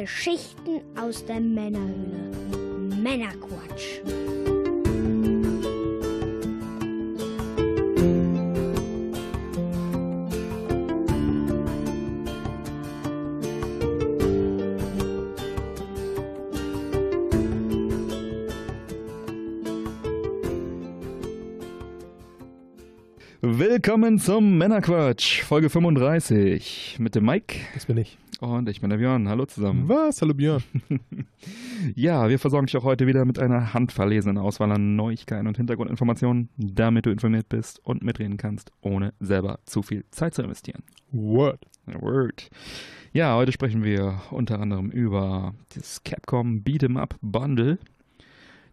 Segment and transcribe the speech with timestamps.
[0.00, 2.30] Geschichten aus der Männerhöhle.
[3.02, 4.02] Männerquatsch.
[23.40, 27.56] Willkommen zum Männerquatsch, Folge 35 mit dem Mike.
[27.72, 28.18] Das bin ich.
[28.40, 29.28] Und ich bin der Björn.
[29.28, 29.88] Hallo zusammen.
[29.88, 30.20] Was?
[30.20, 30.62] Hallo Björn.
[31.94, 36.50] ja, wir versorgen dich auch heute wieder mit einer handverlesenen Auswahl an Neuigkeiten und Hintergrundinformationen,
[36.58, 40.82] damit du informiert bist und mitreden kannst, ohne selber zu viel Zeit zu investieren.
[41.12, 41.64] Word.
[41.86, 42.50] Word.
[43.12, 47.78] Ja, heute sprechen wir unter anderem über das Capcom Beat'em Up Bundle,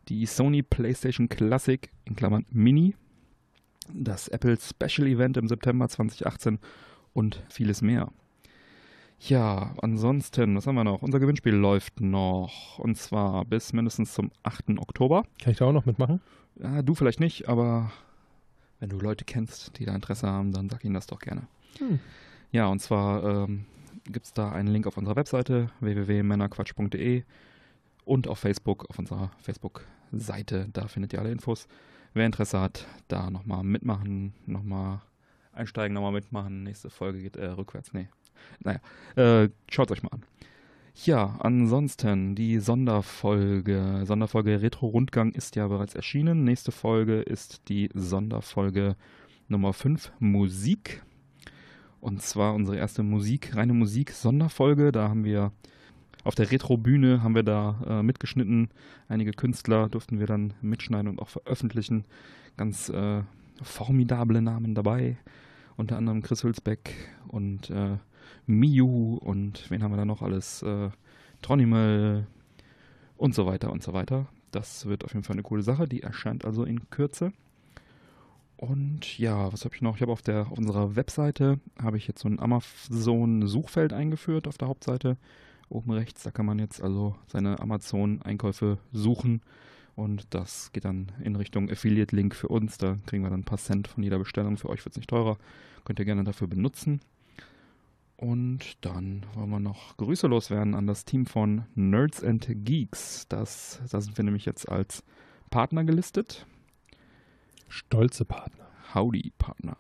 [0.10, 2.96] die Sony PlayStation Classic in Klammern Mini
[3.92, 6.60] das Apple Special Event im September 2018
[7.14, 8.12] und vieles mehr.
[9.26, 11.02] Ja, ansonsten, was haben wir noch?
[11.02, 14.78] Unser Gewinnspiel läuft noch und zwar bis mindestens zum 8.
[14.78, 15.24] Oktober.
[15.42, 16.20] Kann ich da auch noch mitmachen?
[16.56, 17.90] Ja, du vielleicht nicht, aber
[18.82, 21.48] wenn du Leute kennst, die da Interesse haben, dann sag ihnen das doch gerne.
[21.78, 22.02] Hm.
[22.52, 23.64] Ja, und zwar ähm,
[24.12, 27.24] gibt es da einen Link auf unserer Webseite www.männerquatsch.de
[28.04, 30.68] und auf Facebook, auf unserer Facebook-Seite.
[30.74, 31.70] Da findet ihr alle Infos.
[32.14, 35.02] Wer Interesse hat, da nochmal mitmachen, nochmal
[35.54, 36.64] einsteigen, nochmal mitmachen.
[36.64, 37.94] Nächste Folge geht äh, rückwärts.
[37.94, 38.10] Nee.
[38.60, 38.80] Naja,
[39.16, 40.24] äh, schaut euch mal an.
[41.06, 44.04] Ja, ansonsten die Sonderfolge.
[44.06, 46.44] Sonderfolge Retro-Rundgang ist ja bereits erschienen.
[46.44, 48.96] Nächste Folge ist die Sonderfolge
[49.48, 51.04] Nummer 5, Musik.
[52.00, 54.92] Und zwar unsere erste Musik, reine Musik-Sonderfolge.
[54.92, 55.52] Da haben wir
[56.24, 58.70] auf der Retro-Bühne haben wir da äh, mitgeschnitten.
[59.10, 62.06] Einige Künstler durften wir dann mitschneiden und auch veröffentlichen.
[62.56, 63.24] Ganz äh,
[63.62, 65.18] formidable Namen dabei.
[65.76, 66.94] Unter anderem Chris Hülsbeck
[67.28, 67.98] und äh,
[68.46, 70.62] Miu und wen haben wir da noch alles?
[70.64, 70.90] Äh,
[71.42, 72.28] Tronimel
[73.18, 74.28] und so weiter und so weiter.
[74.52, 75.88] Das wird auf jeden Fall eine coole Sache.
[75.88, 77.34] Die erscheint also in Kürze.
[78.58, 79.96] Und ja, was habe ich noch?
[79.96, 84.58] Ich habe auf auf unserer Webseite habe ich jetzt so ein Amazon Suchfeld eingeführt auf
[84.58, 85.18] der Hauptseite
[85.70, 86.24] oben rechts.
[86.24, 89.42] Da kann man jetzt also seine Amazon-Einkäufe suchen
[89.96, 92.78] und das geht dann in Richtung Affiliate-Link für uns.
[92.78, 94.58] Da kriegen wir dann ein paar Cent von jeder Bestellung.
[94.58, 95.38] Für euch wird es nicht teurer.
[95.84, 97.02] Könnt ihr gerne dafür benutzen.
[98.24, 103.28] Und dann wollen wir noch Grüße loswerden an das Team von Nerds and Geeks.
[103.28, 105.04] Das, da sind wir nämlich jetzt als
[105.50, 106.48] Partner gelistet.
[107.68, 108.70] Stolze Partner.
[108.94, 109.76] Howdy Partner.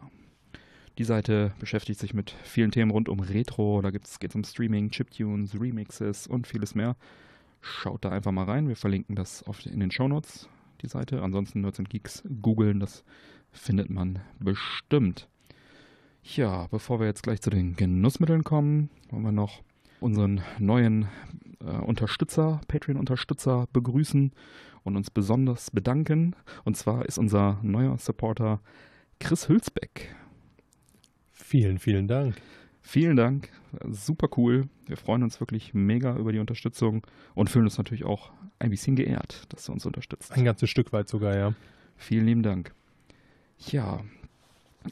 [0.97, 3.81] Die Seite beschäftigt sich mit vielen Themen rund um Retro.
[3.81, 6.97] Da geht es um Streaming, Chiptunes, Remixes und vieles mehr.
[7.61, 8.67] Schaut da einfach mal rein.
[8.67, 10.49] Wir verlinken das auf, in den Shownotes,
[10.81, 11.21] die Seite.
[11.21, 13.05] Ansonsten Nerds and Geeks googeln, das
[13.53, 15.29] findet man bestimmt.
[16.23, 19.61] Ja, bevor wir jetzt gleich zu den Genussmitteln kommen, wollen wir noch
[19.99, 21.07] unseren neuen
[21.59, 24.31] äh, Unterstützer, Patreon-Unterstützer begrüßen
[24.83, 26.35] und uns besonders bedanken.
[26.63, 28.61] Und zwar ist unser neuer Supporter
[29.19, 30.15] Chris Hülsbeck.
[31.31, 32.35] Vielen, vielen Dank.
[32.81, 33.49] Vielen Dank.
[33.89, 34.67] Super cool.
[34.87, 38.95] Wir freuen uns wirklich mega über die Unterstützung und fühlen uns natürlich auch ein bisschen
[38.95, 40.31] geehrt, dass du uns unterstützt.
[40.31, 41.53] Ein ganzes Stück weit sogar, ja.
[41.95, 42.73] Vielen lieben Dank.
[43.71, 44.01] Ja,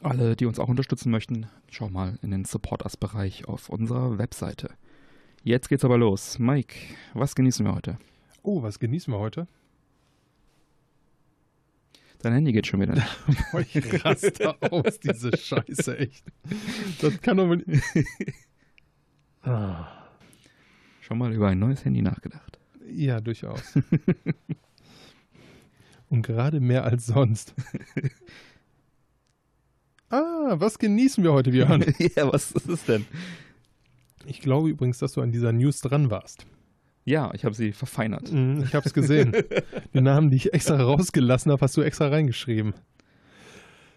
[0.01, 4.69] alle, die uns auch unterstützen möchten, schau mal in den Support Us-Bereich auf unserer Webseite.
[5.43, 6.39] Jetzt geht's aber los.
[6.39, 6.75] Mike,
[7.13, 7.97] was genießen wir heute?
[8.43, 9.47] Oh, was genießen wir heute?
[12.19, 12.95] Dein Handy geht schon wieder.
[13.73, 16.23] ich raste aus, diese Scheiße, echt.
[17.01, 17.63] Das kann doch mal.
[19.41, 19.87] ah.
[21.01, 22.59] Schon mal über ein neues Handy nachgedacht?
[22.87, 23.73] Ja, durchaus.
[26.09, 27.55] Und gerade mehr als sonst.
[30.11, 31.81] ah, was genießen wir heute, Björn?
[32.15, 33.05] ja, was ist es denn?
[34.25, 36.45] Ich glaube übrigens, dass du an dieser News dran warst.
[37.03, 38.31] Ja, ich habe sie verfeinert.
[38.31, 39.35] Mhm, ich habe es gesehen.
[39.93, 42.73] Die Namen, die ich extra rausgelassen habe, hast du extra reingeschrieben.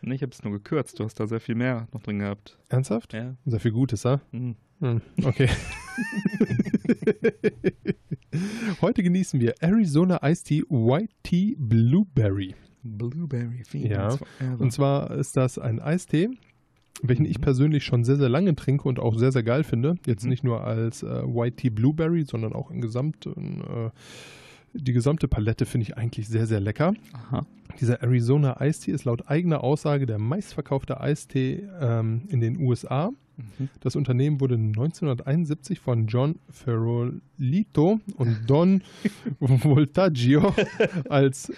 [0.00, 0.98] Nee, ich habe es nur gekürzt.
[0.98, 2.58] Du hast da sehr viel mehr noch drin gehabt.
[2.69, 3.12] Ernsthaft?
[3.12, 3.36] Ja.
[3.44, 4.20] Sehr viel Gutes, ha?
[4.32, 4.56] Mhm.
[4.81, 5.49] Mhm, okay.
[8.81, 12.55] Heute genießen wir Arizona Iced Tea White Tea Blueberry.
[12.84, 14.10] Blueberry, ja.
[14.10, 14.60] Forever.
[14.60, 16.31] Und zwar ist das ein Eistee,
[17.02, 17.42] welchen ich mhm.
[17.42, 19.96] persönlich schon sehr, sehr lange trinke und auch sehr, sehr geil finde.
[20.06, 20.31] Jetzt mhm.
[20.31, 23.90] nicht nur als äh, White Tea Blueberry, sondern auch im gesamten, äh,
[24.75, 26.94] die gesamte Palette finde ich eigentlich sehr, sehr lecker.
[27.12, 27.46] Aha.
[27.81, 33.10] Dieser Arizona Eistee ist laut eigener Aussage der meistverkaufte Eistee ähm, in den USA.
[33.36, 33.69] Mhm.
[33.81, 38.82] Das Unternehmen wurde 1971 von John Ferrolito und Don
[39.40, 40.54] Voltaggio
[41.08, 41.52] als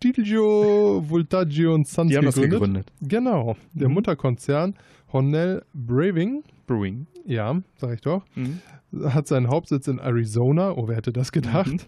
[0.00, 2.52] Ferrotilio, Voltaggio und Sons Die haben gegründet.
[2.52, 2.92] Das gegründet.
[3.00, 3.56] Genau.
[3.72, 3.94] Der mhm.
[3.94, 4.74] Mutterkonzern
[5.12, 7.06] Hornell Braving Brewing.
[7.24, 8.24] Ja, sag ich doch.
[8.34, 8.60] Mhm.
[9.04, 10.72] Hat seinen Hauptsitz in Arizona.
[10.72, 11.72] Oh, wer hätte das gedacht?
[11.72, 11.80] Mhm.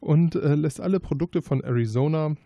[0.00, 2.36] Und äh, lässt alle Produkte von Arizona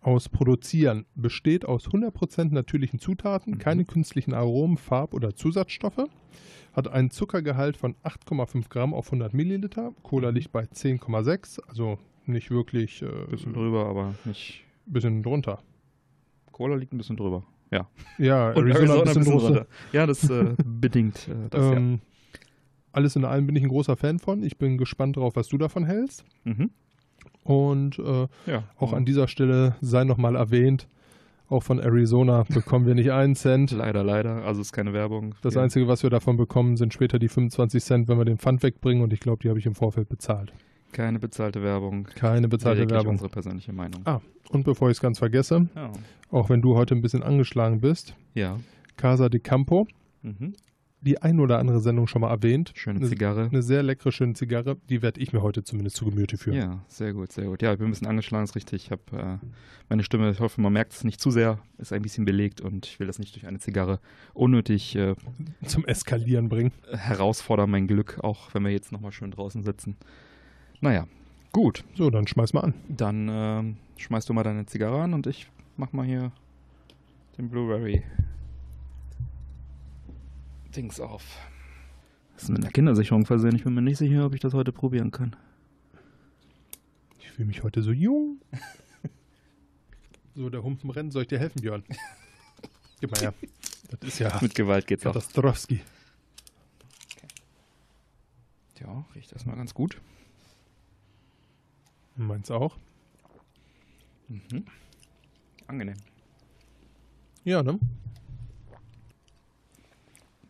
[0.00, 1.04] aus produzieren.
[1.14, 3.58] Besteht aus 100% natürlichen Zutaten, Mhm.
[3.58, 6.06] keine künstlichen Aromen, Farb- oder Zusatzstoffe.
[6.72, 9.92] Hat einen Zuckergehalt von 8,5 Gramm auf 100 Milliliter.
[10.02, 14.64] Cola liegt bei 10,6, also nicht wirklich äh, Bisschen drüber, aber nicht.
[14.86, 15.58] bisschen drunter.
[16.52, 17.44] Cola liegt ein bisschen drüber.
[17.70, 17.86] Ja.
[18.18, 19.46] Ja, Und Arizona, ein bisschen drunter.
[19.46, 19.66] drunter.
[19.92, 21.72] Ja, das äh, bedingt äh, das, ja.
[21.76, 22.00] Ähm,
[22.92, 24.42] alles in allem bin ich ein großer Fan von.
[24.42, 26.24] Ich bin gespannt drauf, was du davon hältst.
[26.44, 26.70] Mhm.
[27.44, 28.64] Und äh, Ja.
[28.78, 30.88] auch an dieser Stelle sei nochmal erwähnt,
[31.48, 33.70] auch von Arizona bekommen wir nicht einen Cent.
[33.72, 34.44] Leider, leider.
[34.44, 35.34] Also ist keine Werbung.
[35.42, 38.38] Das Wir- Einzige, was wir davon bekommen, sind später die 25 Cent, wenn wir den
[38.38, 39.02] Pfand wegbringen.
[39.04, 40.52] Und ich glaube, die habe ich im Vorfeld bezahlt.
[40.96, 42.04] Keine bezahlte Werbung.
[42.14, 43.12] Keine bezahlte Lediglich Werbung.
[43.12, 44.00] unsere persönliche Meinung.
[44.06, 44.20] Ah.
[44.48, 45.92] Und bevor ich es ganz vergesse, Ja.
[46.30, 48.58] auch wenn du heute ein bisschen angeschlagen bist, ja.
[48.96, 49.86] Casa de Campo,
[50.22, 50.54] Mhm.
[51.02, 52.72] die ein oder andere Sendung schon mal erwähnt.
[52.74, 53.44] Schöne Eine- Zigarre.
[53.52, 54.78] Eine sehr leckere, schöne Zigarre.
[54.88, 56.56] Die werde ich mir heute zumindest zu Gemüte führen.
[56.56, 57.60] Ja, sehr gut, sehr gut.
[57.60, 58.86] Ja, ich bin ein bisschen angeschlagen, ist richtig.
[58.86, 59.02] Ich habe
[59.42, 59.46] äh,
[59.90, 62.86] meine Stimme, ich hoffe, man merkt es nicht zu sehr, ist ein bisschen belegt und
[62.86, 64.00] ich will das nicht durch eine Zigarre
[64.32, 65.14] unnötig äh,
[65.66, 66.72] Zum Eskalieren bringen.
[66.90, 69.96] herausfordern, mein Glück, auch wenn wir jetzt nochmal schön draußen sitzen.
[70.80, 71.06] Naja,
[71.52, 71.84] gut.
[71.94, 72.74] So, dann schmeiß mal an.
[72.88, 76.32] Dann ähm, schmeißt du mal deine Zigarre an und ich mach mal hier
[77.38, 78.02] den Blueberry
[80.74, 81.22] Dings auf.
[82.34, 83.56] Das ist mit einer Kindersicherung versehen.
[83.56, 85.34] Ich bin mir nicht sicher, ob ich das heute probieren kann.
[87.18, 88.40] Ich fühle mich heute so jung.
[90.34, 91.12] so, der Humpen rennt.
[91.12, 91.82] Soll ich dir helfen, Björn?
[93.00, 93.34] Gib mal her.
[93.88, 95.12] Das ist ja Mit Gewalt geht's auch.
[95.12, 95.80] Katastrowski.
[98.80, 99.98] Ja, riecht erstmal ganz gut.
[102.16, 102.76] Meins auch.
[104.28, 104.64] Mhm.
[105.66, 105.96] Angenehm.
[107.44, 107.78] Ja, ne?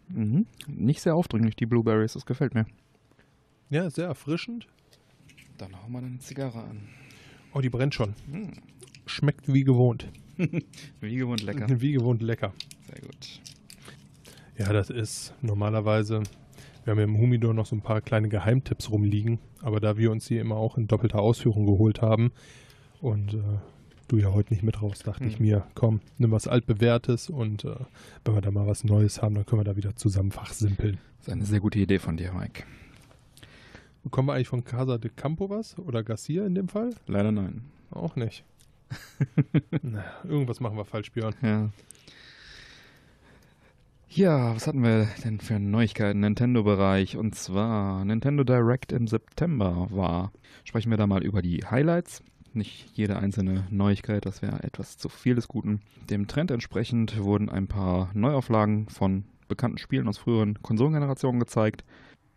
[0.09, 0.47] Mhm.
[0.67, 2.67] Nicht sehr aufdringlich, die Blueberries, das gefällt mir.
[3.69, 4.67] Ja, sehr erfrischend.
[5.59, 6.89] Dann hauen wir eine Zigarre an.
[7.53, 8.15] Oh, die brennt schon.
[8.31, 8.53] Hm.
[9.07, 10.09] Schmeckt wie gewohnt.
[11.01, 11.67] Wie gewohnt lecker.
[11.81, 12.53] Wie gewohnt lecker.
[12.87, 13.41] Sehr gut.
[14.59, 16.23] Ja, das ist normalerweise.
[16.87, 20.12] Wir haben ja im Humidor noch so ein paar kleine Geheimtipps rumliegen, aber da wir
[20.12, 22.31] uns die immer auch in doppelter Ausführung geholt haben
[23.00, 23.38] und äh,
[24.06, 25.47] du ja heute nicht mit raus, dachte ich Hm.
[25.47, 27.75] mir, komm, nimm was altbewährtes und äh,
[28.25, 30.99] wenn wir da mal was Neues haben, dann können wir da wieder zusammen fachsimpeln.
[31.19, 32.62] Das ist eine sehr gute Idee von dir, Mike.
[34.05, 36.91] Bekommen wir eigentlich von Casa de Campo was oder Garcia in dem Fall?
[37.09, 37.62] Leider nein.
[37.91, 38.44] Auch nicht.
[39.83, 41.35] Na, irgendwas machen wir falsch, Björn.
[41.43, 41.71] Ja.
[44.08, 47.17] Ja, was hatten wir denn für Neuigkeiten im Nintendo-Bereich?
[47.17, 50.32] Und zwar Nintendo Direct im September war.
[50.64, 52.23] Sprechen wir da mal über die Highlights.
[52.55, 55.82] Nicht jede einzelne Neuigkeit, das wäre etwas zu viel des Guten.
[56.08, 61.85] Dem Trend entsprechend wurden ein paar Neuauflagen von bekannten Spielen aus früheren Konsolengenerationen gezeigt.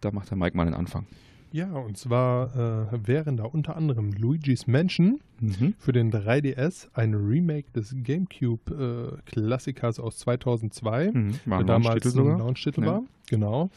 [0.02, 1.08] Da macht der Mike mal den Anfang.
[1.52, 5.74] Ja, und zwar äh, wären da unter anderem Luigi's Mansion Mhm.
[5.80, 11.34] für den 3DS, ein Remake des GameCube-Klassikers aus 2002, Mhm.
[11.46, 12.38] War der damals ein.
[12.38, 12.88] Launch-Titel Ja.
[12.88, 13.02] war.
[13.30, 13.70] Genau.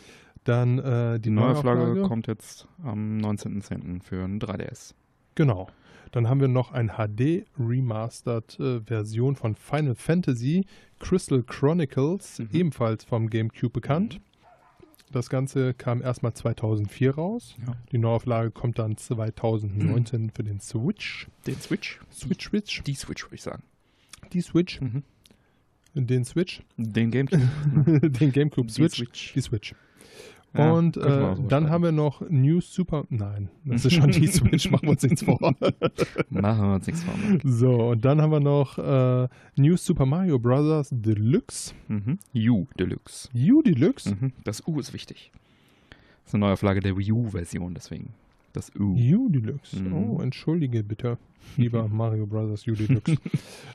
[0.44, 2.08] Dann äh, die Neuauflage Neuauflage.
[2.08, 4.02] kommt jetzt am 19.10.
[4.02, 4.94] für ein 3DS.
[5.36, 5.69] Genau.
[6.10, 10.66] Dann haben wir noch ein HD-Remastered-Version von Final Fantasy
[10.98, 12.48] Crystal Chronicles, Mhm.
[12.52, 14.20] ebenfalls vom GameCube bekannt.
[15.12, 17.54] Das Ganze kam erstmal 2004 raus.
[17.66, 17.76] Ja.
[17.92, 21.28] Die Neuauflage kommt dann 2019 für den Switch.
[21.46, 22.00] Den Switch?
[22.10, 22.82] Switch, Switch.
[22.82, 23.62] Die Switch, würde ich sagen.
[24.32, 24.81] Die Switch.
[24.81, 25.02] Mhm.
[25.94, 26.62] Den Switch.
[26.78, 27.42] Den GameCube.
[28.08, 28.96] den GameCube Die Switch.
[28.96, 29.32] Switch.
[29.34, 29.74] Die Switch.
[30.54, 31.70] Ja, und äh, dann schreiben.
[31.70, 33.04] haben wir noch New Super.
[33.08, 35.38] Nein, das ist schon die Switch, machen wir uns nichts vor.
[36.28, 37.14] Machen wir uns nichts vor.
[37.44, 40.88] So, und dann haben wir noch äh, New Super Mario Bros.
[40.90, 41.72] Deluxe.
[41.88, 42.18] Mhm.
[42.34, 43.30] U Deluxe.
[43.34, 44.14] U Deluxe?
[44.14, 44.32] Mhm.
[44.44, 45.32] Das U ist wichtig.
[46.24, 48.10] Das ist eine Neuauflage der Wii U-Version, deswegen.
[48.52, 48.94] Das U.
[48.94, 49.80] U Deluxe.
[49.80, 49.92] Mhm.
[49.94, 51.18] Oh, entschuldige bitte,
[51.56, 52.66] lieber Mario Bros.
[52.66, 53.16] U Deluxe.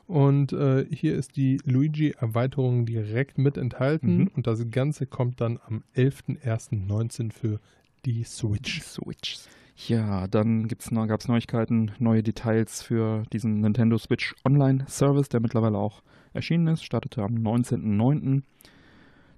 [0.06, 4.18] und äh, hier ist die Luigi-Erweiterung direkt mit enthalten.
[4.18, 4.30] Mhm.
[4.36, 7.60] Und das Ganze kommt dann am 11.01.19 für
[8.04, 8.80] die Switch.
[8.82, 9.38] Switch.
[9.86, 15.78] Ja, dann gab es Neuigkeiten, neue Details für diesen Nintendo Switch Online Service, der mittlerweile
[15.78, 16.84] auch erschienen ist.
[16.84, 18.42] Startete am 19.09.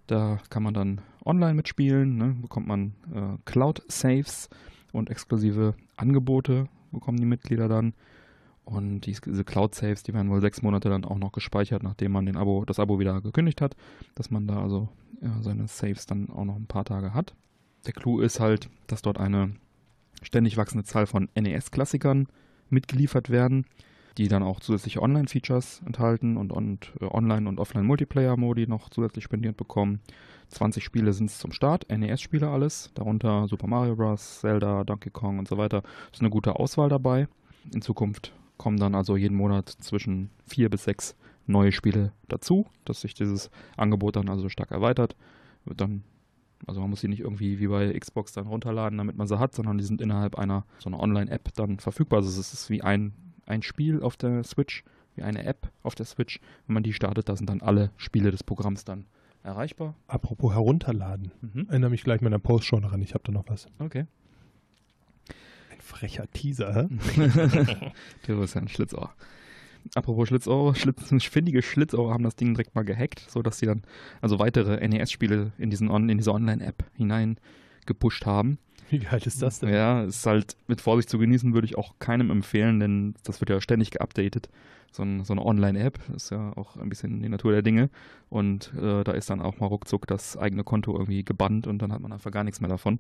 [0.06, 2.36] Da kann man dann online mitspielen, ne?
[2.40, 4.48] bekommt man äh, Cloud-Saves
[4.92, 7.94] und exklusive Angebote bekommen die Mitglieder dann.
[8.64, 12.26] Und dies, diese Cloud-Saves, die werden wohl sechs Monate dann auch noch gespeichert, nachdem man
[12.26, 13.74] den Abo, das Abo wieder gekündigt hat,
[14.14, 14.88] dass man da also
[15.20, 17.34] ja, seine Saves dann auch noch ein paar Tage hat.
[17.86, 19.54] Der Clou ist halt, dass dort eine
[20.22, 22.28] ständig wachsende Zahl von NES-Klassikern
[22.68, 23.66] mitgeliefert werden.
[24.18, 29.56] Die dann auch zusätzliche Online-Features enthalten und, und äh, Online- und Offline-Multiplayer-Modi noch zusätzlich spendiert
[29.56, 30.00] bekommen.
[30.48, 35.38] 20 Spiele sind es zum Start, NES-Spiele alles, darunter Super Mario Bros., Zelda, Donkey Kong
[35.38, 35.82] und so weiter.
[36.12, 37.28] Ist eine gute Auswahl dabei.
[37.72, 41.14] In Zukunft kommen dann also jeden Monat zwischen vier bis sechs
[41.46, 45.16] neue Spiele dazu, dass sich dieses Angebot dann also stark erweitert.
[45.64, 46.02] Wird dann,
[46.66, 49.54] also man muss sie nicht irgendwie wie bei Xbox dann runterladen, damit man sie hat,
[49.54, 52.18] sondern die sind innerhalb einer so einer Online-App dann verfügbar.
[52.18, 53.12] Also es ist wie ein,
[53.50, 56.40] ein Spiel auf der Switch, wie eine App auf der Switch.
[56.66, 59.06] Wenn man die startet, da sind dann alle Spiele des Programms dann
[59.42, 59.94] erreichbar.
[60.06, 61.32] Apropos herunterladen.
[61.40, 61.66] Mhm.
[61.68, 63.02] Erinnere mich gleich meiner Post schon daran.
[63.02, 63.66] Ich habe da noch was.
[63.78, 64.06] Okay.
[65.70, 66.88] Ein frecher Teaser, hä?
[68.26, 69.12] Der ist ja ein Schlitzohr.
[69.94, 73.82] Apropos Schlitzohr, Schlitz, findige Schlitzohr haben das Ding direkt mal gehackt, sodass sie dann
[74.20, 77.38] also weitere NES-Spiele in, diesen On in diese Online-App hinein
[77.86, 78.58] gepusht haben.
[78.90, 79.68] Wie geil ist das denn?
[79.70, 83.50] Ja, ist halt mit Vorsicht zu genießen, würde ich auch keinem empfehlen, denn das wird
[83.50, 84.48] ja ständig geupdatet.
[84.92, 87.90] So, ein, so eine Online-App ist ja auch ein bisschen die Natur der Dinge.
[88.28, 91.92] Und äh, da ist dann auch mal ruckzuck das eigene Konto irgendwie gebannt und dann
[91.92, 92.98] hat man einfach gar nichts mehr davon.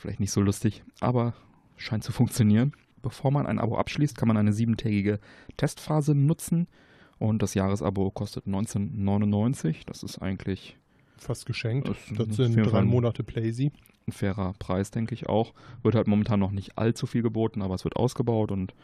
[0.00, 1.34] Vielleicht nicht so lustig, aber
[1.76, 2.72] scheint zu funktionieren.
[3.00, 5.20] Bevor man ein Abo abschließt, kann man eine siebentägige
[5.56, 6.66] Testphase nutzen.
[7.18, 9.86] Und das Jahresabo kostet 19,99.
[9.86, 10.76] Das ist eigentlich
[11.20, 11.88] Fast geschenkt.
[11.88, 13.72] Das sind drei Monate Playsy.
[14.10, 15.54] Ein fairer Preis, denke ich auch.
[15.82, 18.74] Wird halt momentan noch nicht allzu viel geboten, aber es wird ausgebaut und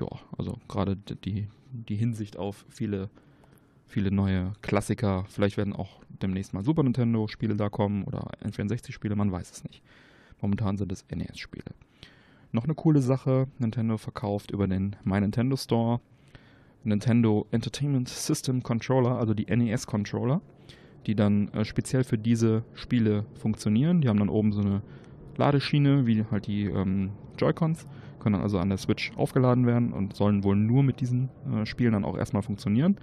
[0.00, 0.06] ja,
[0.38, 3.10] also gerade die, die Hinsicht auf viele,
[3.86, 5.24] viele neue Klassiker.
[5.28, 9.82] Vielleicht werden auch demnächst mal Super Nintendo-Spiele da kommen oder N64-Spiele, man weiß es nicht.
[10.40, 11.74] Momentan sind es NES-Spiele.
[12.52, 16.00] Noch eine coole Sache, Nintendo verkauft über den My Nintendo Store
[16.82, 20.40] Nintendo Entertainment System Controller, also die NES-Controller,
[21.06, 24.00] die dann äh, speziell für diese Spiele funktionieren.
[24.00, 24.82] Die haben dann oben so eine
[25.36, 27.86] Ladeschiene, wie halt die ähm, Joy-Cons,
[28.18, 31.64] können dann also an der Switch aufgeladen werden und sollen wohl nur mit diesen äh,
[31.64, 32.96] Spielen dann auch erstmal funktionieren.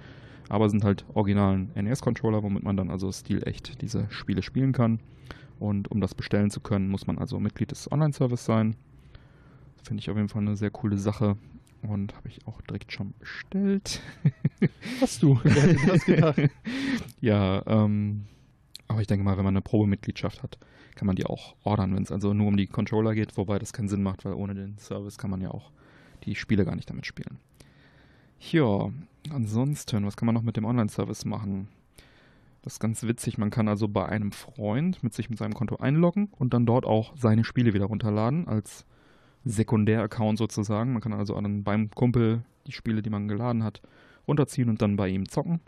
[0.49, 4.99] Aber sind halt originalen NES-Controller, womit man dann also stilecht diese Spiele spielen kann.
[5.59, 8.75] Und um das bestellen zu können, muss man also Mitglied des Online-Service sein.
[9.83, 11.35] Finde ich auf jeden Fall eine sehr coole Sache.
[11.81, 14.01] Und habe ich auch direkt schon bestellt.
[15.01, 15.39] Hast du?
[15.43, 16.39] Wer hätte das gedacht?
[17.21, 18.25] ja, ähm,
[18.87, 20.57] aber ich denke mal, wenn man eine Probemitgliedschaft hat,
[20.95, 23.73] kann man die auch ordern, wenn es also nur um die Controller geht, wobei das
[23.73, 25.71] keinen Sinn macht, weil ohne den Service kann man ja auch
[26.23, 27.37] die Spiele gar nicht damit spielen.
[28.39, 28.89] Ja,
[29.29, 31.67] ansonsten, was kann man noch mit dem Online-Service machen?
[32.63, 35.77] Das ist ganz witzig, man kann also bei einem Freund mit sich mit seinem Konto
[35.77, 38.85] einloggen und dann dort auch seine Spiele wieder runterladen als
[39.49, 40.93] Sekundär-Account sozusagen.
[40.93, 43.81] Man kann also dann beim Kumpel die Spiele, die man geladen hat,
[44.27, 45.59] runterziehen und dann bei ihm zocken.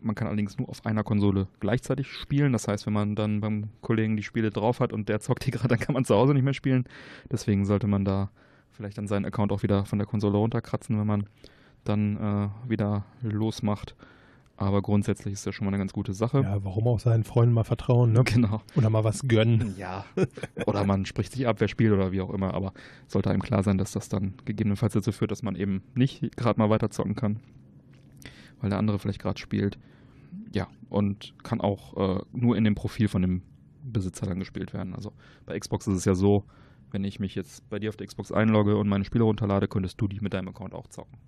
[0.00, 2.52] Man kann allerdings nur auf einer Konsole gleichzeitig spielen.
[2.52, 5.50] Das heißt, wenn man dann beim Kollegen die Spiele drauf hat und der zockt die
[5.52, 6.84] gerade, dann kann man zu Hause nicht mehr spielen.
[7.30, 8.30] Deswegen sollte man da
[8.72, 11.26] vielleicht dann seinen Account auch wieder von der Konsole runterkratzen, wenn man
[11.84, 13.94] dann äh, wieder losmacht.
[14.62, 16.42] Aber grundsätzlich ist das schon mal eine ganz gute Sache.
[16.42, 18.22] Ja, warum auch seinen Freunden mal vertrauen, ne?
[18.24, 18.62] Genau.
[18.76, 19.74] Oder mal was gönnen.
[19.76, 20.04] Ja.
[20.66, 22.54] Oder man spricht sich ab, wer spielt oder wie auch immer.
[22.54, 22.72] Aber
[23.08, 26.58] sollte einem klar sein, dass das dann gegebenenfalls dazu führt, dass man eben nicht gerade
[26.60, 27.40] mal weiter zocken kann,
[28.60, 29.78] weil der andere vielleicht gerade spielt.
[30.52, 33.42] Ja, und kann auch äh, nur in dem Profil von dem
[33.82, 34.94] Besitzer dann gespielt werden.
[34.94, 35.12] Also
[35.44, 36.44] bei Xbox ist es ja so,
[36.92, 40.00] wenn ich mich jetzt bei dir auf der Xbox einlogge und meine Spiele runterlade, könntest
[40.00, 41.18] du die mit deinem Account auch zocken.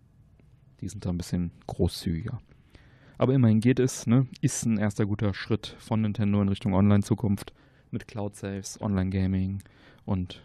[0.81, 2.41] Die sind da ein bisschen großzügiger.
[3.19, 4.27] Aber immerhin geht es, ne?
[4.41, 7.53] Ist ein erster guter Schritt von Nintendo in Richtung Online-Zukunft
[7.91, 9.63] mit Cloud-Saves, Online-Gaming
[10.05, 10.43] und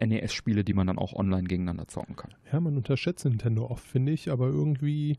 [0.00, 2.34] NES-Spiele, die man dann auch online gegeneinander zocken kann.
[2.52, 5.18] Ja, man unterschätzt Nintendo oft, finde ich, aber irgendwie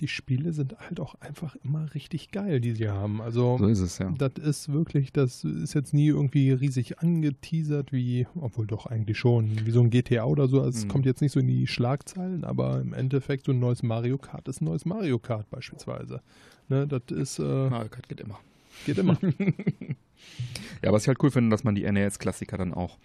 [0.00, 3.20] die Spiele sind halt auch einfach immer richtig geil, die sie haben.
[3.20, 4.12] Also So ist es, ja.
[4.18, 9.64] das ist wirklich, das ist jetzt nie irgendwie riesig angeteasert, wie, obwohl doch eigentlich schon,
[9.64, 10.60] wie so ein GTA oder so.
[10.60, 10.88] Also Es Mhm.
[10.88, 14.48] kommt jetzt nicht so in die Schlagzeilen, aber im Endeffekt so ein neues Mario Kart
[14.48, 16.20] ist ein neues Mario Kart beispielsweise.
[16.68, 18.38] Ne, das ist, äh, Mario Kart geht immer.
[18.86, 19.18] geht immer.
[20.82, 22.98] Ja, was ich halt cool finde, dass man die NES-Klassiker dann auch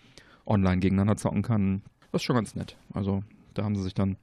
[0.46, 1.82] online gegeneinander zocken kann.
[2.12, 2.76] Das ist schon ganz nett.
[2.94, 4.18] Also da haben sie sich dann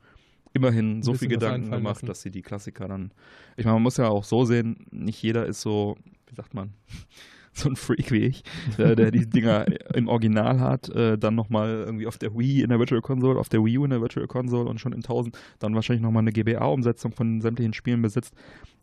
[0.54, 2.06] immerhin so viel Gedanken gemacht, lassen.
[2.06, 3.12] dass sie die Klassiker dann.
[3.56, 5.96] Ich meine, man muss ja auch so sehen, nicht jeder ist so,
[6.28, 6.72] wie sagt man,
[7.52, 8.44] so ein Freak wie ich,
[8.78, 12.70] der, der die Dinger im Original hat, äh, dann nochmal irgendwie auf der Wii in
[12.70, 15.36] der Virtual Console, auf der Wii U in der Virtual Console und schon in 1000
[15.58, 18.34] dann wahrscheinlich nochmal eine GBA-Umsetzung von sämtlichen Spielen besitzt,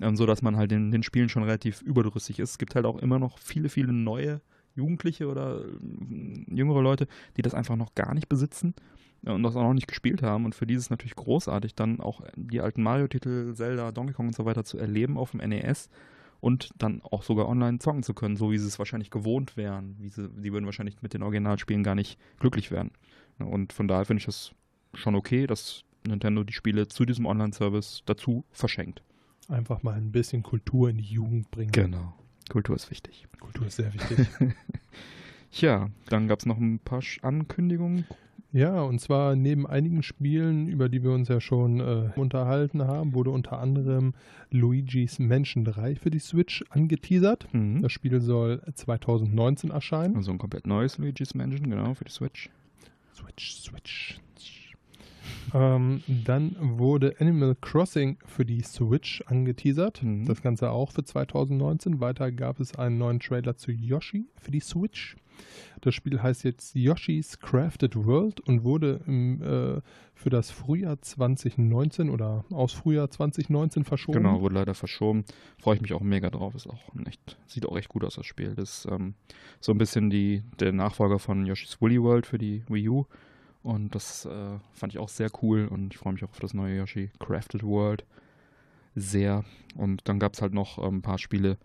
[0.01, 2.51] ähm, so dass man halt in den Spielen schon relativ überdrüssig ist.
[2.51, 4.41] Es gibt halt auch immer noch viele, viele neue
[4.75, 8.73] Jugendliche oder äh, jüngere Leute, die das einfach noch gar nicht besitzen
[9.23, 10.45] und das auch noch nicht gespielt haben.
[10.45, 14.27] Und für die ist es natürlich großartig, dann auch die alten Mario-Titel, Zelda, Donkey Kong
[14.27, 15.89] und so weiter zu erleben auf dem NES
[16.39, 19.95] und dann auch sogar online zocken zu können, so wie sie es wahrscheinlich gewohnt wären.
[19.99, 22.91] Wie sie, die würden wahrscheinlich mit den Originalspielen gar nicht glücklich werden.
[23.37, 24.53] Und von daher finde ich das
[24.93, 29.03] schon okay, dass Nintendo die Spiele zu diesem Online-Service dazu verschenkt.
[29.47, 31.71] Einfach mal ein bisschen Kultur in die Jugend bringen.
[31.71, 32.13] Genau.
[32.49, 33.27] Kultur ist wichtig.
[33.39, 34.27] Kultur ist sehr wichtig.
[35.51, 38.05] Tja, dann gab es noch ein paar Ankündigungen.
[38.53, 43.13] Ja, und zwar neben einigen Spielen, über die wir uns ja schon äh, unterhalten haben,
[43.13, 44.13] wurde unter anderem
[44.49, 47.47] Luigi's Mansion 3 für die Switch angeteasert.
[47.53, 47.81] Mhm.
[47.81, 50.17] Das Spiel soll 2019 erscheinen.
[50.17, 52.49] Also ein komplett neues Luigi's Mansion, genau, für die Switch.
[53.13, 54.19] Switch, Switch.
[55.53, 60.03] Ähm, dann wurde Animal Crossing für die Switch angeteasert.
[60.03, 60.25] Mhm.
[60.25, 61.99] Das Ganze auch für 2019.
[61.99, 65.15] Weiter gab es einen neuen Trailer zu Yoshi für die Switch.
[65.81, 69.81] Das Spiel heißt jetzt Yoshi's Crafted World und wurde im, äh,
[70.13, 74.19] für das Frühjahr 2019 oder aus Frühjahr 2019 verschoben.
[74.19, 75.25] Genau, wurde leider verschoben.
[75.57, 76.53] Freue ich mich auch mega drauf.
[76.55, 78.53] Ist auch echt, sieht auch echt gut aus, das Spiel.
[78.55, 79.15] Das ist ähm,
[79.59, 83.05] so ein bisschen die, der Nachfolger von Yoshi's Woolly World für die Wii U.
[83.63, 86.53] Und das äh, fand ich auch sehr cool und ich freue mich auch auf das
[86.53, 88.05] neue Yoshi Crafted World
[88.95, 89.43] sehr.
[89.75, 91.57] Und dann gab es halt noch ähm, ein paar Spiele,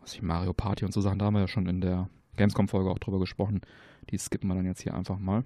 [0.00, 2.90] was ich Mario Party und so Sachen, da haben wir ja schon in der Gamescom-Folge
[2.90, 3.60] auch drüber gesprochen.
[4.10, 5.44] Die skippen wir dann jetzt hier einfach mal.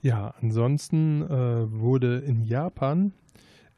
[0.00, 3.12] Ja, ansonsten äh, wurde in Japan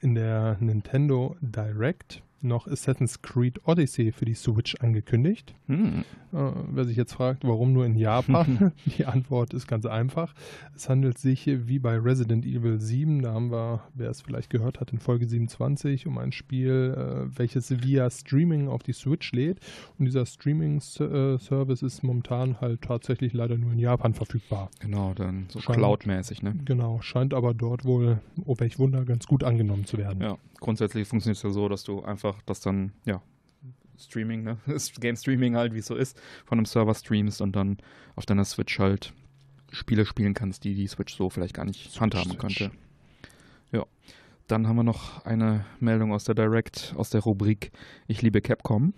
[0.00, 5.54] in der Nintendo Direct noch Assassin's Creed Odyssey für die Switch angekündigt.
[5.66, 6.04] Hm.
[6.32, 10.34] Äh, wer sich jetzt fragt, warum nur in Japan, die Antwort ist ganz einfach.
[10.74, 14.80] Es handelt sich wie bei Resident Evil 7, da haben wir, wer es vielleicht gehört
[14.80, 19.60] hat, in Folge 27 um ein Spiel, äh, welches via Streaming auf die Switch lädt.
[19.98, 24.70] Und dieser Streaming-Service ist momentan halt tatsächlich leider nur in Japan verfügbar.
[24.80, 26.54] Genau, dann so Cloud-mäßig, ne?
[26.64, 30.20] Genau, scheint aber dort wohl, oh welch Wunder, ganz gut angenommen zu werden.
[30.22, 33.22] Ja, grundsätzlich funktioniert es ja so, dass du einfach das dann, ja,
[33.96, 34.58] Streaming, ne?
[35.00, 37.78] Game Streaming halt, wie es so ist, von einem Server streamst und dann
[38.16, 39.14] auf deiner Switch halt
[39.70, 42.58] Spiele spielen kannst, die die Switch so vielleicht gar nicht Switch, handhaben Switch.
[42.58, 42.76] könnte.
[43.70, 43.86] Ja.
[44.48, 47.70] Dann haben wir noch eine Meldung aus der Direct, aus der Rubrik
[48.08, 48.92] Ich liebe Capcom.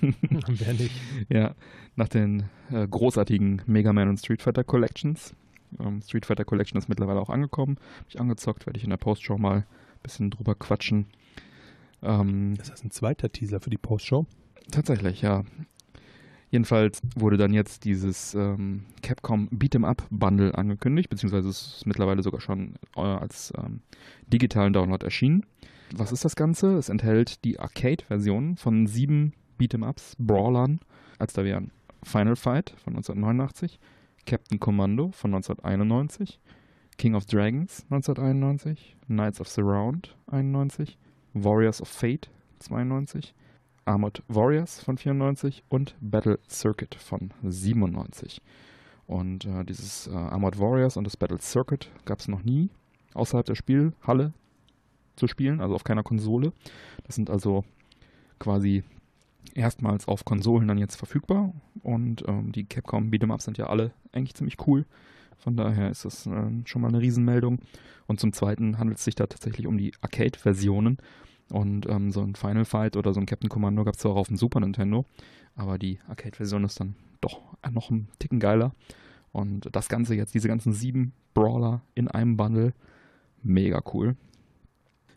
[0.48, 0.94] Wer nicht?
[1.28, 1.54] Ja,
[1.96, 5.34] nach den äh, großartigen Mega Man und Street Fighter Collections.
[5.78, 7.76] Ähm, Street Fighter Collection ist mittlerweile auch angekommen.
[7.98, 9.66] Hab ich angezockt, werde ich in der Postshow mal
[10.02, 11.06] bisschen drüber quatschen.
[12.02, 14.26] Ähm, ist das ein zweiter Teaser für die Postshow?
[14.70, 15.44] Tatsächlich, ja.
[16.50, 22.22] Jedenfalls wurde dann jetzt dieses ähm, Capcom Beat'em Up Bundle angekündigt, beziehungsweise es ist mittlerweile
[22.22, 23.82] sogar schon äh, als ähm,
[24.26, 25.46] digitalen Download erschienen.
[25.94, 26.76] Was ist das Ganze?
[26.76, 30.80] Es enthält die Arcade-Version von sieben Beat'em Ups, Brawlern,
[31.18, 31.70] als da wären
[32.02, 33.78] Final Fight von 1989,
[34.26, 36.40] Captain Commando von 1991,
[37.00, 40.98] King of Dragons 1991, Knights of the Round 91,
[41.32, 43.32] Warriors of Fate 92,
[43.86, 48.42] Armored Warriors von 94 und Battle Circuit von 97.
[49.06, 52.68] Und äh, dieses äh, Armored Warriors und das Battle Circuit gab es noch nie
[53.14, 54.34] außerhalb der Spielhalle
[55.16, 56.52] zu spielen, also auf keiner Konsole.
[57.04, 57.64] Das sind also
[58.38, 58.82] quasi
[59.54, 61.54] erstmals auf Konsolen dann jetzt verfügbar.
[61.82, 64.84] Und ähm, die Capcom Beat'em sind ja alle eigentlich ziemlich cool.
[65.40, 67.58] Von daher ist das äh, schon mal eine Riesenmeldung.
[68.06, 70.98] Und zum Zweiten handelt es sich da tatsächlich um die Arcade-Versionen.
[71.50, 74.18] Und ähm, so ein Final Fight oder so ein Captain Commando gab es zwar auch
[74.18, 75.04] auf dem Super Nintendo,
[75.56, 78.72] aber die Arcade-Version ist dann doch noch ein Ticken geiler.
[79.32, 82.72] Und das Ganze jetzt, diese ganzen sieben Brawler in einem Bundle,
[83.42, 84.16] mega cool.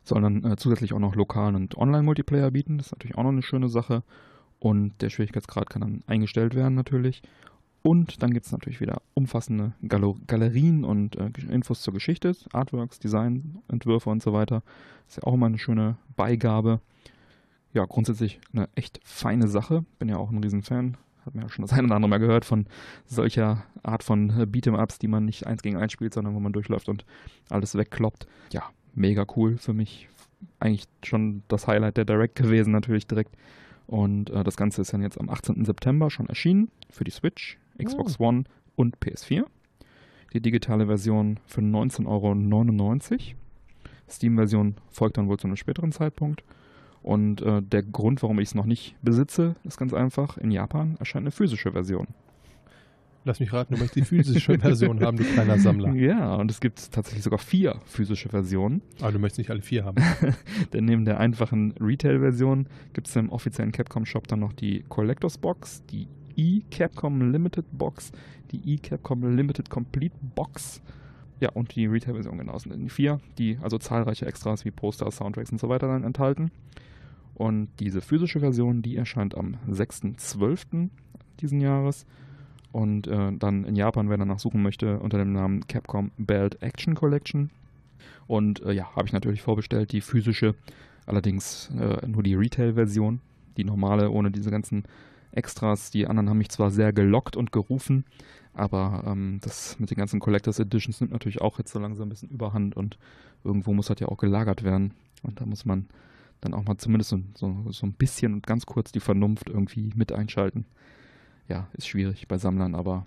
[0.04, 3.32] Sollen dann äh, zusätzlich auch noch lokalen und Online-Multiplayer bieten, das ist natürlich auch noch
[3.32, 4.04] eine schöne Sache.
[4.60, 7.22] Und der Schwierigkeitsgrad kann dann eingestellt werden natürlich.
[7.84, 12.98] Und dann gibt es natürlich wieder umfassende Gal Galerien und äh, Infos zur Geschichte, Artworks,
[12.98, 14.64] Design, Entwürfe und so weiter.
[15.08, 16.80] Ist ja auch immer eine schöne Beigabe.
[17.74, 19.84] Ja, grundsätzlich eine echt feine Sache.
[20.00, 20.96] Bin ja auch ein Riesenfan.
[21.26, 22.68] Hat mir ja schon das eine oder andere Mal gehört von
[23.06, 26.54] solcher Art von äh, Beat'em-Ups, die man nicht eins gegen eins spielt, sondern wo man
[26.54, 27.06] durchläuft und
[27.50, 28.28] alles wegkloppt.
[28.54, 28.64] Ja,
[28.96, 30.08] mega cool für mich.
[30.60, 33.36] Eigentlich schon das Highlight der Direct gewesen, natürlich direkt.
[33.88, 35.66] Und äh, das Ganze ist dann jetzt am 18.
[35.66, 38.26] September schon erschienen für die Switch, Xbox oh.
[38.28, 38.44] One
[38.76, 39.46] und PS4.
[40.34, 43.20] Die digitale Version für 19,99 Euro.
[44.10, 46.44] Steam-Version folgt dann wohl zu einem späteren Zeitpunkt.
[47.02, 50.38] Und äh, der Grund, warum ich es noch nicht besitze, ist ganz einfach.
[50.38, 52.08] In Japan erscheint eine physische Version.
[53.26, 55.94] Lass mich raten, du möchtest die physische Version haben, du kleiner Sammler.
[55.94, 58.82] Ja, und es gibt tatsächlich sogar vier physische Versionen.
[59.00, 60.04] Aber du möchtest nicht alle vier haben.
[60.74, 65.84] Denn neben der einfachen Retail-Version gibt es im offiziellen Capcom-Shop dann noch die Collectors Box,
[65.86, 68.12] die E-Capcom Limited Box,
[68.52, 70.82] die E-Capcom Limited Complete Box.
[71.40, 75.52] Ja, und die Retail-Version genau sind die vier, die also zahlreiche Extras wie Poster, Soundtracks
[75.52, 76.52] und so weiter dann enthalten.
[77.36, 80.90] Und diese physische Version, die erscheint am 6.12.
[81.40, 82.06] diesen Jahres.
[82.72, 86.96] Und äh, dann in Japan, wer danach suchen möchte, unter dem Namen Capcom Belt Action
[86.96, 87.50] Collection.
[88.28, 90.56] Und äh, ja, habe ich natürlich vorbestellt, die physische,
[91.06, 93.20] allerdings äh, nur die Retail-Version,
[93.58, 94.84] die normale ohne diese ganzen
[95.34, 95.92] Extras.
[95.92, 98.06] Die anderen haben mich zwar sehr gelockt und gerufen,
[98.54, 102.10] aber ähm, das mit den ganzen Collectors Editions nimmt natürlich auch jetzt so langsam ein
[102.10, 102.98] bisschen überhand und
[103.44, 104.94] irgendwo muss das ja auch gelagert werden.
[105.24, 105.88] Und da muss man
[106.42, 109.92] dann auch mal zumindest so, so, so ein bisschen und ganz kurz die Vernunft irgendwie
[109.96, 110.66] mit einschalten.
[111.48, 113.06] Ja, ist schwierig bei Sammlern, aber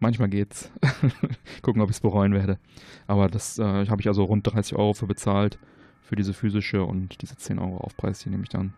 [0.00, 0.70] manchmal geht's.
[1.62, 2.58] Gucken, ob ich es bereuen werde.
[3.06, 5.58] Aber das äh, habe ich also rund 30 Euro für bezahlt,
[6.02, 8.74] für diese physische und diese 10 Euro Aufpreis, die nehme ich dann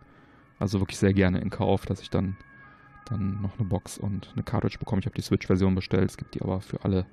[0.59, 2.35] also wirklich sehr gerne in Kauf, dass ich dann,
[3.11, 4.99] dann noch eine Box und eine Cartridge bekomme.
[4.99, 7.05] Ich habe die Switch-Version bestellt, es gibt die aber für alle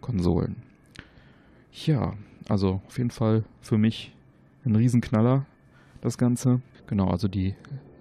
[0.00, 0.62] Konsolen.
[1.72, 2.14] Ja,
[2.48, 4.14] also auf jeden Fall für mich
[4.64, 5.46] ein Riesenknaller,
[6.00, 6.60] das Ganze.
[6.86, 7.54] Genau, also die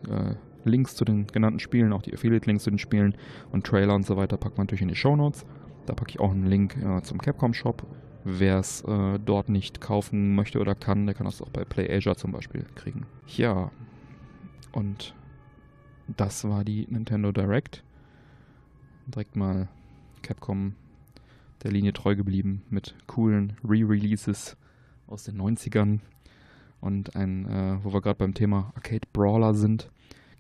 [0.10, 3.16] äh, Links zu den genannten Spielen, auch die Affiliate-Links zu den Spielen
[3.52, 5.46] und Trailer und so weiter packt man natürlich in die Show Notes.
[5.86, 7.86] Da packe ich auch einen Link äh, zum Capcom-Shop.
[8.24, 12.16] Wer es äh, dort nicht kaufen möchte oder kann, der kann das auch bei PlayAsia
[12.16, 13.06] zum Beispiel kriegen.
[13.28, 13.70] Ja,
[14.72, 15.14] und
[16.08, 17.84] das war die Nintendo Direct.
[19.08, 19.68] Direkt mal
[20.22, 20.76] Capcom
[21.64, 24.58] der Linie treu geblieben mit coolen Re-Releases
[25.08, 26.00] aus den 90ern.
[26.82, 29.90] Und ein, äh, wo wir gerade beim Thema Arcade Brawler sind,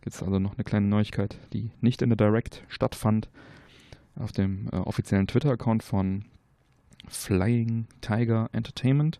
[0.01, 3.29] gibt es also noch eine kleine Neuigkeit, die nicht in der Direct stattfand.
[4.15, 6.25] Auf dem äh, offiziellen Twitter-Account von
[7.07, 9.19] Flying Tiger Entertainment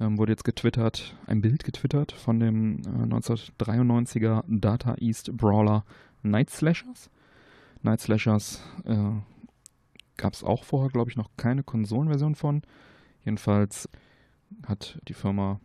[0.00, 5.84] ähm, wurde jetzt getwittert, ein Bild getwittert von dem äh, 1993er Data East Brawler
[6.22, 7.10] Night Slashers.
[7.82, 9.12] Night Slashers äh,
[10.16, 12.62] gab es auch vorher, glaube ich, noch keine Konsolenversion von.
[13.24, 13.88] Jedenfalls
[14.66, 15.60] hat die Firma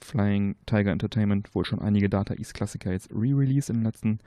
[0.00, 4.18] Flying Tiger Entertainment wohl schon einige Data East Klassiker jetzt re-released in den letzten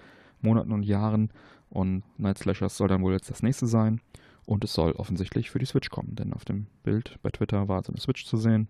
[0.41, 1.29] Monaten und Jahren.
[1.69, 4.01] Und Night Slashers soll dann wohl jetzt das nächste sein.
[4.45, 7.83] Und es soll offensichtlich für die Switch kommen, denn auf dem Bild bei Twitter war
[7.83, 8.69] so eine Switch zu sehen.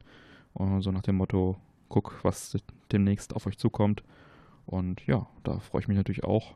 [0.57, 1.57] So nach dem Motto,
[1.89, 2.57] guck, was
[2.91, 4.03] demnächst auf euch zukommt.
[4.65, 6.55] Und ja, da freue ich mich natürlich auch.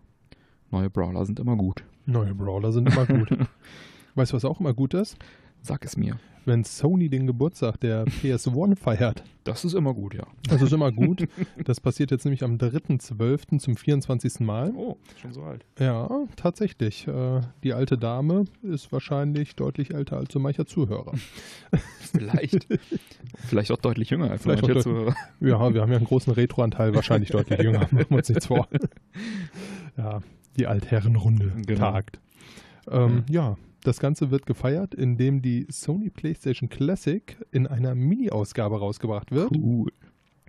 [0.71, 1.83] Neue Brawler sind immer gut.
[2.05, 3.29] Neue Brawler sind immer gut.
[4.15, 5.17] weißt du, was auch immer gut ist?
[5.61, 6.17] Sag es mir.
[6.45, 9.23] Wenn Sony den Geburtstag der PS1 feiert.
[9.43, 10.25] Das ist immer gut, ja.
[10.49, 11.27] Das ist immer gut.
[11.63, 13.59] Das passiert jetzt nämlich am 3.12.
[13.59, 14.39] zum 24.
[14.39, 14.71] Mal.
[14.75, 15.65] Oh, schon so alt.
[15.79, 17.07] Ja, tatsächlich.
[17.07, 21.11] Äh, die alte Dame ist wahrscheinlich deutlich älter als so mancher Zuhörer.
[21.99, 22.67] Vielleicht.
[23.47, 25.15] Vielleicht auch deutlich jünger als Vielleicht mancher Zuhörer.
[25.41, 27.79] Ja, wir haben ja einen großen Retro-Anteil, wahrscheinlich deutlich jünger.
[27.81, 28.67] Machen wir uns nichts vor.
[29.97, 30.21] Ja,
[30.57, 31.79] die Altherrenrunde Genau.
[31.91, 32.19] tagt.
[32.89, 39.31] Ähm, ja, das Ganze wird gefeiert, indem die Sony PlayStation Classic in einer Mini-Ausgabe rausgebracht
[39.31, 39.51] wird.
[39.55, 39.91] Cool.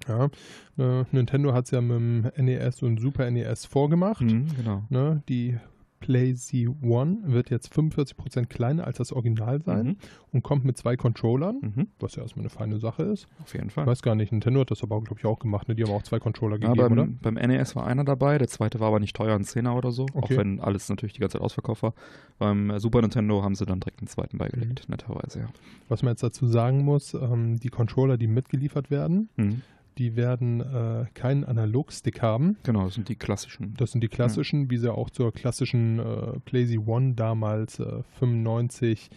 [0.08, 0.30] Ja,
[0.78, 1.96] äh, Nintendo hat es ja mit
[2.36, 4.22] dem NES und Super NES vorgemacht.
[4.22, 4.84] Mhm, genau.
[4.88, 5.58] Ne, die
[6.00, 9.96] PlayZ One wird jetzt 45% kleiner als das Original sein Mhm.
[10.32, 13.28] und kommt mit zwei Controllern, Mhm, was ja erstmal eine feine Sache ist.
[13.42, 13.86] auf jeden Ich Fall.
[13.86, 15.68] weiß gar nicht, Nintendo hat das aber, glaube ich, auch gemacht.
[15.68, 15.74] Ne?
[15.74, 17.06] Die haben auch zwei Controller Ja, gegeben, oder?
[17.06, 19.92] beim, beim NES war einer dabei, der zweite war aber nicht teuer, ein Zehner oder
[19.92, 20.34] so, Okay.
[20.34, 21.94] auch wenn alles natürlich die ganze Zeit ausverkauft war.
[22.38, 24.92] Beim äh, Super Nintendo haben sie dann direkt den zweiten beigelegt, Mhm.
[24.92, 25.46] netterweise, ja.
[25.88, 29.62] Was man jetzt dazu sagen muss, ähm, die Controller, die mitgeliefert werden, Mhm.
[29.98, 32.56] Die werden äh, keinen Analogstick haben.
[32.62, 33.74] Genau, das sind die klassischen.
[33.76, 39.10] Das sind die klassischen, wie sie auch zur klassischen äh, PlayZ One damals äh, 95,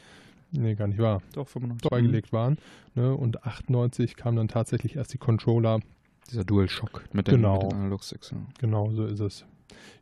[0.51, 1.89] nee, gar nicht wahr, Doch, 95.
[1.89, 2.57] beigelegt waren.
[2.95, 3.15] Ne?
[3.15, 5.79] Und 98 kamen dann tatsächlich erst die Controller.
[6.29, 7.61] Dieser DualShock mit den, Genau.
[7.63, 8.37] mit den Analogsticks, ja.
[8.59, 9.45] Genau, so ist es.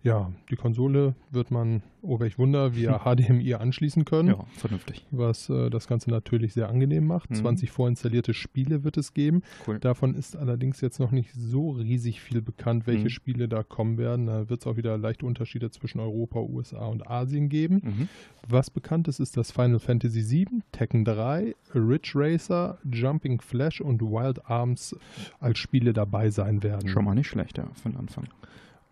[0.04, 4.30] Ja, die Konsole wird man, oh welch Wunder, via HDMI anschließen können.
[4.30, 5.06] Ja, vernünftig.
[5.12, 7.30] was äh, das Ganze natürlich sehr angenehm macht.
[7.30, 7.36] Mhm.
[7.36, 9.44] 20 vorinstallierte Spiele wird es geben.
[9.68, 9.80] Cool.
[9.80, 13.10] Davon ist allerdings jetzt noch nicht so riesig viel bekannt, welche Mhm.
[13.10, 14.26] Spiele da kommen werden.
[14.26, 17.82] Da wird es auch wieder leichte Unterschiede zwischen Europa, USA und Asien geben.
[17.84, 18.10] Mhm.
[18.50, 24.02] Was bekannt ist, ist das Final Fantasy VII, Tekken 3, Ridge Racer, Jumping Flash und
[24.02, 24.96] Wild Arms
[25.40, 26.90] als Spiele dabei sein werden.
[26.90, 28.26] Schon mal nicht schlecht, ja, für den Anfang.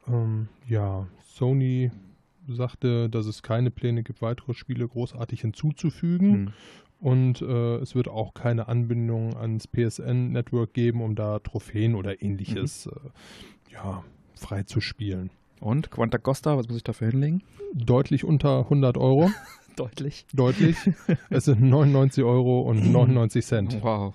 [0.10, 1.92] Ähm, ja, Sony
[2.48, 6.32] sagte, dass es keine Pläne gibt, weitere Spiele großartig hinzuzufügen.
[6.42, 6.54] Mhm.
[7.00, 12.88] Und äh, es wird auch keine Anbindung ans PSN-Network geben, um da Trophäen oder ähnliches
[12.88, 12.92] Mhm.
[13.70, 14.04] äh, ja,
[14.36, 15.30] frei zu spielen.
[15.62, 17.42] Und Quanta Costa, was muss ich dafür hinlegen?
[17.74, 19.30] Deutlich unter 100 Euro,
[19.78, 20.26] Deutlich.
[20.34, 20.76] deutlich.
[21.30, 23.78] es sind 99 Euro und 99 Cent.
[23.82, 24.14] Wow.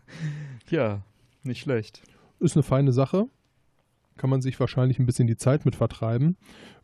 [0.70, 1.02] ja,
[1.44, 2.02] nicht schlecht.
[2.40, 3.26] Ist eine feine Sache.
[4.22, 6.36] Kann man sich wahrscheinlich ein bisschen die Zeit mit vertreiben.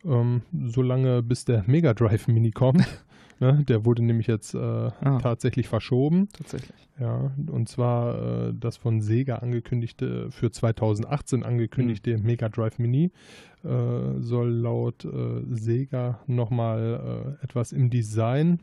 [0.03, 2.85] Ähm, solange bis der Mega Drive Mini kommt.
[3.39, 6.27] ne, der wurde nämlich jetzt äh, tatsächlich verschoben.
[6.33, 6.89] Tatsächlich.
[6.99, 13.11] Ja, und zwar äh, das von Sega angekündigte, für 2018 angekündigte Mega Drive Mini
[13.63, 15.09] äh, soll laut äh,
[15.49, 18.59] Sega nochmal äh, etwas im Design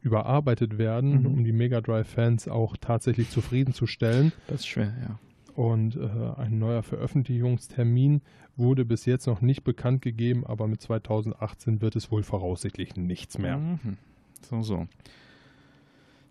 [0.00, 1.26] überarbeitet werden, Mhm.
[1.26, 4.32] um die Mega Drive-Fans auch tatsächlich zufriedenzustellen.
[4.48, 5.18] Das ist schwer, ja.
[5.54, 8.22] Und äh, ein neuer Veröffentlichungstermin
[8.56, 13.38] wurde bis jetzt noch nicht bekannt gegeben, aber mit 2018 wird es wohl voraussichtlich nichts
[13.38, 13.58] mehr.
[13.58, 13.96] Mhm.
[14.42, 14.86] So, so.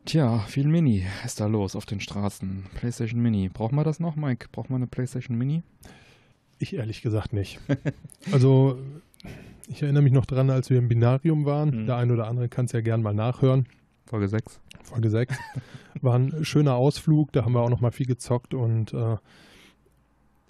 [0.05, 2.65] Tja, viel Mini ist da los auf den Straßen.
[2.75, 3.49] PlayStation Mini.
[3.49, 4.47] Braucht man das noch, Mike?
[4.51, 5.61] Braucht man eine PlayStation Mini?
[6.57, 7.59] Ich ehrlich gesagt nicht.
[8.31, 8.77] Also,
[9.67, 11.81] ich erinnere mich noch dran, als wir im Binarium waren.
[11.81, 11.85] Mhm.
[11.87, 13.65] Der ein oder andere kann es ja gern mal nachhören.
[14.05, 14.59] Folge 6.
[14.83, 15.37] Folge 6.
[16.01, 19.17] War ein schöner Ausflug, da haben wir auch noch mal viel gezockt und äh,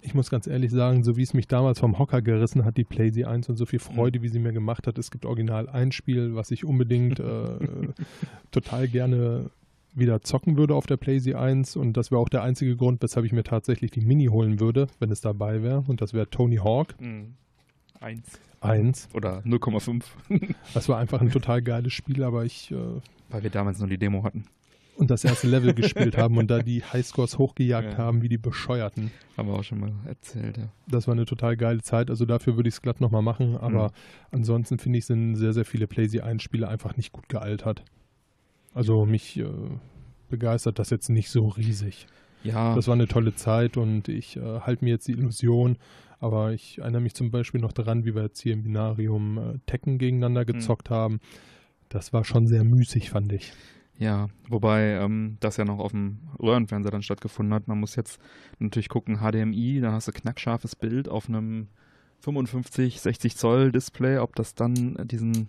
[0.00, 2.84] ich muss ganz ehrlich sagen, so wie es mich damals vom Hocker gerissen hat, die
[2.84, 5.92] PlayZ 1 und so viel Freude, wie sie mir gemacht hat, es gibt original ein
[5.92, 7.58] Spiel, was ich unbedingt äh,
[8.50, 9.50] total gerne
[9.94, 13.26] wieder zocken würde auf der PlayZ 1 und das wäre auch der einzige Grund, weshalb
[13.26, 16.56] ich mir tatsächlich die Mini holen würde, wenn es dabei wäre und das wäre Tony
[16.56, 16.94] Hawk
[18.00, 18.40] Eins.
[18.60, 19.08] 1.
[19.14, 20.02] Oder 0,5.
[20.74, 22.76] Das war einfach ein total geiles Spiel, aber ich äh,
[23.32, 24.44] Weil wir damals nur die Demo hatten.
[24.94, 27.98] und das erste Level gespielt haben und da die Highscores hochgejagt Ja.
[27.98, 29.10] haben, wie die Bescheuerten.
[29.38, 30.68] Haben wir auch schon mal erzählt, ja.
[30.86, 32.10] Das war eine total geile Zeit.
[32.10, 33.56] Also dafür würde ich es glatt nochmal machen.
[33.56, 33.92] Aber Mhm.
[34.32, 37.82] ansonsten finde ich, sind sehr, sehr viele PlayStation 1 Spiele einfach nicht gut gealtert.
[38.74, 39.46] Also mich äh,
[40.28, 42.06] begeistert das jetzt nicht so riesig.
[42.42, 45.78] Ja, Das war eine tolle Zeit und ich äh, halte mir jetzt die Illusion.
[46.20, 49.58] Aber ich erinnere mich zum Beispiel noch daran, wie wir jetzt hier im Binarium äh,
[49.66, 51.20] Tekken gegeneinander gezockt haben.
[51.92, 53.52] Das war schon sehr müßig, fand ich.
[53.98, 54.28] ja.
[54.48, 57.68] Wobei ähm, das ja noch auf dem Röhrenfernseher dann stattgefunden hat.
[57.68, 58.18] Man muss jetzt
[58.58, 61.68] natürlich gucken, HDMI, da hast du knackscharfes Bild auf einem
[62.20, 65.48] 55, 60 Zoll Display, ob das dann diesen,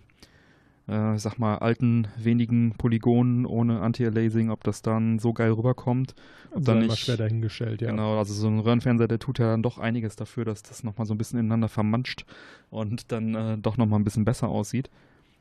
[0.86, 6.14] äh, sag mal, alten, wenigen Polygonen ohne Anti-Aliasing, ob das dann so geil rüberkommt.
[6.50, 7.90] Ob Sei dann nicht, schwer dahingestellt, ja.
[7.90, 11.06] Genau, also so ein Röhrenfernseher, der tut ja dann doch einiges dafür, dass das nochmal
[11.06, 12.26] so ein bisschen ineinander vermanscht
[12.68, 14.90] und dann äh, doch nochmal ein bisschen besser aussieht.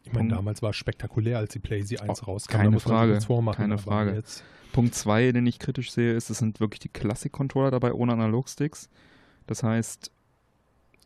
[0.05, 2.57] Ich meine, damals war es spektakulär, als die PlayStation 1 Oh, rauskam.
[2.57, 3.19] keine Frage,
[3.55, 4.13] keine Frage.
[4.13, 8.13] Jetzt, Punkt 2, den ich kritisch sehe, ist, es sind wirklich die Classic-Controller dabei ohne
[8.13, 8.89] Analogsticks.
[9.47, 10.11] Das heißt,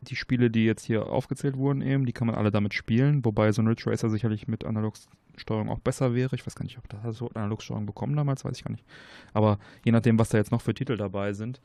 [0.02, 3.52] die Spiele, die jetzt hier aufgezählt wurden, eben, die kann man alle damit spielen, wobei
[3.52, 6.36] so ein Ridge Racer sicherlich mit Analogsteuerung auch besser wäre.
[6.36, 8.86] Ich weiß gar nicht, ob da so Analogsteuerung bekommen damals, weiß ich gar nicht.
[9.34, 11.62] Aber je nachdem, was da jetzt noch für Titel dabei sind,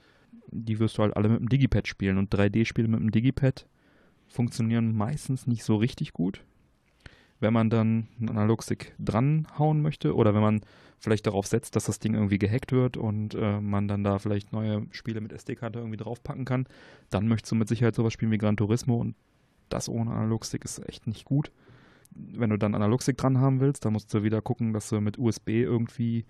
[0.51, 2.18] die wirst du halt alle mit dem Digipad spielen.
[2.18, 3.66] Und 3D-Spiele mit dem Digipad
[4.29, 6.42] funktionieren meistens nicht so richtig gut.
[7.43, 10.61] Wenn man dann einen Analogstick dranhauen möchte oder wenn man
[10.99, 14.53] vielleicht darauf setzt, dass das Ding irgendwie gehackt wird und äh, man dann da vielleicht
[14.53, 16.67] neue Spiele mit SD-Karte irgendwie draufpacken kann,
[17.11, 19.17] dann möchtest du mit Sicherheit sowas spielen wie Gran Turismo und
[19.69, 21.51] das ohne Analogstick ist echt nicht gut.
[22.15, 25.19] Wenn du dann Analogstick dran haben willst, dann musst du wieder gucken, dass du mit
[25.19, 26.25] USB irgendwie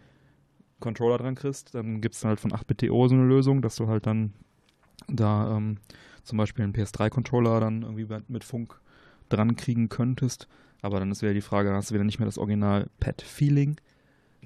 [0.81, 1.75] Controller dran kriegst.
[1.75, 4.33] Dann gibt es halt von 8BTO so eine Lösung, dass du halt dann
[5.09, 5.79] da ähm,
[6.23, 8.81] zum Beispiel einen PS3-Controller dann irgendwie mit- mit Funk
[9.29, 10.49] dran kriegen könntest.
[10.83, 13.77] Aber dann ist wieder die Frage, dann hast du wieder nicht mehr das Original-Pad-Feeling.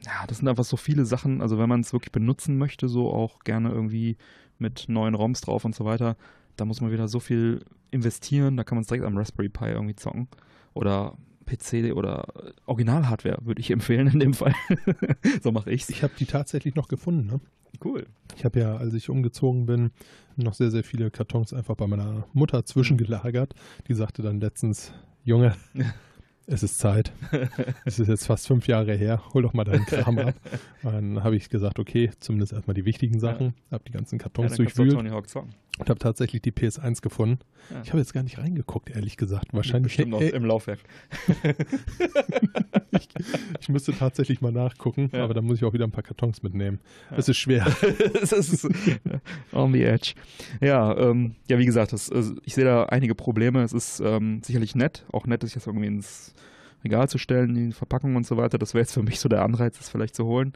[0.05, 1.41] Ja, das sind einfach so viele Sachen.
[1.41, 4.17] Also wenn man es wirklich benutzen möchte, so auch gerne irgendwie
[4.59, 6.17] mit neuen ROMs drauf und so weiter,
[6.57, 8.57] da muss man wieder so viel investieren.
[8.57, 10.29] Da kann man es direkt am Raspberry Pi irgendwie zocken.
[10.75, 12.27] Oder PC oder
[12.67, 14.55] Original-Hardware würde ich empfehlen in dem Fall.
[15.43, 15.89] so mache ich's.
[15.89, 17.27] ich habe die tatsächlich noch gefunden.
[17.27, 17.41] Ne?
[17.83, 18.07] Cool.
[18.37, 19.91] Ich habe ja, als ich umgezogen bin,
[20.37, 23.55] noch sehr, sehr viele Kartons einfach bei meiner Mutter zwischengelagert.
[23.89, 24.93] Die sagte dann letztens,
[25.25, 25.55] Junge,
[26.47, 27.13] es ist Zeit.
[27.85, 30.35] Es ist jetzt fast fünf Jahre her, hol doch mal deinen Kram ab.
[30.83, 33.55] Dann habe ich gesagt, okay, zumindest erstmal die wichtigen Sachen.
[33.71, 34.95] Habe die ganzen Ja, Kartons auch durchwühlt
[35.79, 37.39] und habe tatsächlich die PS1 gefunden.
[37.71, 37.83] Ja.
[37.83, 39.49] Ich habe jetzt gar nicht reingeguckt, ehrlich gesagt.
[39.53, 39.93] Wahrscheinlich.
[39.93, 40.79] Bestimmt noch Äh, im Laufwerk.
[43.61, 45.25] ich müsste tatsächlich mal nachgucken, Ja.
[45.25, 46.81] aber dann muss ich auch wieder ein paar Kartons mitnehmen.
[47.11, 47.19] Ja.
[47.19, 47.67] Es ist schwer.
[48.23, 48.67] es ist
[49.53, 50.15] on the edge.
[50.61, 53.63] Ja, ähm, ja, wie gesagt, das, also ich sehe da einige Probleme.
[53.63, 56.35] Es ist ähm, sicherlich nett, auch nett, sich das irgendwie ins
[56.87, 58.59] Regal zu stellen, die Verpackung und so weiter.
[58.59, 60.53] Das wäre jetzt für mich so der Anreiz, das vielleicht zu holen.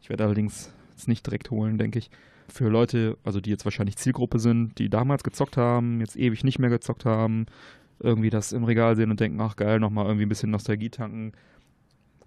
[0.00, 2.10] Ich werde allerdings jetzt nicht direkt holen, denke ich.
[2.48, 6.58] Für Leute, also die jetzt wahrscheinlich Zielgruppe sind, die damals gezockt haben, jetzt ewig nicht
[6.58, 7.46] mehr gezockt haben,
[8.00, 11.32] irgendwie das im Regal sehen und denken, ach geil, nochmal irgendwie ein bisschen Nostalgie tanken.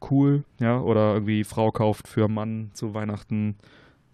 [0.09, 3.55] Cool, ja, oder irgendwie Frau kauft für Mann zu Weihnachten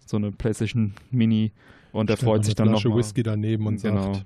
[0.06, 1.52] so eine PlayStation Mini
[1.92, 4.14] und der Stellt freut sich dann noch Whisky daneben und Genau.
[4.14, 4.24] sagt,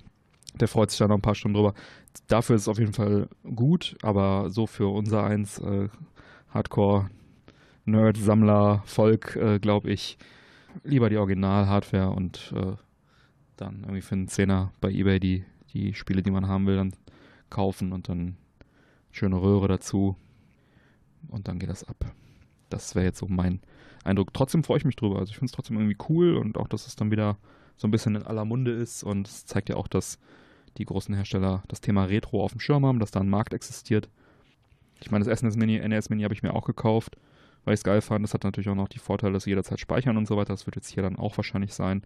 [0.54, 1.74] der freut sich dann noch ein paar Stunden drüber.
[2.26, 5.88] Dafür ist es auf jeden Fall gut, aber so für unser eins äh,
[6.48, 7.10] Hardcore
[7.84, 10.18] Nerd Sammler Volk, äh, glaube ich,
[10.84, 12.76] lieber die Original Hardware und äh,
[13.56, 16.92] dann irgendwie für einen Zehner bei eBay die die Spiele, die man haben will, dann
[17.50, 18.36] kaufen und dann
[19.10, 20.16] schöne Röhre dazu
[21.28, 22.12] und dann geht das ab.
[22.70, 23.60] Das wäre jetzt so mein
[24.04, 24.32] Eindruck.
[24.34, 25.18] Trotzdem freue ich mich drüber.
[25.18, 27.38] Also ich finde es trotzdem irgendwie cool und auch, dass es dann wieder
[27.78, 30.18] so ein bisschen in aller Munde ist und es zeigt ja auch, dass
[30.76, 34.08] die großen Hersteller das Thema Retro auf dem Schirm haben, dass da ein Markt existiert.
[35.00, 37.16] Ich meine, das SNES Mini, NES Mini habe ich mir auch gekauft,
[37.64, 38.24] weil ich es geil fand.
[38.24, 40.52] Das hat natürlich auch noch die Vorteile, dass sie jederzeit speichern und so weiter.
[40.52, 42.02] Das wird jetzt hier dann auch wahrscheinlich sein.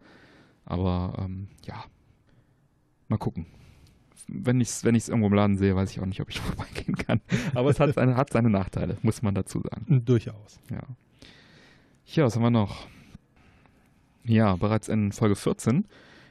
[0.67, 1.85] Aber ähm, ja,
[3.09, 3.47] mal gucken.
[4.29, 6.97] Wenn ich es wenn irgendwo im Laden sehe, weiß ich auch nicht, ob ich vorbeigehen
[6.97, 7.21] kann.
[7.55, 10.05] Aber es hat seine, hat seine Nachteile, muss man dazu sagen.
[10.05, 10.61] Durchaus.
[10.71, 10.83] Ja.
[12.07, 12.87] Ja, was haben wir noch?
[14.25, 15.87] Ja, bereits in Folge 14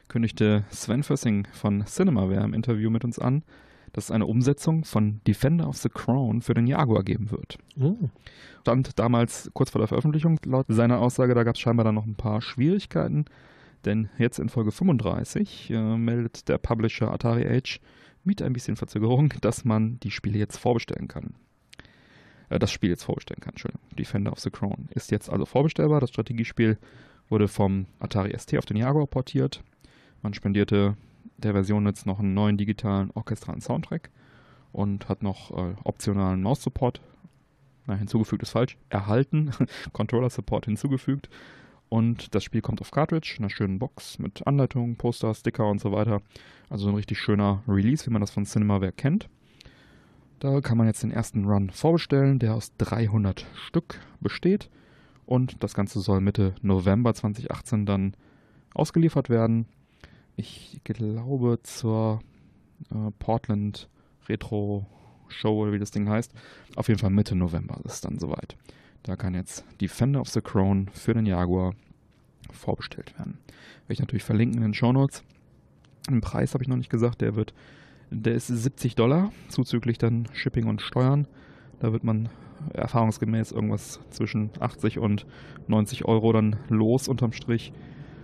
[0.07, 3.43] kündigte Sven Fössing von Cinemaware im Interview mit uns an,
[3.93, 7.57] dass es eine Umsetzung von Defender of the Crown für den Jaguar geben wird.
[7.79, 8.09] Oh.
[8.61, 12.05] Stand damals kurz vor der Veröffentlichung, laut seiner Aussage, da gab es scheinbar dann noch
[12.05, 13.25] ein paar Schwierigkeiten,
[13.83, 17.79] denn jetzt in Folge 35 äh, meldet der Publisher Atari Age
[18.23, 21.35] mit ein bisschen Verzögerung, dass man die Spiele jetzt vorbestellen kann.
[22.49, 23.81] Äh, das Spiel jetzt vorbestellen kann, Entschuldigung.
[23.97, 25.99] Defender of the Crown ist jetzt also vorbestellbar.
[25.99, 26.77] Das Strategiespiel
[27.31, 29.63] wurde vom Atari ST auf den Jaguar portiert.
[30.21, 30.95] Man spendierte
[31.37, 34.11] der Version jetzt noch einen neuen digitalen orchestralen Soundtrack
[34.71, 37.01] und hat noch äh, optionalen Maus-Support.
[37.87, 38.77] Na, hinzugefügt ist falsch.
[38.89, 39.51] Erhalten.
[39.93, 41.29] Controller-Support hinzugefügt.
[41.89, 45.81] Und das Spiel kommt auf Cartridge, in einer schönen Box mit Anleitungen, Poster, Sticker und
[45.81, 46.21] so weiter.
[46.69, 49.27] Also ein richtig schöner Release, wie man das von Cinemaware kennt.
[50.39, 54.69] Da kann man jetzt den ersten Run vorbestellen, der aus 300 Stück besteht.
[55.31, 58.17] Und das Ganze soll Mitte November 2018 dann
[58.73, 59.65] ausgeliefert werden.
[60.35, 62.19] Ich glaube zur
[62.89, 63.87] äh, Portland
[64.27, 64.85] Retro
[65.29, 66.33] Show oder wie das Ding heißt.
[66.75, 68.57] Auf jeden Fall Mitte November ist es dann soweit.
[69.03, 71.75] Da kann jetzt Defender of the Crown für den Jaguar
[72.51, 73.37] vorbestellt werden.
[73.83, 75.23] Werde ich natürlich verlinken in den Show Notes.
[76.09, 77.53] Den Preis habe ich noch nicht gesagt, der wird,
[78.09, 81.25] der ist 70 Dollar, zuzüglich dann Shipping und Steuern.
[81.79, 82.27] Da wird man
[82.73, 85.25] erfahrungsgemäß irgendwas zwischen 80 und
[85.67, 87.73] 90 Euro dann los unterm Strich.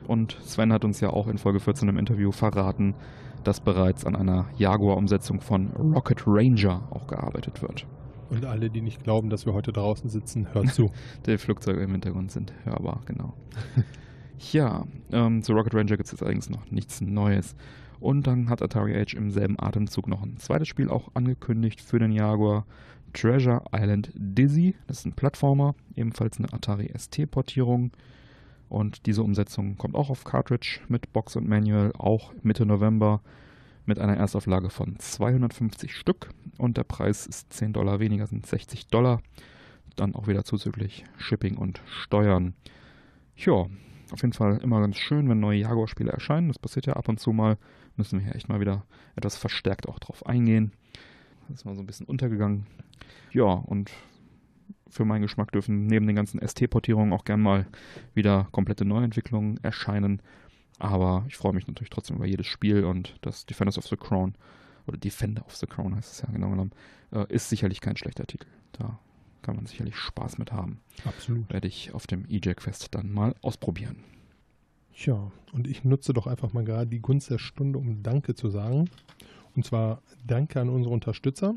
[0.07, 2.95] Und Sven hat uns ja auch in Folge 14 im Interview verraten,
[3.43, 7.85] dass bereits an einer Jaguar-Umsetzung von Rocket Ranger auch gearbeitet wird.
[8.29, 10.91] Und alle, die nicht glauben, dass wir heute draußen sitzen, hören zu.
[11.25, 13.33] Die Flugzeuge im Hintergrund sind hörbar, genau.
[14.51, 17.55] ja, ähm, zu Rocket Ranger gibt es jetzt allerdings noch nichts Neues.
[17.99, 21.99] Und dann hat Atari Age im selben Atemzug noch ein zweites Spiel auch angekündigt für
[21.99, 22.65] den Jaguar.
[23.17, 24.75] Treasure Island Dizzy.
[24.85, 27.91] Das ist ein Plattformer, ebenfalls eine Atari ST-Portierung.
[28.69, 33.21] Und diese Umsetzung kommt auch auf Cartridge mit Box und Manual, auch Mitte November
[33.85, 38.87] mit einer Erstauflage von 250 Stück und der Preis ist 10 Dollar weniger, sind 60
[38.87, 39.21] Dollar.
[39.95, 42.53] Dann auch wieder zuzüglich Shipping und Steuern.
[43.35, 43.67] Ja,
[44.11, 46.49] auf jeden Fall immer ganz schön, wenn neue Jaguar-Spiele erscheinen.
[46.49, 47.57] Das passiert ja ab und zu mal.
[47.95, 50.73] Müssen wir hier echt mal wieder etwas verstärkt auch drauf eingehen.
[51.47, 52.65] Das ist mal so ein bisschen untergegangen.
[53.31, 53.91] Ja, und
[54.89, 57.67] für meinen Geschmack dürfen neben den ganzen ST-Portierungen auch gern mal
[58.13, 60.21] wieder komplette Neuentwicklungen erscheinen.
[60.79, 64.35] Aber ich freue mich natürlich trotzdem über jedes Spiel und das Defenders of the Crown,
[64.85, 66.71] oder Defender of the Crown heißt es ja genau genommen,
[67.11, 68.47] äh, ist sicherlich kein schlechter Titel.
[68.73, 68.99] Da
[69.41, 70.79] kann man sicherlich Spaß mit haben.
[71.05, 71.51] Absolut.
[71.51, 74.03] Werde ich auf dem E-Jack-Fest dann mal ausprobieren.
[74.93, 78.49] Tja, und ich nutze doch einfach mal gerade die Gunst der Stunde, um Danke zu
[78.49, 78.89] sagen.
[79.57, 81.55] Und zwar Danke an unsere Unterstützer,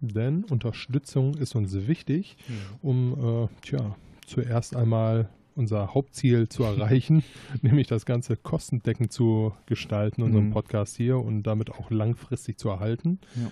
[0.00, 2.36] denn Unterstützung ist uns wichtig,
[2.82, 7.24] um äh, tja, zuerst einmal unser Hauptziel zu erreichen,
[7.62, 10.52] nämlich das Ganze kostendeckend zu gestalten, unseren mhm.
[10.52, 13.18] Podcast hier und damit auch langfristig zu erhalten.
[13.34, 13.50] Ja.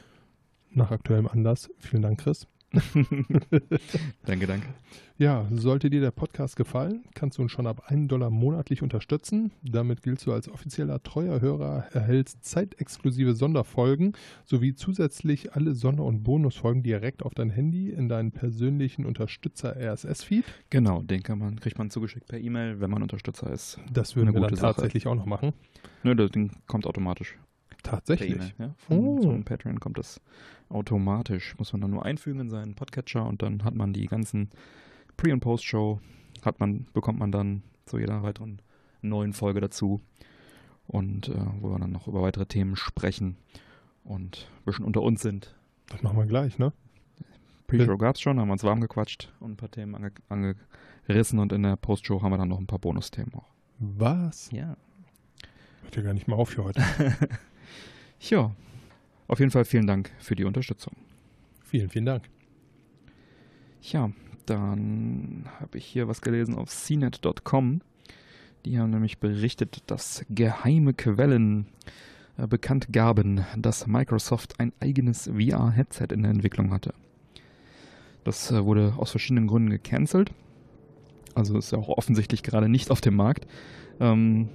[0.73, 1.71] Nach aktuellem Anlass.
[1.79, 2.47] Vielen Dank, Chris.
[4.27, 4.67] danke, danke.
[5.19, 9.51] Ja, sollte dir der Podcast gefallen, kannst du uns schon ab 1 Dollar monatlich unterstützen.
[9.63, 14.13] Damit giltst du als offizieller treuer Hörer, erhältst zeitexklusive Sonderfolgen
[14.45, 20.45] sowie zusätzlich alle Sonder- und Bonusfolgen direkt auf dein Handy in deinen persönlichen Unterstützer-RSS-Feed.
[20.69, 23.79] Genau, den kann man, kriegt man zugeschickt per E-Mail, wenn man Unterstützer ist.
[23.91, 25.13] Das würden wir dann tatsächlich Sache.
[25.13, 25.55] auch noch machen.
[26.03, 27.39] Nö, das Ding kommt automatisch.
[27.87, 28.55] Tatsächlich.
[28.59, 28.75] Ja?
[28.77, 29.23] Von, oh.
[29.23, 30.21] von Patreon kommt das
[30.69, 31.57] automatisch.
[31.59, 34.51] Muss man dann nur einfügen in seinen Podcatcher und dann hat man die ganzen
[35.17, 36.01] Pre- und Post-Show,
[36.45, 38.61] hat man, bekommt man dann zu jeder weiteren
[39.03, 40.01] neuen Folge dazu.
[40.87, 43.37] Und äh, wo wir dann noch über weitere Themen sprechen
[44.05, 45.57] und ein bisschen unter uns sind.
[45.89, 46.73] Das machen wir gleich, ne?
[47.67, 51.41] Pre-Show gab es schon, haben wir uns warm gequatscht und ein paar Themen ange angerissen
[51.41, 53.49] und in der Post-Show haben wir dann noch ein paar Bonusthemen auch.
[53.79, 54.51] Was?
[54.53, 54.77] Ja.
[55.83, 56.83] Hört ja gar nicht mehr auf für heute.
[58.21, 58.55] Ja,
[59.29, 60.95] auf jeden Fall vielen Dank für die Unterstützung.
[61.65, 62.25] Vielen, vielen Dank.
[63.83, 64.11] Ja,
[64.47, 67.81] dann habe ich hier was gelesen auf cnet.com.
[68.65, 71.67] Die haben nämlich berichtet, dass geheime Quellen
[72.37, 76.95] äh, bekannt gaben, dass Microsoft ein eigenes VR-Headset in der Entwicklung hatte.
[78.25, 80.33] Das äh, wurde aus verschiedenen Gründen gecancelt.
[81.35, 83.47] Also ist ja auch offensichtlich gerade nicht auf dem Markt.
[84.01, 84.49] Ähm,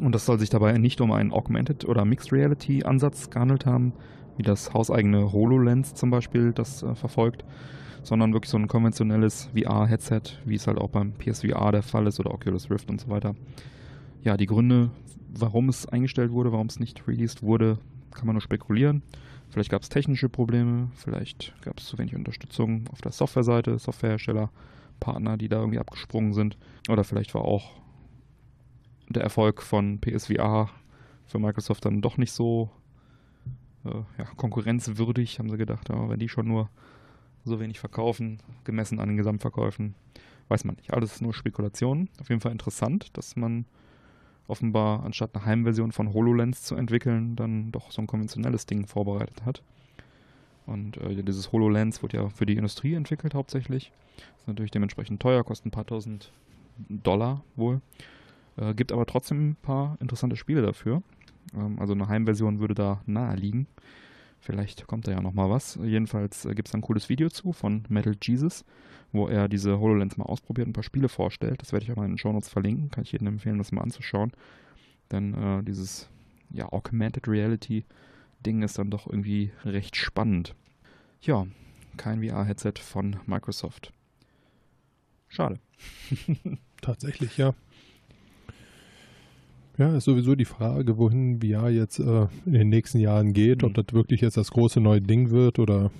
[0.00, 3.92] und das soll sich dabei nicht um einen Augmented oder Mixed Reality Ansatz gehandelt haben,
[4.36, 7.44] wie das hauseigene HoloLens zum Beispiel das äh, verfolgt,
[8.02, 12.20] sondern wirklich so ein konventionelles VR-Headset, wie es halt auch beim PSVR der Fall ist
[12.20, 13.34] oder Oculus Rift und so weiter.
[14.22, 14.90] Ja, die Gründe,
[15.28, 17.78] warum es eingestellt wurde, warum es nicht released wurde,
[18.12, 19.02] kann man nur spekulieren.
[19.50, 24.50] Vielleicht gab es technische Probleme, vielleicht gab es zu wenig Unterstützung auf der Softwareseite, Softwarehersteller,
[24.98, 26.56] Partner, die da irgendwie abgesprungen sind.
[26.88, 27.83] Oder vielleicht war auch
[29.16, 30.70] der Erfolg von PSVR
[31.26, 32.70] für Microsoft dann doch nicht so
[33.84, 35.88] äh, ja, konkurrenzwürdig, haben sie gedacht.
[35.88, 36.70] Ja, wenn die schon nur
[37.44, 39.94] so wenig verkaufen, gemessen an den Gesamtverkäufen,
[40.48, 40.92] weiß man nicht.
[40.92, 42.08] Alles nur Spekulation.
[42.20, 43.66] Auf jeden Fall interessant, dass man
[44.46, 49.44] offenbar anstatt eine Heimversion von HoloLens zu entwickeln, dann doch so ein konventionelles Ding vorbereitet
[49.44, 49.62] hat.
[50.66, 53.92] Und äh, dieses HoloLens wurde ja für die Industrie entwickelt hauptsächlich.
[54.38, 56.32] Ist natürlich dementsprechend teuer, kostet ein paar tausend
[56.88, 57.80] Dollar wohl.
[58.56, 61.02] Äh, gibt aber trotzdem ein paar interessante Spiele dafür.
[61.54, 63.66] Ähm, also eine Heimversion würde da nahe liegen.
[64.40, 65.78] Vielleicht kommt da ja nochmal was.
[65.82, 68.64] Jedenfalls äh, gibt es ein cooles Video zu von Metal Jesus,
[69.12, 71.62] wo er diese HoloLens mal ausprobiert und ein paar Spiele vorstellt.
[71.62, 72.90] Das werde ich auch mal in den Show Notes verlinken.
[72.90, 74.32] Kann ich jedem empfehlen, das mal anzuschauen.
[75.10, 76.08] Denn äh, dieses
[76.50, 77.84] ja, Augmented Reality
[78.44, 80.54] Ding ist dann doch irgendwie recht spannend.
[81.22, 81.46] Ja,
[81.96, 83.92] kein VR-Headset von Microsoft.
[85.28, 85.58] Schade.
[86.82, 87.54] Tatsächlich, ja.
[89.76, 93.68] Ja, ist sowieso die Frage, wohin VR jetzt äh, in den nächsten Jahren geht, mhm.
[93.68, 95.90] ob das wirklich jetzt das große neue Ding wird oder.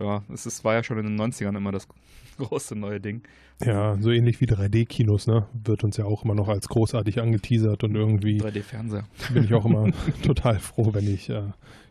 [0.00, 1.88] Ja, es ist, war ja schon in den 90ern immer das
[2.38, 3.22] große neue Ding.
[3.64, 5.46] Ja, so ähnlich wie 3D-Kinos, ne?
[5.52, 8.40] Wird uns ja auch immer noch als großartig angeteasert und irgendwie.
[8.40, 9.04] 3D-Fernseher.
[9.32, 9.90] Bin ich auch immer
[10.22, 11.42] total froh, wenn ich äh,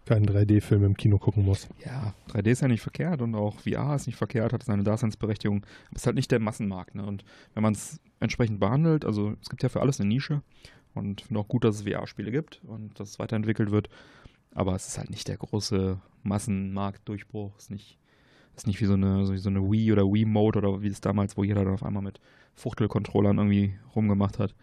[0.05, 1.68] keinen 3D-Film im Kino gucken muss.
[1.86, 5.58] Ja, 3D ist ja nicht verkehrt und auch VR ist nicht verkehrt, hat seine Daseinsberechtigung.
[5.58, 7.05] Aber es ist halt nicht der Massenmarkt, ne?
[7.05, 10.41] Und wenn man es entsprechend behandelt, also es gibt ja für alles eine Nische
[10.93, 13.89] und finde auch gut, dass es VR-Spiele gibt und dass es weiterentwickelt wird.
[14.58, 17.55] Aber es ist halt nicht der große Massenmarktdurchbruch.
[17.58, 17.99] Es ist nicht
[18.55, 21.38] ist nicht wie so eine, so, so eine Wii oder Wii-Mode oder wie es damals,
[21.38, 22.20] wo jeder dann auf einmal mit
[22.55, 24.55] Fuchtelcontrollern irgendwie rumgemacht hat,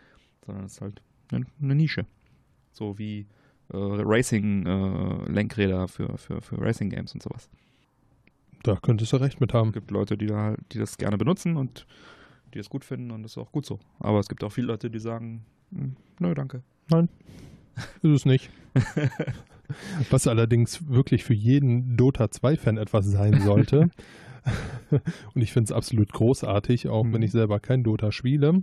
[0.45, 2.07] sondern es ist halt eine, eine Nische.
[2.72, 3.28] So wie
[3.72, 7.49] äh, Racing-Lenkräder äh, für, für, für Racing-Games und sowas.
[8.64, 9.68] Da könntest du recht mit haben.
[9.68, 11.86] Es gibt Leute, die, da, die das gerne benutzen und
[12.53, 13.78] die es gut finden und das ist auch gut so.
[14.01, 16.64] Aber es gibt auch viele Leute, die sagen, hm, nö, danke.
[16.90, 17.09] Nein,
[18.03, 18.51] ist es nicht.
[20.11, 23.91] Was allerdings wirklich für jeden Dota 2-Fan etwas sein sollte.
[25.35, 27.23] und ich finde es absolut großartig, auch wenn mhm.
[27.23, 28.62] ich selber kein Dota spiele,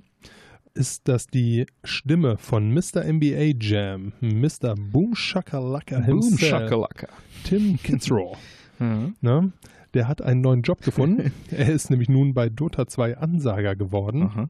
[0.74, 3.04] ist, dass die Stimme von Mr.
[3.04, 4.76] NBA Jam, Mr.
[4.76, 7.08] Boom Shakalaka Boom Shakalaka.
[7.44, 8.38] Tim Kitzrow,
[8.80, 9.16] mhm.
[9.22, 9.52] ne,
[9.94, 11.34] der hat einen neuen Job gefunden.
[11.52, 14.24] er ist nämlich nun bei Dota 2 Ansager geworden.
[14.24, 14.50] Aha.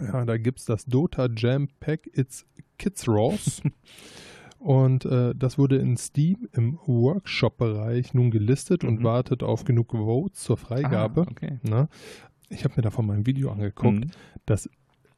[0.00, 2.46] Ja, da gibt es das Dota Jam Pack It's
[2.78, 3.62] Kitzrows.
[4.62, 8.90] Und äh, das wurde in Steam im Workshop-Bereich nun gelistet mhm.
[8.90, 11.22] und wartet auf genug Votes zur Freigabe.
[11.22, 11.58] Ah, okay.
[11.62, 11.88] Na,
[12.48, 14.04] ich habe mir davon mal ein Video angeguckt.
[14.04, 14.10] Mhm.
[14.46, 14.70] Das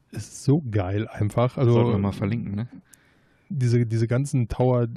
[0.09, 1.57] ist so geil einfach.
[1.57, 2.67] Also, Sollten wir mal verlinken, ne?
[3.49, 4.87] Diese, diese ganzen Tower,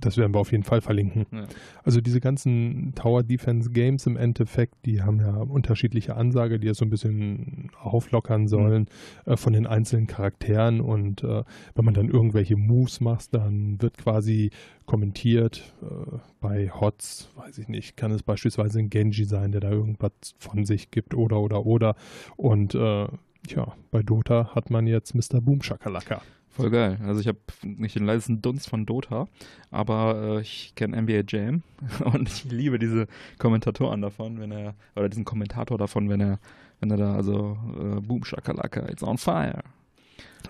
[0.00, 1.26] das werden wir auf jeden Fall verlinken.
[1.30, 1.46] Ja.
[1.84, 6.74] Also diese ganzen Tower Defense Games im Endeffekt, die haben ja unterschiedliche Ansage, die ja
[6.74, 8.86] so ein bisschen auflockern sollen
[9.24, 9.32] mhm.
[9.32, 11.44] äh, von den einzelnen Charakteren und äh,
[11.74, 14.50] wenn man dann irgendwelche Moves macht, dann wird quasi
[14.86, 19.70] kommentiert äh, bei Hots, weiß ich nicht, kann es beispielsweise ein Genji sein, der da
[19.70, 21.94] irgendwas von sich gibt oder oder oder
[22.36, 23.06] und äh,
[23.48, 25.40] ja, bei Dota hat man jetzt Mr.
[25.40, 26.22] Boom Shakalaka.
[26.50, 26.98] Voll geil.
[27.06, 29.28] Also ich habe nicht den leisesten Dunst von Dota,
[29.70, 31.62] aber äh, ich kenne NBA Jam
[32.12, 33.06] und ich liebe diese
[33.38, 36.40] Kommentatoren davon, wenn er, oder diesen Kommentator davon, wenn er,
[36.80, 39.62] wenn er da also äh, Boom Shakalaka, it's on fire.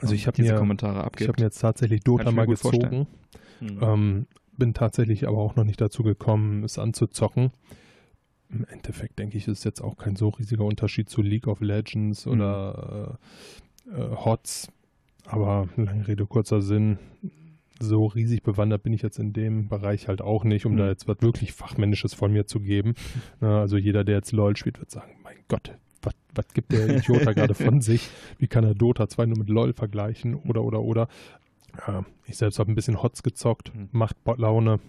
[0.00, 1.22] Also ich habe mir, Kommentare abgibt.
[1.22, 3.06] Ich habe mir jetzt tatsächlich Dota mal gezogen.
[3.58, 3.78] Hm.
[3.82, 4.26] Ähm,
[4.56, 7.50] bin tatsächlich aber auch noch nicht dazu gekommen, es anzuzocken.
[8.48, 12.24] Im Endeffekt denke ich, ist jetzt auch kein so riesiger Unterschied zu League of Legends
[12.24, 12.32] hm.
[12.32, 13.18] oder
[13.90, 14.68] äh, äh, HOTS
[15.30, 16.98] aber lange Rede, kurzer Sinn.
[17.78, 20.78] So riesig bewandert bin ich jetzt in dem Bereich halt auch nicht, um mhm.
[20.78, 22.94] da jetzt was wirklich Fachmännisches von mir zu geben.
[23.40, 27.24] also jeder, der jetzt LOL spielt, wird sagen, mein Gott, was, was gibt der Idiot
[27.24, 28.08] da gerade von sich?
[28.38, 30.34] Wie kann er Dota 2 nur mit LOL vergleichen?
[30.34, 31.08] Oder, oder, oder.
[31.86, 33.88] Ja, ich selbst habe ein bisschen Hots gezockt, mhm.
[33.92, 34.80] macht Laune,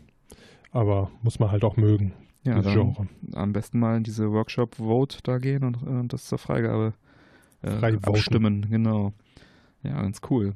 [0.71, 2.13] aber muss man halt auch mögen.
[2.43, 6.39] Ja, dann am besten mal in diese Workshop-Vote da gehen und, und äh, das zur
[6.39, 6.93] Freigabe
[7.61, 8.67] äh, abstimmen.
[8.69, 9.13] Genau.
[9.83, 10.53] Ja, ganz cool.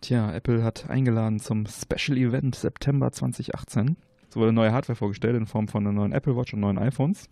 [0.00, 3.96] Tja, Apple hat eingeladen zum Special Event September 2018.
[4.28, 7.28] Es wurde neue Hardware vorgestellt in Form von einer neuen Apple Watch und neuen iPhones.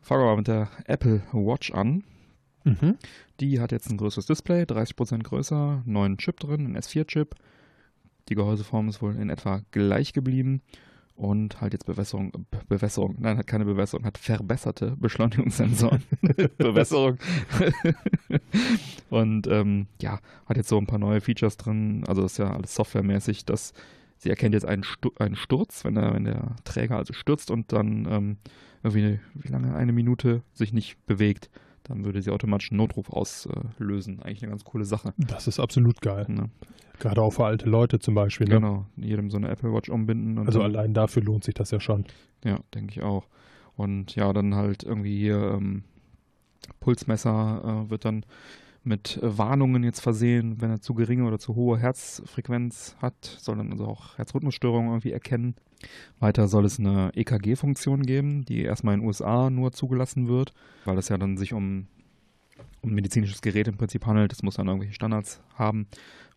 [0.00, 2.04] Fangen wir mal mit der Apple Watch an.
[2.64, 2.96] Mhm.
[3.40, 7.34] Die hat jetzt ein größeres Display, 30% größer, neuen Chip drin, ein S4-Chip,
[8.28, 10.62] Die Gehäuseform ist wohl in etwa gleich geblieben
[11.16, 16.02] und halt jetzt Bewässerung, Bewässerung, nein, hat keine Bewässerung, hat verbesserte Beschleunigungssensoren.
[16.58, 17.18] Bewässerung.
[19.10, 22.04] und ähm, ja, hat jetzt so ein paar neue Features drin.
[22.06, 23.72] Also das ist ja alles softwaremäßig, dass
[24.18, 27.72] sie erkennt jetzt einen, Stu einen Sturz, wenn der, wenn der Träger also stürzt und
[27.72, 28.36] dann ähm,
[28.82, 31.50] irgendwie, wie lange, eine Minute sich nicht bewegt
[31.88, 34.20] dann würde sie automatisch einen Notruf auslösen.
[34.22, 35.14] Eigentlich eine ganz coole Sache.
[35.16, 36.26] Das ist absolut geil.
[36.28, 36.46] Ja.
[36.98, 38.48] Gerade auch für alte Leute zum Beispiel.
[38.48, 38.56] Ne?
[38.56, 40.38] Genau, jedem so eine Apple Watch umbinden.
[40.38, 40.62] also so.
[40.62, 42.04] allein dafür lohnt sich das ja schon.
[42.44, 43.26] Ja, denke ich auch.
[43.76, 45.84] Und ja, dann halt irgendwie hier ähm,
[46.80, 48.24] Pulsmesser äh, wird dann
[48.86, 53.72] mit Warnungen jetzt versehen, wenn er zu geringe oder zu hohe Herzfrequenz hat, soll dann
[53.72, 55.56] also auch Herzrhythmusstörungen irgendwie erkennen.
[56.20, 60.98] Weiter soll es eine EKG-Funktion geben, die erstmal in den USA nur zugelassen wird, weil
[60.98, 61.86] es ja dann sich um,
[62.80, 64.32] um medizinisches Gerät im Prinzip handelt.
[64.32, 65.88] Das muss dann irgendwelche Standards haben.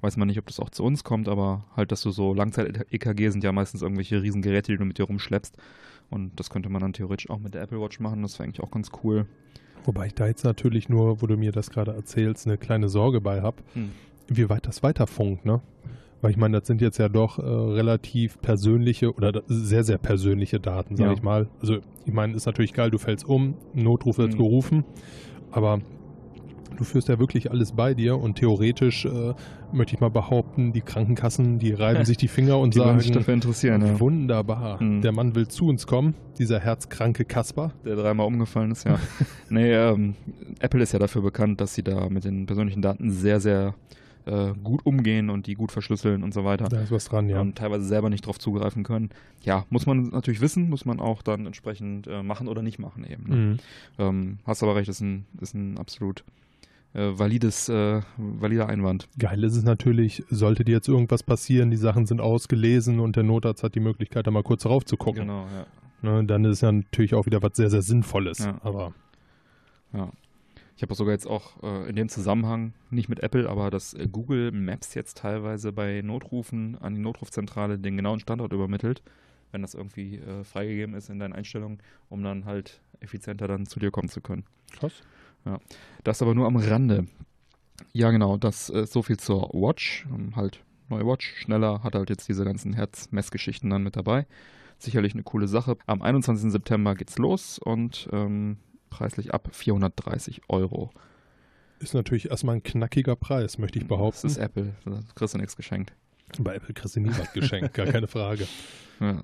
[0.02, 3.30] Weiß man nicht, ob das auch zu uns kommt, aber halt, dass du so Langzeit-EKG
[3.30, 5.56] sind ja meistens irgendwelche Riesengeräte, die du mit dir rumschleppst.
[6.10, 8.22] Und das könnte man dann theoretisch auch mit der Apple Watch machen.
[8.22, 9.26] Das wäre eigentlich auch ganz cool.
[9.86, 13.22] Wobei ich da jetzt natürlich nur, wo du mir das gerade erzählst, eine kleine Sorge
[13.22, 13.92] bei habe, hm.
[14.28, 15.62] wie weit das weiterfunkt, ne?
[16.22, 20.60] Weil ich meine, das sind jetzt ja doch äh, relativ persönliche oder sehr, sehr persönliche
[20.60, 21.16] Daten, sage ja.
[21.16, 21.48] ich mal.
[21.62, 24.38] Also ich meine, ist natürlich geil, du fällst um, Notruf wird mhm.
[24.38, 24.84] gerufen,
[25.52, 25.80] aber
[26.80, 29.34] du führst ja wirklich alles bei dir und theoretisch äh,
[29.74, 33.12] möchte ich mal behaupten, die Krankenkassen, die reiben sich die Finger und die sagen, sich
[33.12, 34.00] dafür interessieren, ja.
[34.00, 35.02] wunderbar, mhm.
[35.02, 37.74] der Mann will zu uns kommen, dieser herzkranke Kasper.
[37.86, 38.98] Der dreimal umgefallen ist, ja.
[39.50, 40.16] nee, ähm,
[40.60, 43.76] Apple ist ja dafür bekannt, dass sie da mit den persönlichen Daten sehr, sehr
[44.26, 46.70] äh, gut umgehen und die gut verschlüsseln und so weiter.
[46.70, 47.42] Da ist was dran, ja.
[47.42, 49.10] Und teilweise selber nicht drauf zugreifen können.
[49.44, 53.04] Ja, muss man natürlich wissen, muss man auch dann entsprechend äh, machen oder nicht machen
[53.04, 53.24] eben.
[53.28, 53.36] Ne?
[53.36, 53.58] Mhm.
[53.98, 56.24] Ähm, hast aber recht, ist ein, ist ein absolut
[56.94, 59.08] äh, valides, äh, valider Einwand.
[59.18, 63.24] Geil ist es natürlich, sollte dir jetzt irgendwas passieren, die Sachen sind ausgelesen und der
[63.24, 65.22] Notarzt hat die Möglichkeit, da mal kurz drauf zu gucken.
[65.22, 65.66] Genau, ja.
[66.02, 68.40] Ne, dann ist es ja natürlich auch wieder was sehr, sehr Sinnvolles.
[68.40, 68.60] Ja.
[68.64, 68.94] Aber
[69.94, 70.12] ja.
[70.80, 74.08] Ich habe sogar jetzt auch äh, in dem Zusammenhang, nicht mit Apple, aber dass äh,
[74.10, 79.02] Google Maps jetzt teilweise bei Notrufen an die Notrufzentrale den genauen Standort übermittelt,
[79.52, 83.82] wenn das irgendwie äh, freigegeben ist in deinen Einstellungen, um dann halt effizienter dann zu
[83.82, 84.46] dir kommen zu können.
[84.72, 85.04] Krass.
[85.46, 85.60] Ja.
[86.04, 87.08] Das aber nur am Rande.
[87.94, 90.06] Ja, genau, das ist so viel zur Watch.
[90.14, 94.26] Um, halt neue Watch, schneller, hat halt jetzt diese ganzen Herzmessgeschichten dann mit dabei.
[94.78, 95.78] Sicherlich eine coole Sache.
[95.88, 96.52] Am 21.
[96.52, 98.58] September geht's los und ähm,
[98.90, 100.92] preislich ab 430 Euro.
[101.80, 104.22] Ist natürlich erstmal ein knackiger Preis, möchte ich behaupten.
[104.24, 105.94] Das ist Apple, da kriegst du nichts geschenkt.
[106.38, 108.48] Bei Apple kriegst du nie was geschenkt, gar keine Frage.
[109.00, 109.24] Ja.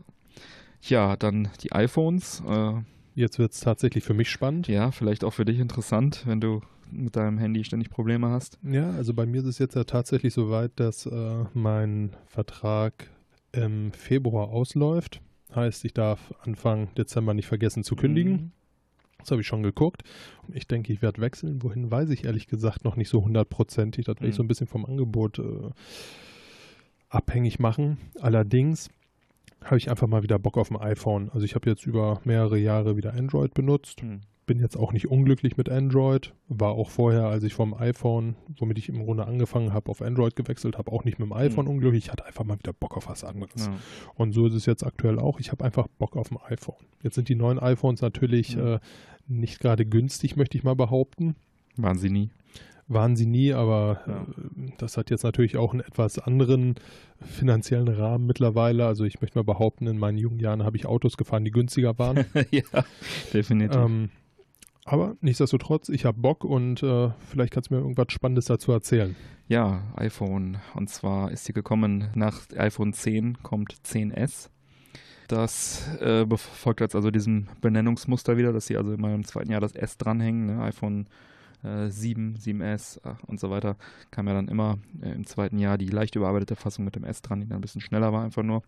[0.81, 2.41] ja, dann die iPhones.
[2.47, 2.81] Äh,
[3.15, 4.67] Jetzt wird es tatsächlich für mich spannend.
[4.67, 6.61] Ja, vielleicht auch für dich interessant, wenn du
[6.91, 8.59] mit deinem Handy ständig Probleme hast.
[8.61, 13.09] Ja, also bei mir ist es jetzt ja tatsächlich so weit, dass äh, mein Vertrag
[13.53, 15.21] im Februar ausläuft.
[15.55, 18.31] Heißt, ich darf Anfang Dezember nicht vergessen zu kündigen.
[18.31, 18.51] Mhm.
[19.19, 20.03] Das habe ich schon geguckt.
[20.53, 21.63] Ich denke, ich werde wechseln.
[21.63, 24.05] Wohin weiß ich ehrlich gesagt noch nicht so hundertprozentig.
[24.05, 24.49] Das werde ich so ein mhm.
[24.49, 25.69] bisschen vom Angebot äh,
[27.09, 27.97] abhängig machen.
[28.19, 28.89] Allerdings
[29.65, 31.29] habe ich einfach mal wieder Bock auf ein iPhone.
[31.31, 34.03] Also ich habe jetzt über mehrere Jahre wieder Android benutzt.
[34.03, 34.21] Mhm.
[34.45, 36.33] Bin jetzt auch nicht unglücklich mit Android.
[36.47, 40.35] War auch vorher, als ich vom iPhone, womit ich im Grunde angefangen habe, auf Android
[40.35, 41.71] gewechselt habe, auch nicht mit dem iPhone mhm.
[41.71, 42.05] unglücklich.
[42.05, 43.65] Ich hatte einfach mal wieder Bock auf was anderes.
[43.65, 43.73] Ja.
[44.13, 45.39] Und so ist es jetzt aktuell auch.
[45.39, 46.85] Ich habe einfach Bock auf ein iPhone.
[47.01, 48.67] Jetzt sind die neuen iPhones natürlich mhm.
[48.67, 48.79] äh,
[49.27, 51.35] nicht gerade günstig, möchte ich mal behaupten.
[51.75, 52.29] Waren sie nie
[52.87, 54.21] waren sie nie, aber ja.
[54.21, 56.75] Äh, das hat jetzt natürlich auch einen etwas anderen
[57.19, 58.85] finanziellen Rahmen mittlerweile.
[58.85, 61.97] Also ich möchte mal behaupten, in meinen jungen Jahren habe ich Autos gefahren, die günstiger
[61.97, 62.25] waren.
[62.51, 62.63] ja,
[63.33, 63.75] definitiv.
[63.77, 64.09] Ähm,
[64.83, 69.15] aber nichtsdestotrotz, ich habe Bock und äh, vielleicht kannst du mir irgendwas Spannendes dazu erzählen.
[69.47, 70.57] Ja, iPhone.
[70.75, 74.49] Und zwar ist sie gekommen nach iPhone 10, kommt 10S.
[75.27, 79.61] Das äh, folgt jetzt also diesem Benennungsmuster wieder, dass sie also immer im zweiten Jahr
[79.61, 80.45] das S dranhängen.
[80.45, 80.61] Ne?
[80.61, 81.07] iPhone
[81.65, 83.75] äh, 7, 7S äh, und so weiter,
[84.11, 87.21] kam ja dann immer äh, im zweiten Jahr die leicht überarbeitete Fassung mit dem S
[87.21, 88.63] dran, die dann ein bisschen schneller war einfach nur.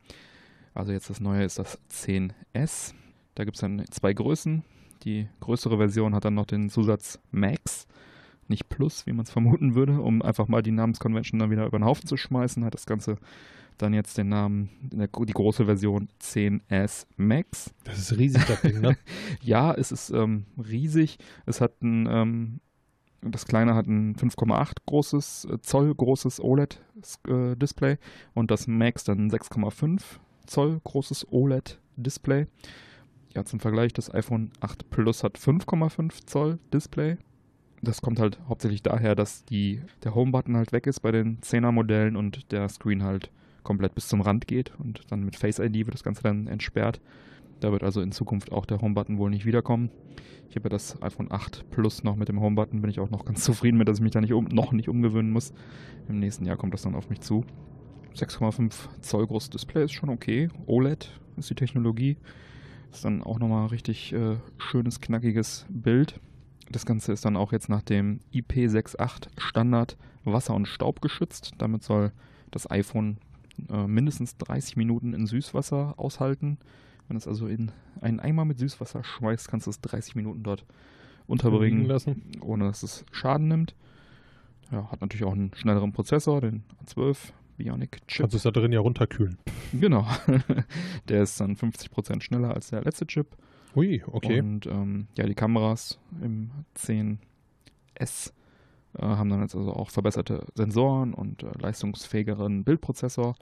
[0.74, 2.94] Also jetzt das neue ist das 10S.
[3.36, 4.64] Da gibt es dann zwei Größen.
[5.04, 7.88] Die größere Version hat dann noch den Zusatz Max,
[8.48, 11.78] nicht Plus, wie man es vermuten würde, um einfach mal die Namenskonvention dann wieder über
[11.78, 13.18] den Haufen zu schmeißen, hat das Ganze
[13.78, 17.74] dann jetzt den Namen, die große Version 10S Max.
[17.84, 18.98] Das ist riesig, das Ding, ne?
[19.42, 21.18] ja, es ist ähm, riesig.
[21.46, 22.60] Es hat ein ähm,
[23.22, 27.98] das kleine hat ein 5,8 großes äh, Zoll großes OLED-Display äh,
[28.34, 30.02] und das Max dann 6,5
[30.46, 32.48] Zoll großes OLED-Display.
[33.34, 37.18] Ja, zum Vergleich, das iPhone 8 Plus hat 5,5 Zoll Display.
[37.82, 42.16] Das kommt halt hauptsächlich daher, dass die, der Home-Button halt weg ist bei den 10er-Modellen
[42.16, 43.30] und der Screen halt
[43.62, 47.00] komplett bis zum Rand geht und dann mit Face ID wird das Ganze dann entsperrt.
[47.60, 49.90] Da wird also in Zukunft auch der Homebutton wohl nicht wiederkommen.
[50.50, 53.26] Ich habe ja das iPhone 8 Plus noch mit dem Homebutton, bin ich auch noch
[53.26, 55.54] ganz zufrieden mit, dass ich mich da nicht um, noch nicht umgewöhnen muss.
[56.08, 57.44] Im nächsten Jahr kommt das dann auf mich zu.
[58.16, 60.50] 6,5 Zoll großes Display ist schon okay.
[60.66, 62.18] OLED ist die Technologie.
[62.92, 66.20] Ist dann auch nochmal richtig äh, schönes, knackiges Bild.
[66.72, 71.52] Das Ganze ist dann auch jetzt nach dem IP68 Standard Wasser- und Staub geschützt.
[71.58, 72.12] Damit soll
[72.52, 73.18] das iPhone
[73.70, 76.58] äh, mindestens 30 Minuten in Süßwasser aushalten.
[77.08, 80.66] Wenn es also in einen Eimer mit Süßwasser schmeißt, kannst du es 30 Minuten dort
[81.28, 82.32] unterbringen, lassen.
[82.42, 83.76] ohne dass es Schaden nimmt.
[84.72, 88.24] Ja, hat natürlich auch einen schnelleren Prozessor, den A12 Bionic Chip.
[88.24, 89.38] Kannst du es da drin ja runterkühlen.
[89.74, 90.06] Genau.
[91.10, 93.28] der ist dann 50% schneller als der letzte Chip.
[93.76, 94.40] Ui, okay.
[94.40, 97.18] Und ähm, ja, die Kameras im 10S
[98.00, 103.36] äh, haben dann jetzt also auch verbesserte Sensoren und äh, leistungsfähigeren Bildprozessor,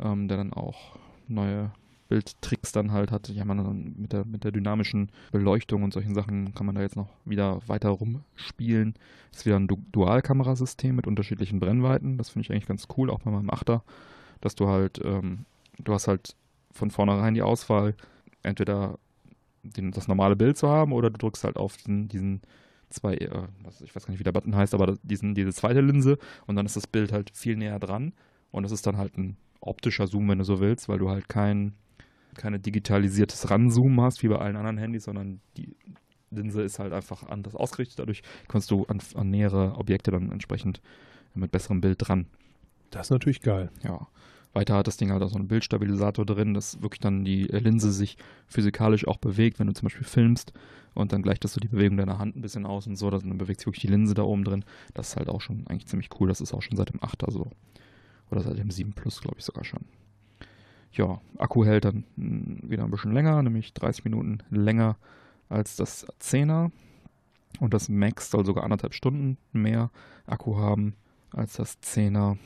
[0.00, 0.96] ähm, der dann auch
[1.28, 1.72] neue
[2.12, 3.30] Bildtricks dann halt hat.
[3.30, 6.96] Ja, man mit der, mit der dynamischen Beleuchtung und solchen Sachen kann man da jetzt
[6.96, 8.92] noch wieder weiter rumspielen.
[9.32, 12.18] Ist wieder ein du Dual-Kamerasystem mit unterschiedlichen Brennweiten.
[12.18, 13.82] Das finde ich eigentlich ganz cool, auch bei meinem Achter,
[14.42, 15.46] dass du halt, ähm,
[15.82, 16.36] du hast halt
[16.70, 17.94] von vornherein die Auswahl,
[18.42, 18.98] entweder
[19.62, 22.42] den, das normale Bild zu haben oder du drückst halt auf diesen, diesen
[22.90, 23.46] zwei, äh,
[23.82, 26.66] ich weiß gar nicht, wie der Button heißt, aber diesen, diese zweite Linse und dann
[26.66, 28.12] ist das Bild halt viel näher dran
[28.50, 31.28] und das ist dann halt ein optischer Zoom, wenn du so willst, weil du halt
[31.28, 31.72] kein,
[32.36, 35.74] keine digitalisiertes Ranzoomen hast, wie bei allen anderen Handys, sondern die
[36.30, 37.98] Linse ist halt einfach anders ausgerichtet.
[37.98, 40.80] Dadurch kommst du an, an nähere Objekte dann entsprechend
[41.34, 42.26] mit besserem Bild dran.
[42.90, 43.70] Das ist natürlich geil.
[43.82, 44.06] Ja.
[44.54, 47.90] Weiter hat das Ding halt auch so einen Bildstabilisator drin, dass wirklich dann die Linse
[47.90, 50.52] sich physikalisch auch bewegt, wenn du zum Beispiel filmst
[50.94, 53.38] und dann gleicht das so die Bewegung deiner Hand ein bisschen aus und so, dann
[53.38, 54.64] bewegt sich wirklich die Linse da oben drin.
[54.92, 56.28] Das ist halt auch schon eigentlich ziemlich cool.
[56.28, 57.50] Das ist auch schon seit dem 8er so.
[58.30, 59.86] Oder seit dem 7 Plus, glaube ich sogar schon.
[60.92, 64.96] Ja, Akku hält dann hm, wieder ein bisschen länger, nämlich 30 Minuten länger
[65.48, 66.70] als das 10er.
[67.60, 69.90] Und das Max soll sogar anderthalb Stunden mehr
[70.26, 70.94] Akku haben
[71.30, 72.38] als das 10er.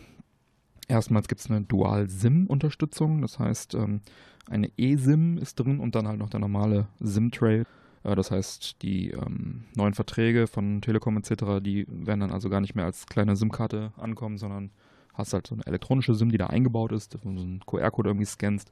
[0.88, 4.00] Erstmals gibt es eine Dual-SIM-Unterstützung, das heißt, ähm,
[4.48, 7.64] eine eSIM ist drin und dann halt noch der normale SIM-Tray.
[8.04, 12.60] Äh, das heißt, die ähm, neuen Verträge von Telekom etc., die werden dann also gar
[12.60, 14.70] nicht mehr als kleine SIM-Karte ankommen, sondern
[15.16, 18.10] hast halt so eine elektronische SIM, die da eingebaut ist, wo du so einen QR-Code
[18.10, 18.70] irgendwie scannst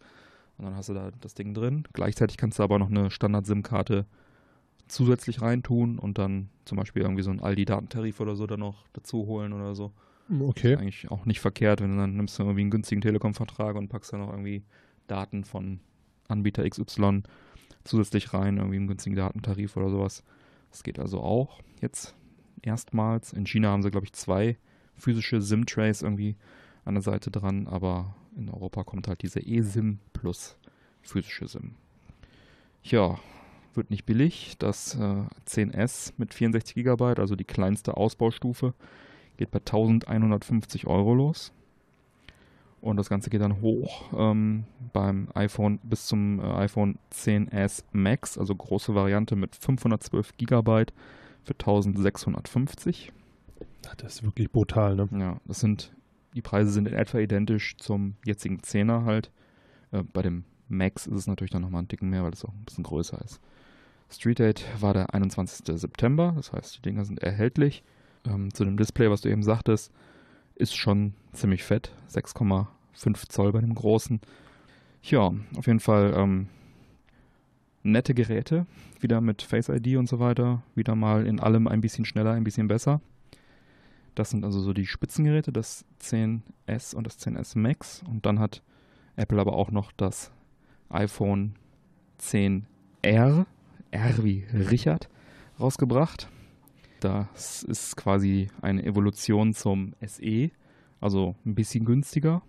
[0.58, 1.84] und dann hast du da das Ding drin.
[1.92, 4.06] Gleichzeitig kannst du aber noch eine Standard-SIM-Karte
[4.86, 9.26] zusätzlich reintun und dann zum Beispiel irgendwie so einen Aldi-Datentarif oder so dann noch dazu
[9.26, 9.92] holen oder so.
[10.40, 10.74] Okay.
[10.74, 13.88] Ist eigentlich auch nicht verkehrt, wenn du dann nimmst du irgendwie einen günstigen Telekom-Vertrag und
[13.88, 14.62] packst da noch irgendwie
[15.06, 15.80] Daten von
[16.28, 17.22] Anbieter XY
[17.84, 20.22] zusätzlich rein, irgendwie einen günstigen Datentarif oder sowas.
[20.70, 22.14] Das geht also auch jetzt
[22.62, 23.32] erstmals.
[23.32, 24.56] In China haben sie, glaube ich, zwei
[24.96, 26.36] physische SIM-Trays irgendwie
[26.84, 30.56] an der Seite dran, aber in Europa kommt halt diese eSIM plus
[31.02, 31.74] physische SIM.
[32.82, 33.18] Ja,
[33.74, 34.56] wird nicht billig.
[34.58, 38.74] Das äh, 10S mit 64 GB, also die kleinste Ausbaustufe,
[39.36, 41.52] geht bei 1150 Euro los.
[42.80, 48.36] Und das Ganze geht dann hoch ähm, beim iPhone bis zum äh, iPhone 10s Max,
[48.36, 50.84] also große Variante mit 512 GB
[51.44, 53.12] für 1650.
[53.98, 55.08] Das ist wirklich brutal, ne?
[55.12, 55.92] Ja, das sind,
[56.34, 59.30] die Preise sind in etwa identisch zum jetzigen 10er halt.
[59.92, 62.52] Äh, bei dem Max ist es natürlich dann nochmal ein Ticken mehr, weil es auch
[62.52, 63.40] ein bisschen größer ist.
[64.10, 65.78] Street Date war der 21.
[65.78, 67.82] September, das heißt, die Dinger sind erhältlich
[68.26, 69.92] ähm, zu dem Display, was du eben sagtest,
[70.54, 71.92] ist schon ziemlich fett.
[72.10, 74.20] 6,5 Zoll bei dem großen.
[75.02, 76.48] Ja, auf jeden Fall ähm,
[77.82, 78.66] nette Geräte.
[79.00, 80.62] Wieder mit Face ID und so weiter.
[80.74, 83.00] Wieder mal in allem ein bisschen schneller, ein bisschen besser.
[84.14, 88.02] Das sind also so die Spitzengeräte, das 10S und das 10S Max.
[88.08, 88.62] Und dann hat
[89.16, 90.32] Apple aber auch noch das
[90.88, 91.54] iPhone
[92.20, 92.64] 10R,
[93.02, 95.08] R wie Richard,
[95.58, 96.28] rausgebracht.
[97.00, 100.50] Das ist quasi eine Evolution zum SE,
[101.00, 102.42] also ein bisschen günstiger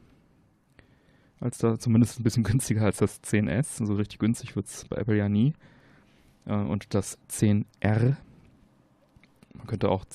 [1.39, 3.81] als da, zumindest ein bisschen günstiger als das 10S.
[3.81, 5.53] Also richtig günstig wird es bei Apple ja nie.
[6.45, 8.15] Äh, und das 10R,
[9.53, 10.05] man könnte auch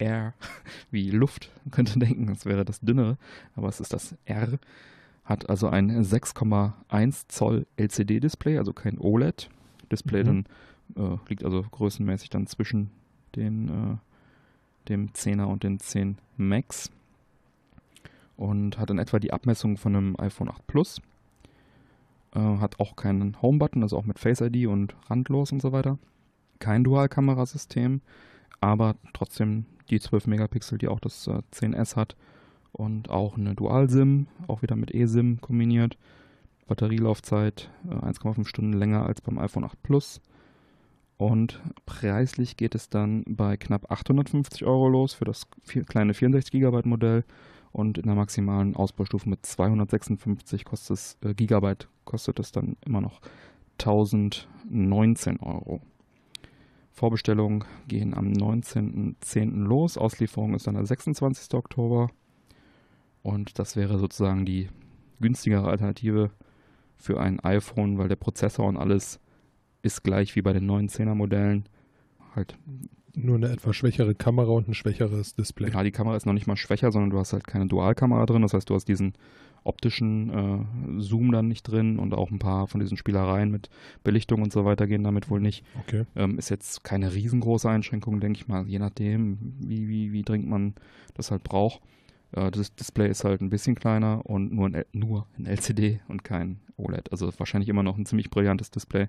[0.00, 0.32] 10R
[0.90, 3.16] wie Luft, man könnte denken, das wäre das dünnere,
[3.56, 4.58] aber es ist das R.
[5.24, 10.44] Hat also ein 6,1 Zoll LCD-Display, also kein OLED-Display, mhm.
[10.96, 12.90] dann äh, liegt also größenmäßig dann zwischen
[13.34, 16.90] den, äh, dem 10er und den 10 Max
[18.36, 21.00] und hat in etwa die Abmessung von einem iPhone 8 Plus.
[22.34, 25.98] Äh, hat auch keinen Home-Button, also auch mit Face ID und randlos und so weiter.
[26.58, 28.00] Kein Dual-Kamerasystem,
[28.64, 32.16] aber trotzdem die 12 Megapixel, die auch das äh, 10S hat.
[32.72, 35.96] und auch eine Dual-SIM, auch wieder mit eSIM kombiniert.
[36.66, 40.20] Batterielaufzeit äh, 1,5 Stunden länger als beim iPhone 8 Plus.
[41.16, 45.46] Und preislich geht es dann bei knapp 850 Euro los für das
[45.86, 47.24] kleine 64 GB Modell
[47.70, 53.00] und in der maximalen Ausbaustufe mit 256 kostet es, äh, Gigabyte kostet es dann immer
[53.00, 53.20] noch
[53.78, 55.80] 1019 Euro.
[56.94, 59.64] Vorbestellungen gehen am 19.10.
[59.64, 59.98] los.
[59.98, 61.52] Auslieferung ist dann der 26.
[61.54, 62.08] Oktober.
[63.22, 64.68] Und das wäre sozusagen die
[65.20, 66.30] günstigere Alternative
[66.96, 69.18] für ein iPhone, weil der Prozessor und alles
[69.82, 71.68] ist gleich wie bei den neuen 10er Modellen.
[72.36, 72.56] Halt.
[73.16, 75.70] Nur eine etwas schwächere Kamera und ein schwächeres Display.
[75.70, 78.42] Ja, die Kamera ist noch nicht mal schwächer, sondern du hast halt keine Dualkamera drin.
[78.42, 79.14] Das heißt, du hast diesen
[79.64, 83.70] optischen äh, Zoom dann nicht drin und auch ein paar von diesen Spielereien mit
[84.02, 85.64] Belichtung und so weiter gehen damit wohl nicht.
[85.80, 86.04] Okay.
[86.16, 90.48] Ähm, ist jetzt keine riesengroße Einschränkung, denke ich mal, je nachdem, wie, wie, wie dringend
[90.48, 90.74] man
[91.14, 91.80] das halt braucht.
[92.32, 96.24] Äh, das Display ist halt ein bisschen kleiner und nur ein, nur ein LCD und
[96.24, 97.10] kein OLED.
[97.10, 99.08] Also wahrscheinlich immer noch ein ziemlich brillantes Display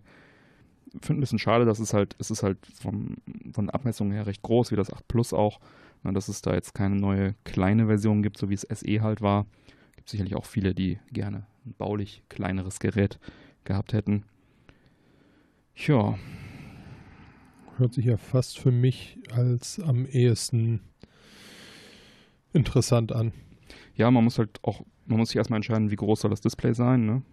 [1.01, 3.17] finde ein bisschen schade, dass es halt, es ist halt vom,
[3.51, 5.59] von der Abmessung her recht groß, wie das 8 Plus auch.
[6.03, 9.47] Dass es da jetzt keine neue kleine Version gibt, so wie es SE halt war.
[10.05, 13.17] Gibt sicherlich auch viele, die gerne ein baulich kleineres Gerät
[13.63, 14.23] gehabt hätten.
[15.75, 16.19] Ja.
[17.77, 20.81] Hört sich ja fast für mich als am ehesten
[22.53, 23.33] interessant an.
[23.95, 26.75] Ja, man muss halt auch, man muss sich erstmal entscheiden, wie groß soll das Display
[26.75, 27.23] sein, ne?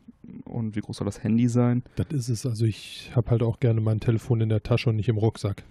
[0.45, 1.83] Und wie groß soll das Handy sein?
[1.97, 2.47] Das ist es.
[2.47, 5.63] Also ich habe halt auch gerne mein Telefon in der Tasche und nicht im Rucksack.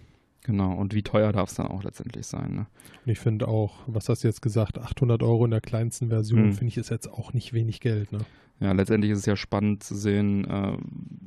[0.44, 2.56] Genau, und wie teuer darf es dann auch letztendlich sein?
[2.56, 2.66] Ne?
[3.06, 6.46] Und ich finde auch, was hast du jetzt gesagt, 800 Euro in der kleinsten Version,
[6.46, 6.54] hm.
[6.54, 8.12] finde ich ist jetzt auch nicht wenig Geld.
[8.12, 8.20] Ne?
[8.60, 10.78] Ja, letztendlich ist es ja spannend zu sehen, äh,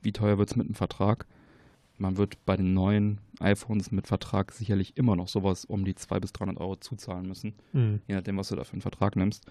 [0.03, 1.27] wie teuer wird es mit einem Vertrag.
[1.97, 6.23] Man wird bei den neuen iPhones mit Vertrag sicherlich immer noch sowas um die 200
[6.23, 8.01] bis 300 Euro zuzahlen müssen, hm.
[8.09, 9.47] je nachdem, was du da für einen Vertrag nimmst.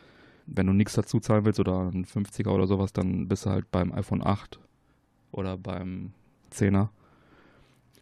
[0.45, 3.71] Wenn du nichts dazu zahlen willst oder einen 50er oder sowas, dann bist du halt
[3.71, 4.59] beim iPhone 8
[5.31, 6.11] oder beim
[6.51, 6.89] 10er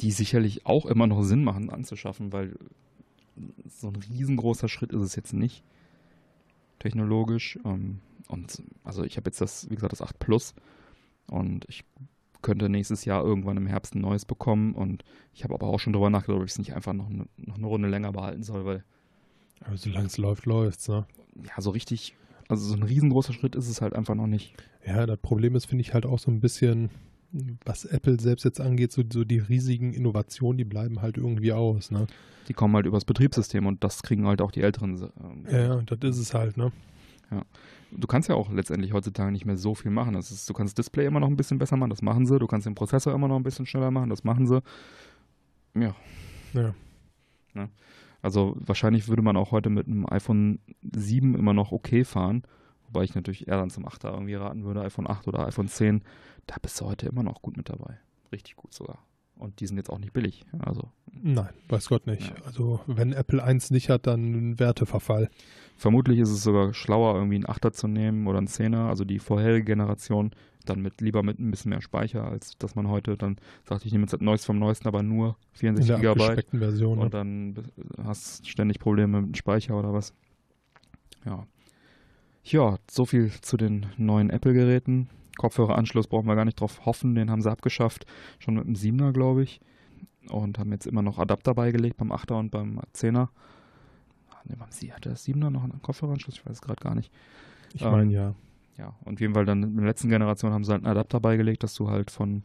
[0.02, 2.56] die sicherlich auch immer noch Sinn machen anzuschaffen, weil
[3.68, 5.64] so ein riesengroßer Schritt ist es jetzt nicht
[6.80, 7.60] technologisch.
[7.64, 10.54] Ähm, und also ich habe jetzt das, wie gesagt, das 8 Plus
[11.28, 11.84] und ich
[12.42, 15.94] könnte nächstes Jahr irgendwann im Herbst ein neues bekommen und ich habe aber auch schon
[15.94, 18.66] darüber nachgedacht, ob ich es nicht einfach noch eine, noch eine Runde länger behalten soll,
[18.66, 18.84] weil.
[19.64, 21.06] Aber solange es läuft, läuft es, ne?
[21.36, 22.16] Ja, so richtig,
[22.48, 24.56] also so ein riesengroßer Schritt ist es halt einfach noch nicht.
[24.84, 26.90] Ja, das Problem ist, finde ich halt auch so ein bisschen,
[27.66, 31.92] was Apple selbst jetzt angeht, so, so die riesigen Innovationen, die bleiben halt irgendwie aus.
[31.92, 32.08] Ne?
[32.48, 35.02] Die kommen halt übers Betriebssystem und das kriegen halt auch die Älteren.
[35.24, 36.72] Ähm, ja, das ist es halt, ne?
[37.32, 37.44] Ja.
[37.92, 40.14] Du kannst ja auch letztendlich heutzutage nicht mehr so viel machen.
[40.14, 42.40] Das ist, du kannst das Display immer noch ein bisschen besser machen, das machen sie.
[42.40, 44.62] Du kannst den Prozessor immer noch ein bisschen schneller machen, das machen sie.
[45.76, 45.96] Ja.
[46.54, 46.62] Ja.
[46.62, 46.74] ja.
[47.54, 47.70] Ne?
[48.22, 52.44] Also wahrscheinlich würde man auch heute mit einem iPhone 7 immer noch okay fahren.
[52.92, 56.04] Wobei ich natürlich eher dann zum 8er irgendwie raten würde, iPhone 8 oder iPhone 10
[56.48, 57.98] da bist du heute immer noch gut mit dabei.
[58.32, 59.00] Richtig gut sogar.
[59.36, 60.46] Und die sind jetzt auch nicht billig.
[60.60, 60.92] Also.
[61.12, 62.28] Nein, weiß Gott nicht.
[62.28, 62.46] Ja.
[62.46, 65.30] Also wenn Apple 1 nicht hat, dann ein Werteverfall.
[65.78, 69.18] Vermutlich ist es sogar schlauer, irgendwie einen 8er zu nehmen oder einen 10er, also die
[69.18, 70.32] vorherige Generation,
[70.66, 73.92] dann mit lieber mit ein bisschen mehr Speicher, als dass man heute dann sagt, ich
[73.92, 76.60] nehme jetzt das Neues vom Neuesten, aber nur 64 In der GB.
[76.60, 77.56] Version, und dann
[78.04, 80.14] hast ständig Probleme mit dem Speicher oder was.
[81.26, 81.48] Ja.
[82.44, 85.10] Ja, so viel zu den neuen Apple-Geräten.
[85.38, 88.06] Kopfhöreranschluss brauchen wir gar nicht drauf hoffen, den haben sie abgeschafft,
[88.40, 89.60] schon mit dem 7er, glaube ich.
[90.30, 93.30] Und haben jetzt immer noch Adapter beigelegt beim 8er und beim 10er.
[94.46, 97.12] Ne, beim Sie hatte das 7er noch einen Kopfhöreranschluss, ich weiß es gerade gar nicht.
[97.74, 98.36] Ich ähm, meine, ja.
[98.78, 101.20] Ja, und auf jeden Fall dann in der letzten Generation haben sie halt einen Adapter
[101.20, 102.44] beigelegt, dass du halt von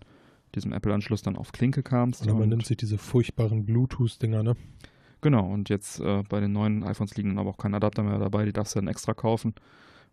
[0.54, 2.22] diesem Apple-Anschluss dann auf Klinke kamst.
[2.22, 4.56] Oder man nimmt sich diese furchtbaren Bluetooth-Dinger, ne?
[5.22, 8.18] Genau, und jetzt äh, bei den neuen iPhones liegen dann aber auch kein Adapter mehr
[8.18, 9.54] dabei, die darfst du dann extra kaufen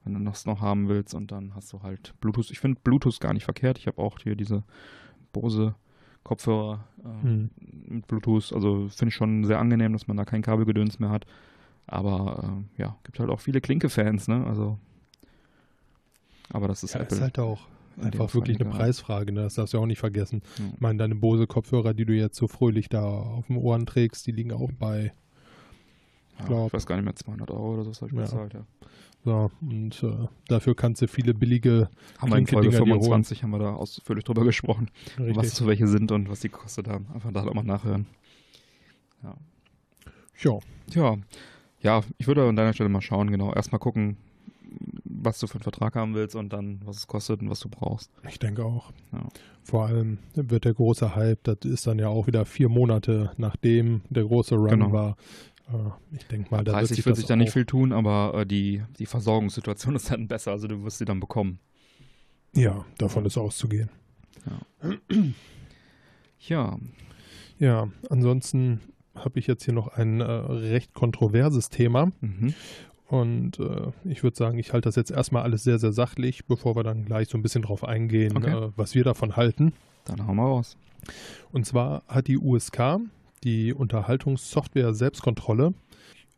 [0.03, 1.13] wenn du das noch haben willst.
[1.13, 2.51] Und dann hast du halt Bluetooth.
[2.51, 3.77] Ich finde Bluetooth gar nicht verkehrt.
[3.77, 4.63] Ich habe auch hier diese
[5.31, 5.75] Bose
[6.23, 7.49] Kopfhörer äh, hm.
[7.87, 8.53] mit Bluetooth.
[8.53, 11.25] Also finde ich schon sehr angenehm, dass man da kein Kabelgedöns mehr hat.
[11.85, 14.45] Aber äh, ja, gibt halt auch viele Klinke-Fans, ne?
[14.47, 14.77] Also.
[16.49, 17.17] Aber das ist ja, Apple.
[17.17, 17.67] ist halt auch
[18.01, 19.43] einfach wirklich eine Preisfrage, ne?
[19.43, 20.41] Das darfst du auch nicht vergessen.
[20.57, 20.65] Ja.
[20.73, 24.31] Ich meine, deine Bose-Kopfhörer, die du jetzt so fröhlich da auf dem Ohren trägst, die
[24.31, 25.11] liegen auch bei.
[26.49, 28.65] Ja, ich weiß gar nicht mehr, 200 Euro oder so, das habe ich bezahlt, ja.
[29.25, 33.59] So, und äh, dafür kannst du viele billige Haben wir in Folge 25 haben wir
[33.59, 35.37] da ausführlich drüber gesprochen, Richtig.
[35.37, 37.07] was so welche sind und was die gekostet haben.
[37.13, 38.05] Einfach da auch mal nachhören.
[39.23, 39.35] Ja.
[40.39, 40.59] Ja.
[40.93, 41.17] Ja.
[41.81, 43.53] Ja, ich würde an deiner Stelle mal schauen, genau.
[43.53, 44.17] Erstmal gucken,
[45.03, 47.69] was du für einen Vertrag haben willst und dann, was es kostet und was du
[47.69, 48.11] brauchst.
[48.27, 48.91] Ich denke auch.
[49.11, 49.27] Ja.
[49.63, 54.01] Vor allem wird der große Hype, das ist dann ja auch wieder vier Monate nachdem
[54.09, 54.91] der große Run genau.
[54.91, 55.17] war,
[56.11, 58.83] ich denke mal, da wird sich, wird sich da nicht viel tun, aber äh, die,
[58.99, 61.59] die Versorgungssituation ist dann besser, also du wirst sie dann bekommen.
[62.55, 63.89] Ja, davon ist auszugehen.
[64.45, 64.97] Ja.
[66.39, 66.77] ja.
[67.59, 68.81] Ja, ansonsten
[69.15, 72.11] habe ich jetzt hier noch ein äh, recht kontroverses Thema.
[72.19, 72.53] Mhm.
[73.07, 76.75] Und äh, ich würde sagen, ich halte das jetzt erstmal alles sehr, sehr sachlich, bevor
[76.75, 78.51] wir dann gleich so ein bisschen drauf eingehen, okay.
[78.51, 79.73] äh, was wir davon halten.
[80.05, 80.77] Dann hauen wir raus.
[81.51, 82.99] Und zwar hat die USK,
[83.43, 85.73] die Unterhaltungssoftware Selbstkontrolle,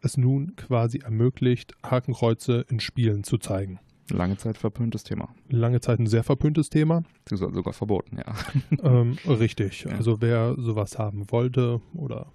[0.02, 3.80] es nun quasi ermöglicht, Hakenkreuze in Spielen zu zeigen.
[4.12, 5.30] Lange Zeit verpöntes Thema.
[5.50, 7.04] Lange Zeit ein sehr verpöntes Thema.
[7.28, 8.36] Sogar verboten, ja.
[8.84, 9.86] Ähm, richtig.
[9.86, 9.92] Ja.
[9.94, 12.32] Also wer sowas haben wollte oder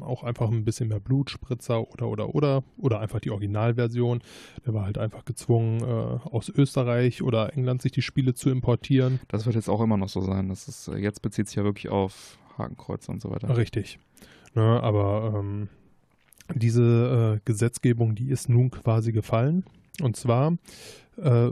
[0.00, 4.20] auch einfach ein bisschen mehr Blutspritzer oder oder oder oder einfach die Originalversion.
[4.66, 9.20] Der war halt einfach gezwungen, äh, aus Österreich oder England sich die Spiele zu importieren.
[9.28, 10.48] Das wird jetzt auch immer noch so sein.
[10.48, 13.56] Das ist, äh, jetzt bezieht sich ja wirklich auf Hakenkreuze und so weiter.
[13.56, 13.98] Richtig.
[14.54, 15.68] Ne, aber ähm,
[16.54, 19.64] diese äh, Gesetzgebung, die ist nun quasi gefallen.
[20.00, 20.56] Und zwar
[21.16, 21.48] äh,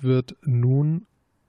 [0.00, 1.06] wird nun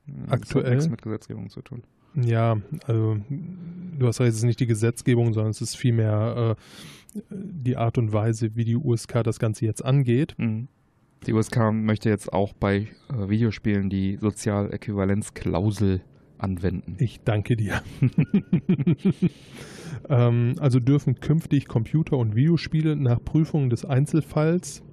[0.07, 0.65] das aktuell.
[0.65, 1.83] Hat nichts mit Gesetzgebung zu tun.
[2.15, 7.21] Ja, also du hast recht, es ist nicht die Gesetzgebung, sondern es ist vielmehr äh,
[7.31, 10.35] die Art und Weise, wie die USK das Ganze jetzt angeht.
[10.37, 10.67] Mhm.
[11.27, 16.01] Die USK möchte jetzt auch bei äh, Videospielen die Sozialäquivalenzklausel
[16.37, 16.95] anwenden.
[16.99, 17.81] Ich danke dir.
[20.09, 24.83] ähm, also dürfen künftig Computer- und Videospiele nach Prüfung des Einzelfalls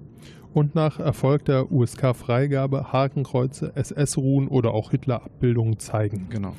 [0.53, 6.27] und nach erfolgter USK-Freigabe Hakenkreuze, SS-Ruhen oder auch Hitler-Abbildungen zeigen.
[6.29, 6.55] Genau.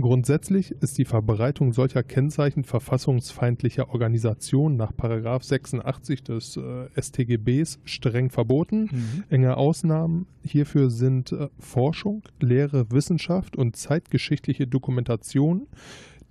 [0.00, 8.88] Grundsätzlich ist die Verbreitung solcher Kennzeichen verfassungsfeindlicher Organisationen nach 86 des äh, StGBs streng verboten.
[8.90, 9.24] Mhm.
[9.28, 15.66] Enge Ausnahmen hierfür sind äh, Forschung, Lehre, Wissenschaft und zeitgeschichtliche Dokumentation,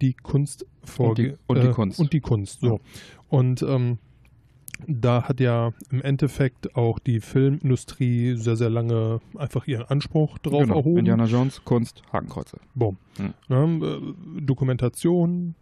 [0.02, 0.66] die Kunst
[0.98, 2.00] und die, und die äh, Kunst.
[2.00, 2.80] Und die Kunst, so.
[3.30, 4.00] Und ähm,
[4.88, 10.64] da hat ja im Endeffekt auch die Filmindustrie sehr, sehr lange einfach ihren Anspruch drauf
[10.64, 10.78] genau.
[10.78, 11.00] erhoben.
[11.00, 12.58] Indiana Jones, Kunst, Hakenkreuze.
[12.76, 12.98] Boom.
[13.18, 13.34] Hm.
[13.50, 15.56] Ja, äh, Dokumentation,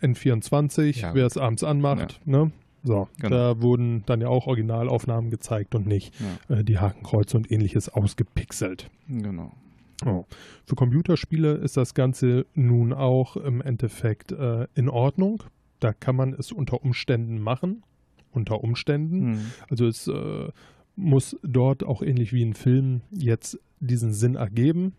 [0.00, 1.14] N24, ja.
[1.14, 2.20] wer es abends anmacht.
[2.24, 2.38] Ja.
[2.38, 2.52] Ne?
[2.82, 3.36] So, genau.
[3.36, 6.14] da wurden dann ja auch Originalaufnahmen gezeigt und nicht
[6.48, 8.90] äh, die Hakenkreuze und ähnliches ausgepixelt.
[9.08, 9.52] Genau.
[10.04, 10.24] Oh.
[10.64, 15.42] Für Computerspiele ist das Ganze nun auch im Endeffekt äh, in Ordnung.
[15.80, 17.82] Da kann man es unter Umständen machen
[18.36, 19.30] unter Umständen.
[19.30, 19.40] Mhm.
[19.68, 20.48] Also es äh,
[20.94, 24.94] muss dort auch ähnlich wie in Filmen jetzt diesen Sinn ergeben.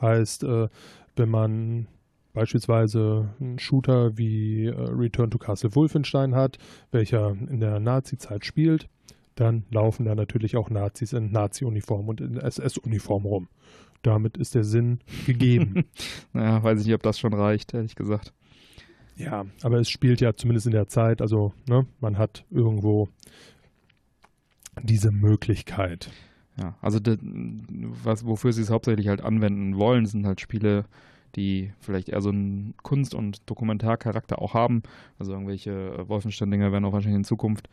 [0.00, 0.68] Heißt, äh,
[1.16, 1.86] wenn man
[2.32, 6.58] beispielsweise einen Shooter wie äh, Return to Castle Wolfenstein hat,
[6.90, 8.88] welcher in der Nazi-Zeit spielt,
[9.34, 13.48] dann laufen da natürlich auch Nazis in Nazi-Uniform und in SS-Uniform rum.
[14.02, 15.84] Damit ist der Sinn gegeben.
[16.32, 18.32] naja, weiß ich nicht, ob das schon reicht, ehrlich gesagt.
[19.22, 23.08] Ja, aber es spielt ja zumindest in der Zeit, also ne, man hat irgendwo
[24.82, 26.10] diese Möglichkeit.
[26.60, 30.84] Ja, also de, was, wofür sie es hauptsächlich halt anwenden wollen, sind halt Spiele,
[31.34, 34.82] die vielleicht eher so einen Kunst- und Dokumentarcharakter auch haben.
[35.18, 37.68] Also irgendwelche äh, Wolfenstein-Dinger werden auch wahrscheinlich in Zukunft.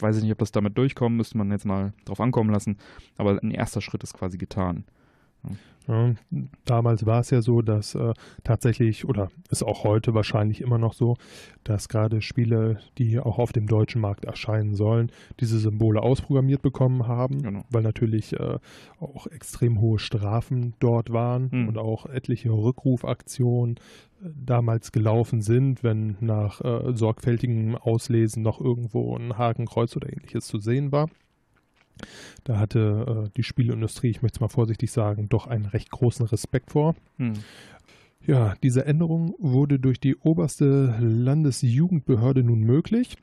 [0.00, 2.78] Weiß ich nicht, ob das damit durchkommt, müsste man jetzt mal drauf ankommen lassen.
[3.16, 4.84] Aber ein erster Schritt ist quasi getan.
[5.88, 6.14] Ja,
[6.66, 8.12] damals war es ja so, dass äh,
[8.44, 11.16] tatsächlich, oder ist auch heute wahrscheinlich immer noch so,
[11.64, 15.10] dass gerade Spiele, die auch auf dem deutschen Markt erscheinen sollen,
[15.40, 17.64] diese Symbole ausprogrammiert bekommen haben, genau.
[17.70, 18.58] weil natürlich äh,
[19.00, 21.68] auch extrem hohe Strafen dort waren mhm.
[21.68, 23.76] und auch etliche Rückrufaktionen
[24.22, 30.48] äh, damals gelaufen sind, wenn nach äh, sorgfältigem Auslesen noch irgendwo ein Hakenkreuz oder ähnliches
[30.48, 31.08] zu sehen war.
[32.44, 36.26] Da hatte äh, die Spieleindustrie, ich möchte es mal vorsichtig sagen, doch einen recht großen
[36.26, 36.94] Respekt vor.
[37.18, 37.34] Hm.
[38.26, 43.16] Ja, diese Änderung wurde durch die oberste Landesjugendbehörde nun möglich.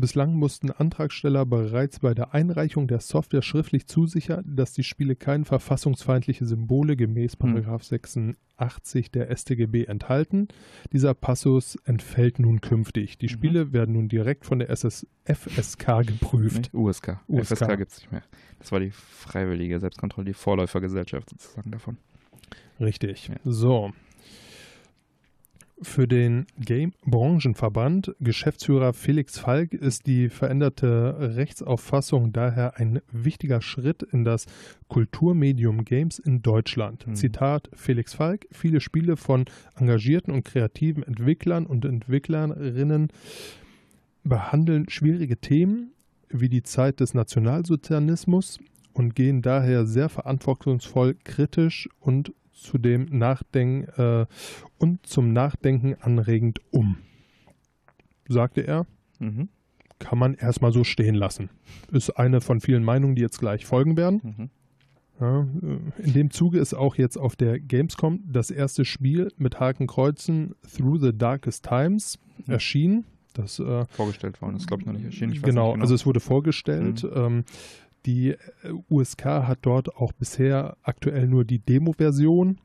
[0.00, 5.44] Bislang mussten Antragsteller bereits bei der Einreichung der Software schriftlich zusichern, dass die Spiele keine
[5.44, 7.62] verfassungsfeindliche Symbole gemäß hm.
[7.78, 10.48] 86 der StGB enthalten.
[10.92, 13.18] Dieser Passus entfällt nun künftig.
[13.18, 13.30] Die mhm.
[13.30, 13.72] Spiele mhm.
[13.72, 16.70] werden nun direkt von der SS FSK geprüft.
[16.72, 17.18] Nee, USK.
[17.28, 17.56] USK.
[17.56, 18.22] FSK gibt es nicht mehr.
[18.58, 21.98] Das war die freiwillige Selbstkontrolle, die Vorläufergesellschaft sozusagen davon.
[22.80, 23.28] Richtig.
[23.28, 23.36] Ja.
[23.44, 23.92] So,
[25.82, 34.24] für den Game-Branchenverband Geschäftsführer Felix Falk ist die veränderte Rechtsauffassung daher ein wichtiger Schritt in
[34.24, 34.46] das
[34.88, 37.06] Kulturmedium Games in Deutschland.
[37.06, 37.14] Mhm.
[37.14, 39.44] Zitat Felix Falk: Viele Spiele von
[39.76, 43.08] engagierten und kreativen Entwicklern und Entwicklerinnen
[44.24, 45.92] behandeln schwierige Themen
[46.30, 48.58] wie die Zeit des Nationalsozialismus
[48.92, 54.26] und gehen daher sehr verantwortungsvoll, kritisch und zu dem Nachdenken äh,
[54.78, 56.98] und zum Nachdenken anregend um,
[58.26, 58.86] sagte er.
[59.18, 59.48] Mhm.
[59.98, 61.48] Kann man erstmal so stehen lassen.
[61.90, 64.20] Ist eine von vielen Meinungen, die jetzt gleich folgen werden.
[64.22, 64.50] Mhm.
[65.18, 65.46] Ja,
[65.96, 70.98] in dem Zuge ist auch jetzt auf der Gamescom das erste Spiel mit Hakenkreuzen Through
[70.98, 72.52] the Darkest Times mhm.
[72.52, 73.06] erschienen.
[73.32, 75.32] Das, äh, vorgestellt worden ist, glaube ich, noch nicht erschienen.
[75.32, 77.02] Genau, genau, also es wurde vorgestellt.
[77.02, 77.10] Mhm.
[77.14, 77.44] Ähm,
[78.06, 78.36] die äh,
[78.88, 82.58] USK hat dort auch bisher aktuell nur die Demo-Version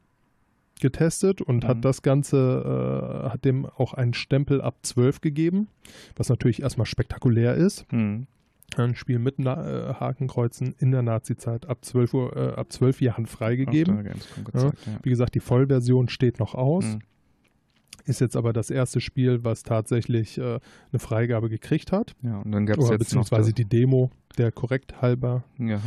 [0.79, 1.67] getestet und mhm.
[1.67, 5.67] hat das Ganze, äh, hat dem auch einen Stempel ab 12 gegeben,
[6.15, 7.91] was natürlich erstmal spektakulär ist.
[7.91, 8.27] Mhm.
[8.77, 13.01] Ein Spiel mit Na äh, Hakenkreuzen in der Nazi-Zeit ab 12 Uhr, äh, ab 12
[13.01, 14.03] Jahren freigegeben.
[14.03, 14.53] Gezeigt.
[14.53, 14.71] Ja.
[15.03, 16.85] Wie gesagt, die Vollversion steht noch aus.
[16.85, 16.99] Mhm.
[18.05, 20.59] Ist jetzt aber das erste Spiel, was tatsächlich äh,
[20.91, 22.15] eine Freigabe gekriegt hat.
[22.23, 25.43] Ja, und dann gab es jetzt beziehungsweise noch die Demo, der korrekt halber.
[25.59, 25.81] Ja,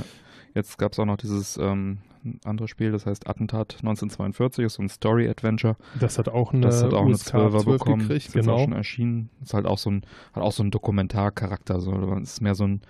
[0.54, 1.98] jetzt gab es auch noch dieses ähm,
[2.44, 5.76] andere Spiel, das heißt Attentat 1942, ist so ein Story-Adventure.
[5.98, 8.08] Das hat auch eine, das hat auch USK eine 12er bekommen.
[8.08, 8.42] Gekriegt, das genau.
[8.42, 9.30] ist auch schon erschienen.
[9.42, 10.02] Ist halt auch so ein,
[10.32, 11.80] hat auch so einen Dokumentarcharakter.
[11.80, 11.92] So.
[12.22, 12.80] Es ist mehr so ein,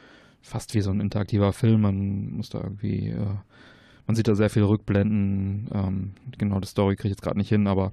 [0.43, 1.83] fast wie so ein interaktiver Film.
[1.83, 3.27] Man muss da irgendwie, äh,
[4.07, 5.69] man sieht da sehr viele Rückblenden.
[5.73, 7.93] Ähm, genau, die Story kriege ich jetzt gerade nicht hin, aber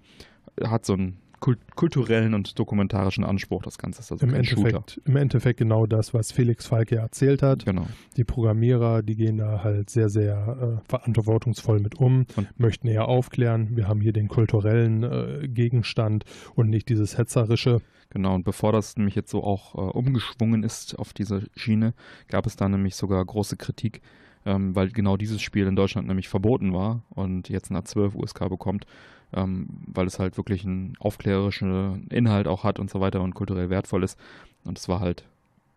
[0.63, 5.01] hat so einen kult kulturellen und dokumentarischen Anspruch, das Ganze ist also Im Endeffekt, Shooter.
[5.05, 7.65] Im Endeffekt genau das, was Felix Falke erzählt hat.
[7.65, 7.87] Genau.
[8.15, 13.07] Die Programmierer, die gehen da halt sehr, sehr äh, verantwortungsvoll mit um, und möchten eher
[13.07, 13.75] aufklären.
[13.75, 16.23] Wir haben hier den kulturellen äh, Gegenstand
[16.55, 17.81] und nicht dieses hetzerische.
[18.11, 21.93] Genau, und bevor das nämlich jetzt so auch äh, umgeschwungen ist auf diese Schiene,
[22.27, 24.01] gab es da nämlich sogar große Kritik
[24.45, 28.49] ähm, weil genau dieses Spiel in Deutschland nämlich verboten war und jetzt nach 12 USK
[28.49, 28.85] bekommt
[29.33, 33.69] ähm, weil es halt wirklich einen aufklärerischen Inhalt auch hat und so weiter und kulturell
[33.69, 34.19] wertvoll ist.
[34.63, 35.25] Und es war halt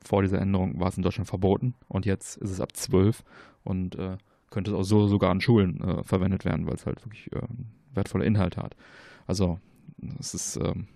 [0.05, 3.25] vor dieser Änderung war es in Deutschland verboten und jetzt ist es ab 12
[3.63, 4.19] und äh,
[4.51, 7.41] könnte es auch so sogar an Schulen äh, verwendet werden, weil es halt wirklich äh,
[7.95, 8.77] wertvolle Inhalte hat.
[9.27, 9.59] Also
[10.21, 10.89] es ist ähm,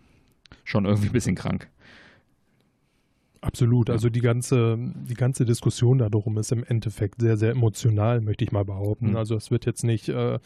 [0.64, 1.70] schon irgendwie ein bisschen krank.
[3.40, 3.88] Absolut.
[3.88, 3.94] Ja.
[3.94, 8.52] Also die ganze, die ganze Diskussion darum ist im Endeffekt sehr, sehr emotional, möchte ich
[8.52, 9.10] mal behaupten.
[9.10, 9.16] Mhm.
[9.16, 10.38] Also es wird jetzt nicht äh,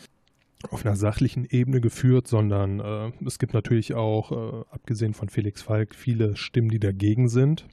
[0.70, 5.62] auf einer sachlichen Ebene geführt, sondern äh, es gibt natürlich auch, äh, abgesehen von Felix
[5.62, 7.66] Falk, viele Stimmen, die dagegen sind.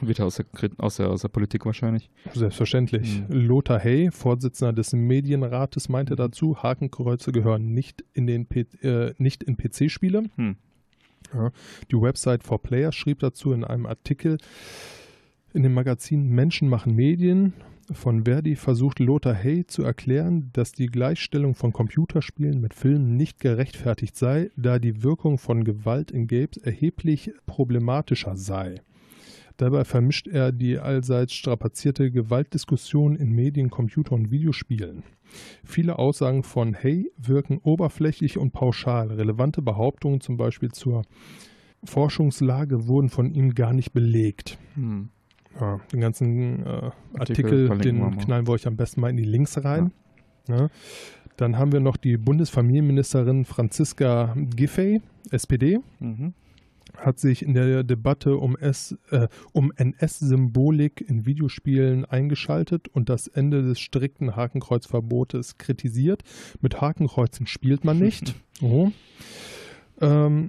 [0.00, 0.46] Wieder aus der,
[0.78, 2.10] aus der, aus der Politik wahrscheinlich.
[2.32, 3.22] Selbstverständlich.
[3.28, 3.34] Mhm.
[3.34, 6.18] Lothar Hay, Vorsitzender des Medienrates, meinte mhm.
[6.18, 8.46] dazu, Hakenkreuze gehören nicht in, den
[8.82, 10.24] äh, nicht in PC-Spiele.
[10.36, 10.56] Mhm.
[11.34, 11.50] Ja.
[11.90, 14.38] Die Website for Players schrieb dazu in einem Artikel
[15.52, 17.54] in dem Magazin Menschen machen Medien
[17.92, 23.40] von Verdi versucht Lothar Hay zu erklären, dass die Gleichstellung von Computerspielen mit Filmen nicht
[23.40, 28.82] gerechtfertigt sei, da die Wirkung von Gewalt in Games erheblich problematischer sei.
[29.56, 35.02] Dabei vermischt er die allseits strapazierte Gewaltdiskussion in Medien, Computer und Videospielen.
[35.64, 39.08] Viele Aussagen von Hay wirken oberflächlich und pauschal.
[39.08, 41.02] Relevante Behauptungen zum Beispiel zur
[41.84, 44.58] Forschungslage wurden von ihm gar nicht belegt.
[44.74, 45.08] Hm.
[45.58, 49.24] Ja, den ganzen äh, Artikel, Artikel den knallen wir euch am besten mal in die
[49.24, 49.92] Links rein.
[50.48, 50.56] Ja.
[50.56, 50.68] Ja.
[51.36, 55.78] Dann haben wir noch die Bundesfamilienministerin Franziska Giffey, SPD.
[55.98, 56.34] Mhm.
[56.96, 63.62] Hat sich in der Debatte um, äh, um NS-Symbolik in Videospielen eingeschaltet und das Ende
[63.62, 66.22] des strikten Hakenkreuzverbotes kritisiert.
[66.60, 68.34] Mit Hakenkreuzen spielt man nicht.
[68.62, 68.90] oh.
[70.00, 70.48] ähm,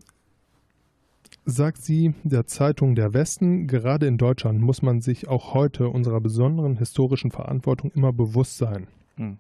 [1.46, 6.22] sagt sie der Zeitung Der Westen, gerade in Deutschland muss man sich auch heute unserer
[6.22, 8.88] besonderen historischen Verantwortung immer bewusst sein.
[9.16, 9.38] Hm.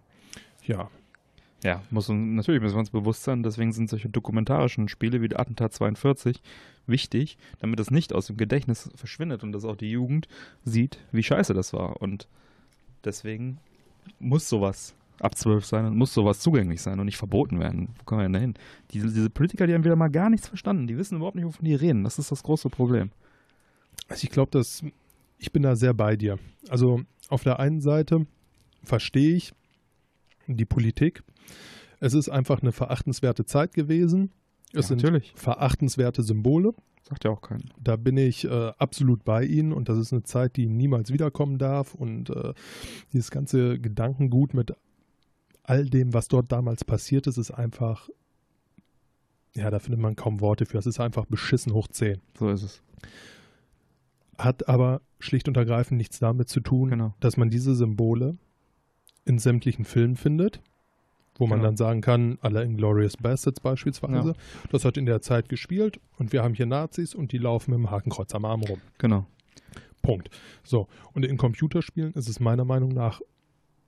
[0.65, 0.89] Ja.
[1.63, 5.73] Ja, muss, natürlich müssen wir uns bewusst sein, deswegen sind solche dokumentarischen Spiele wie Attentat
[5.73, 6.41] 42
[6.85, 10.27] wichtig, damit es nicht aus dem Gedächtnis verschwindet und dass auch die Jugend
[10.63, 12.01] sieht, wie scheiße das war.
[12.01, 12.27] Und
[13.03, 13.59] deswegen
[14.19, 17.89] muss sowas ab 12 sein und muss sowas zugänglich sein und nicht verboten werden.
[17.97, 18.53] Wo kommen wir denn da hin?
[18.91, 20.87] Diese, diese Politiker, die haben wieder mal gar nichts verstanden.
[20.87, 22.03] Die wissen überhaupt nicht, wovon die reden.
[22.03, 23.11] Das ist das große Problem.
[24.07, 24.83] Also ich glaube, dass
[25.39, 26.37] ich bin da sehr bei dir.
[26.69, 28.25] Also auf der einen Seite
[28.83, 29.53] verstehe ich
[30.47, 31.23] die Politik.
[31.99, 34.31] Es ist einfach eine verachtenswerte Zeit gewesen.
[34.69, 35.33] Es ja, sind natürlich.
[35.35, 36.73] verachtenswerte Symbole.
[37.03, 37.63] Sagt ja auch keiner.
[37.81, 41.57] Da bin ich äh, absolut bei Ihnen und das ist eine Zeit, die niemals wiederkommen
[41.57, 41.95] darf.
[41.95, 42.53] Und äh,
[43.13, 44.73] dieses ganze Gedankengut mit
[45.63, 48.09] all dem, was dort damals passiert ist, ist einfach,
[49.55, 50.77] ja, da findet man kaum Worte für.
[50.77, 52.21] Es ist einfach beschissen hoch 10.
[52.37, 52.81] So ist es.
[54.37, 57.13] Hat aber schlicht und ergreifend nichts damit zu tun, genau.
[57.19, 58.37] dass man diese Symbole
[59.25, 60.61] in sämtlichen Filmen findet,
[61.37, 61.69] wo man genau.
[61.69, 64.35] dann sagen kann, alle Inglorious Bastards beispielsweise, ja.
[64.71, 67.79] das hat in der Zeit gespielt und wir haben hier Nazis und die laufen mit
[67.79, 68.81] dem Hakenkreuz am Arm rum.
[68.97, 69.25] Genau.
[70.01, 70.29] Punkt.
[70.63, 73.21] So, und in Computerspielen ist es meiner Meinung nach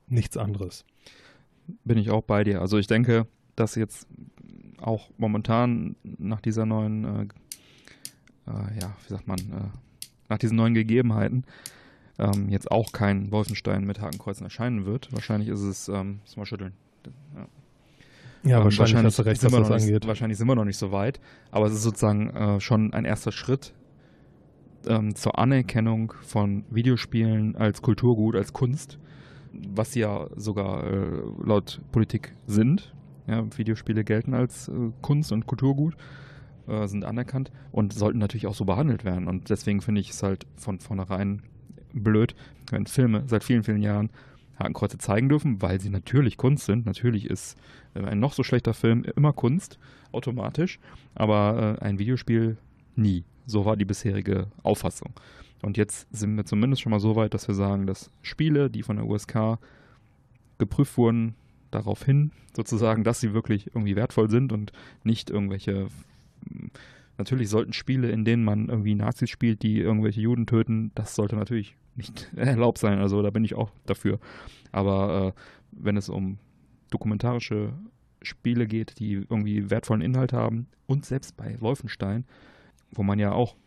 [0.07, 0.85] nichts anderes
[1.83, 2.61] bin ich auch bei dir.
[2.61, 4.07] Also ich denke, dass jetzt
[4.77, 7.21] auch momentan nach dieser neuen, äh,
[8.47, 9.77] äh, ja, wie sagt man, äh,
[10.29, 11.43] nach diesen neuen Gegebenheiten
[12.17, 15.11] ähm, jetzt auch kein Wolfenstein mit Hakenkreuzen erscheinen wird.
[15.11, 16.73] Wahrscheinlich ist es, ähm, mal schütteln.
[17.35, 17.47] Ja.
[18.43, 20.07] Ja, ähm, wahrscheinlich, wahrscheinlich, hast du recht, sind was wir das noch nicht, angeht.
[20.07, 21.19] wahrscheinlich sind wir noch nicht so weit,
[21.51, 23.73] aber es ist sozusagen äh, schon ein erster Schritt
[24.87, 28.97] ähm, zur Anerkennung von Videospielen als Kulturgut, als Kunst,
[29.51, 32.93] was sie ja sogar äh, laut Politik sind.
[33.27, 35.95] Ja, Videospiele gelten als äh, Kunst und Kulturgut,
[36.67, 39.27] äh, sind anerkannt und sollten natürlich auch so behandelt werden.
[39.27, 41.43] Und deswegen finde ich es halt von vornherein
[41.93, 42.35] blöd,
[42.71, 44.09] wenn Filme seit vielen, vielen Jahren
[44.59, 46.85] Hakenkreuze zeigen dürfen, weil sie natürlich Kunst sind.
[46.85, 47.57] Natürlich ist
[47.95, 49.79] äh, ein noch so schlechter Film immer Kunst,
[50.11, 50.79] automatisch,
[51.15, 52.57] aber äh, ein Videospiel
[52.95, 53.23] nie.
[53.45, 55.13] So war die bisherige Auffassung.
[55.61, 58.83] Und jetzt sind wir zumindest schon mal so weit, dass wir sagen, dass Spiele, die
[58.83, 59.57] von der USK
[60.57, 61.35] geprüft wurden,
[61.71, 64.71] darauf hin, sozusagen, dass sie wirklich irgendwie wertvoll sind und
[65.03, 65.87] nicht irgendwelche.
[67.19, 71.35] Natürlich sollten Spiele, in denen man irgendwie Nazis spielt, die irgendwelche Juden töten, das sollte
[71.35, 72.97] natürlich nicht erlaubt sein.
[72.97, 74.19] Also da bin ich auch dafür.
[74.71, 75.41] Aber äh,
[75.71, 76.37] wenn es um
[76.89, 77.73] dokumentarische
[78.21, 82.23] Spiele geht, die irgendwie wertvollen Inhalt haben und selbst bei Wolfenstein,
[82.89, 83.57] wo man ja auch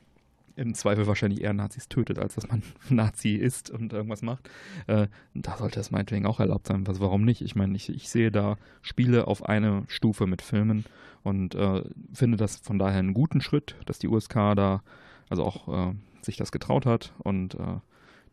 [0.56, 4.48] im Zweifel wahrscheinlich eher Nazis tötet, als dass man Nazi ist und irgendwas macht.
[4.86, 6.86] Äh, da sollte es meinetwegen auch erlaubt sein.
[6.86, 7.42] Was, warum nicht?
[7.42, 10.84] Ich meine, ich, ich sehe da Spiele auf eine Stufe mit Filmen
[11.22, 11.82] und äh,
[12.12, 14.82] finde das von daher einen guten Schritt, dass die USK da
[15.28, 17.78] also auch äh, sich das getraut hat und äh,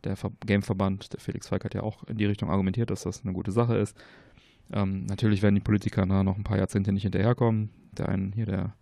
[0.03, 3.23] der Ver Gameverband, der Felix Feig hat ja auch in die Richtung argumentiert, dass das
[3.23, 3.97] eine gute Sache ist.
[4.71, 7.69] Ähm, natürlich werden die Politiker na, noch ein paar Jahrzehnte nicht hinterherkommen.
[7.97, 8.75] Der einen hier, der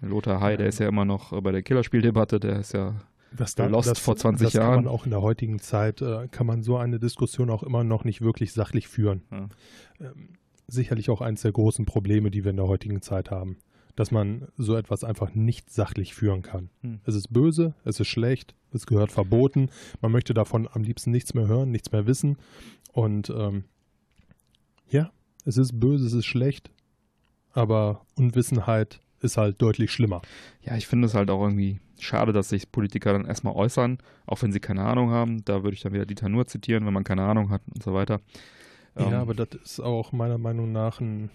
[0.00, 2.94] Lothar Hay, der ist ja immer noch äh, bei der Killerspieldebatte, der ist ja
[3.36, 4.84] Das, Lost das, vor 20 das kann Jahren.
[4.84, 8.04] man auch in der heutigen Zeit, äh, kann man so eine Diskussion auch immer noch
[8.04, 9.22] nicht wirklich sachlich führen.
[9.30, 9.48] Ja.
[10.00, 10.30] Ähm,
[10.66, 13.56] sicherlich auch eines der großen Probleme, die wir in der heutigen Zeit haben.
[13.96, 16.70] Dass man so etwas einfach nicht sachlich führen kann.
[16.82, 17.00] Hm.
[17.04, 19.70] Es ist böse, es ist schlecht, es gehört verboten.
[20.00, 22.36] Man möchte davon am liebsten nichts mehr hören, nichts mehr wissen.
[22.92, 23.64] Und ähm,
[24.88, 25.10] ja,
[25.44, 26.70] es ist böse, es ist schlecht,
[27.52, 30.22] aber Unwissenheit ist halt deutlich schlimmer.
[30.62, 34.42] Ja, ich finde es halt auch irgendwie schade, dass sich Politiker dann erstmal äußern, auch
[34.42, 35.44] wenn sie keine Ahnung haben.
[35.44, 37.92] Da würde ich dann wieder Dieter Nur zitieren, wenn man keine Ahnung hat und so
[37.94, 38.20] weiter.
[38.96, 41.30] Ähm, Ja, aber das ist auch meiner Meinung nach ein,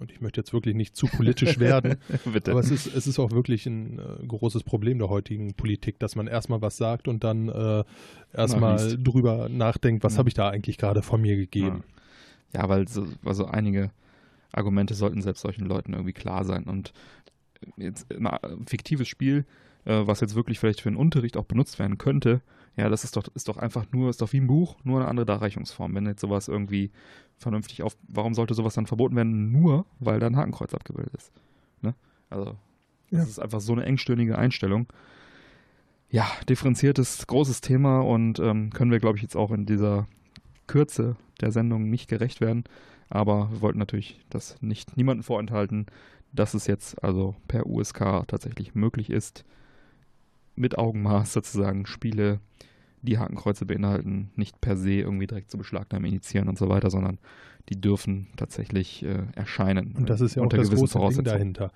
[0.00, 1.96] und ich möchte jetzt wirklich nicht zu politisch werden,
[2.32, 2.50] bitte.
[2.52, 6.16] aber es ist, es ist auch wirklich ein äh, großes Problem der heutigen Politik, dass
[6.16, 7.84] man erstmal was sagt und dann äh,
[8.32, 10.18] erstmal drüber nachdenkt, was Ja.
[10.18, 11.84] habe ich da eigentlich gerade von mir gegeben.
[12.52, 13.90] Ja, weil so, also einige
[14.56, 16.64] Argumente sollten selbst solchen Leuten irgendwie klar sein.
[16.64, 16.92] Und
[17.76, 19.44] jetzt ein fiktives Spiel,
[19.84, 22.42] äh, was jetzt wirklich vielleicht für den Unterricht auch benutzt werden könnte,
[22.76, 25.08] ja, das ist doch, ist doch einfach nur, ist doch wie ein Buch, nur eine
[25.08, 25.94] andere Darreichungsform.
[25.94, 26.90] Wenn jetzt sowas irgendwie
[27.36, 29.52] vernünftig auf, warum sollte sowas dann verboten werden?
[29.52, 31.32] Nur, weil da ein Hakenkreuz abgebildet ist.
[31.82, 31.94] Ne?
[32.30, 32.56] Also,
[33.10, 33.22] das Ja.
[33.22, 34.88] ist einfach so eine engstirnige Einstellung.
[36.10, 40.06] Ja, differenziertes, großes Thema und ähm, können wir, glaube ich, jetzt auch in dieser
[40.66, 42.64] Kürze der Sendung nicht gerecht werden.
[43.14, 45.86] Aber wir wollten natürlich das nicht niemanden vorenthalten,
[46.32, 49.44] dass es jetzt also per USK tatsächlich möglich ist,
[50.56, 52.40] mit Augenmaß sozusagen Spiele,
[53.02, 57.18] die Hakenkreuze beinhalten, nicht per se irgendwie direkt zu beschlagnahmen, initiieren und so weiter, sondern
[57.68, 59.94] die dürfen tatsächlich äh, erscheinen.
[59.96, 61.54] Und das ist ja auch unter das gewissen große Ding Voraussetzungen.
[61.54, 61.72] dahinter.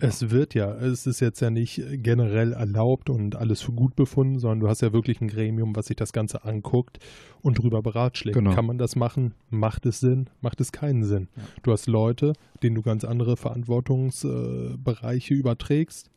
[0.00, 4.40] Es wird ja, es ist jetzt ja nicht generell erlaubt und alles für gut befunden,
[4.40, 6.98] sondern du hast ja wirklich ein Gremium, was sich das Ganze anguckt
[7.42, 8.36] und drüber beratschlägt.
[8.36, 8.54] Genau.
[8.54, 9.34] Kann man das machen?
[9.50, 10.28] Macht es Sinn?
[10.40, 11.28] Macht es keinen Sinn?
[11.36, 11.42] Ja.
[11.62, 12.32] Du hast Leute,
[12.62, 16.10] denen du ganz andere Verantwortungsbereiche äh, überträgst,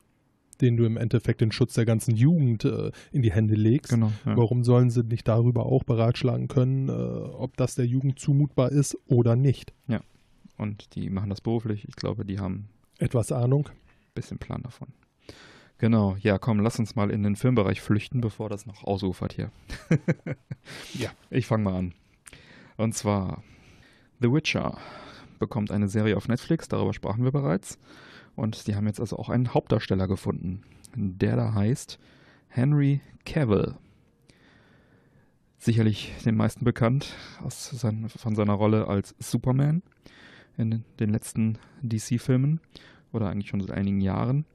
[0.59, 3.91] denen du im Endeffekt den Schutz der ganzen Jugend äh, in die Hände legst.
[3.91, 4.11] Genau.
[4.25, 4.35] Ja.
[4.35, 8.97] Warum sollen sie nicht darüber auch beratschlagen können, äh, ob das der Jugend zumutbar ist
[9.05, 9.73] oder nicht?
[10.57, 11.85] Und die machen das beruflich.
[11.87, 13.69] Ich glaube, die haben Etwas Ahnung?
[14.13, 14.87] bisschen Plan davon.
[15.77, 19.51] Genau, ja, komm, lass uns mal in den Filmbereich flüchten, bevor das noch ausufert hier.
[20.93, 21.11] Ja.
[21.29, 21.93] Ich fange mal an.
[22.75, 23.41] Und zwar
[24.19, 24.77] The Witcher
[25.39, 27.79] bekommt eine Serie auf Netflix, darüber sprachen wir bereits.
[28.35, 30.63] Und die haben jetzt also auch einen Hauptdarsteller gefunden,
[30.95, 31.99] der da heißt
[32.49, 33.75] Henry Cavill.
[35.57, 39.83] Sicherlich den meisten bekannt aus sein, von seiner Rolle als Superman
[40.57, 42.59] in den letzten DC-Filmen
[43.11, 44.45] oder eigentlich schon seit einigen Jahren.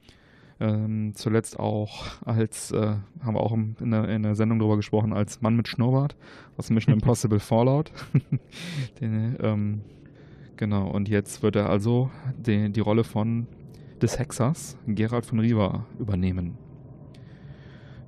[0.60, 5.12] Ähm, zuletzt auch als, äh, haben wir auch in, der, in der Sendung darüber gesprochen,
[5.12, 6.16] als Mann mit Schnurrbart
[6.56, 7.90] aus Mission Impossible Fallout.
[9.00, 9.80] Den, ähm,
[10.56, 13.48] genau, und jetzt wird er also die, die Rolle von
[14.00, 16.58] des Hexers, Gerald von Riva, übernehmen.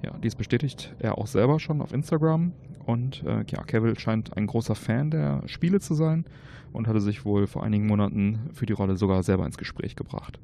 [0.04, 2.52] Ja, dies bestätigt er auch selber schon auf Instagram.
[2.84, 6.24] Und äh, ja, Cavill scheint ein großer Fan der Spiele zu sein
[6.72, 10.38] und hatte sich wohl vor einigen Monaten für die Rolle sogar selber ins Gespräch gebracht.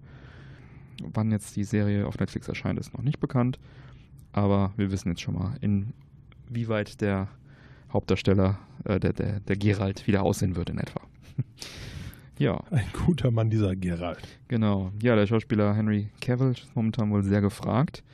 [1.03, 3.59] Wann jetzt die Serie auf Netflix erscheint, ist noch nicht bekannt.
[4.33, 7.29] Aber wir wissen jetzt schon mal, inwieweit der
[7.93, 11.01] Hauptdarsteller, äh, der, der, der Geralt, wieder aussehen wird in etwa.
[12.39, 12.63] ja.
[12.71, 14.27] Ein guter Mann, dieser Geralt.
[14.49, 14.93] Genau.
[15.03, 18.05] Ja, der Schauspieler Henry Cavill ist momentan wohl sehr gefragt.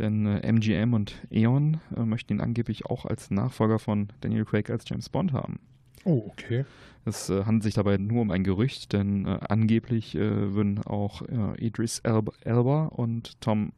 [0.00, 4.70] Denn äh, MGM und Eon äh, möchten ihn angeblich auch als Nachfolger von Daniel Craig
[4.70, 5.60] als James Bond haben.
[6.04, 6.64] Oh, okay.
[7.04, 11.20] Es äh, handelt sich dabei nur um ein Gerücht, denn äh, angeblich äh, würden auch
[11.22, 13.72] äh, Idris Elba, Elba und Tom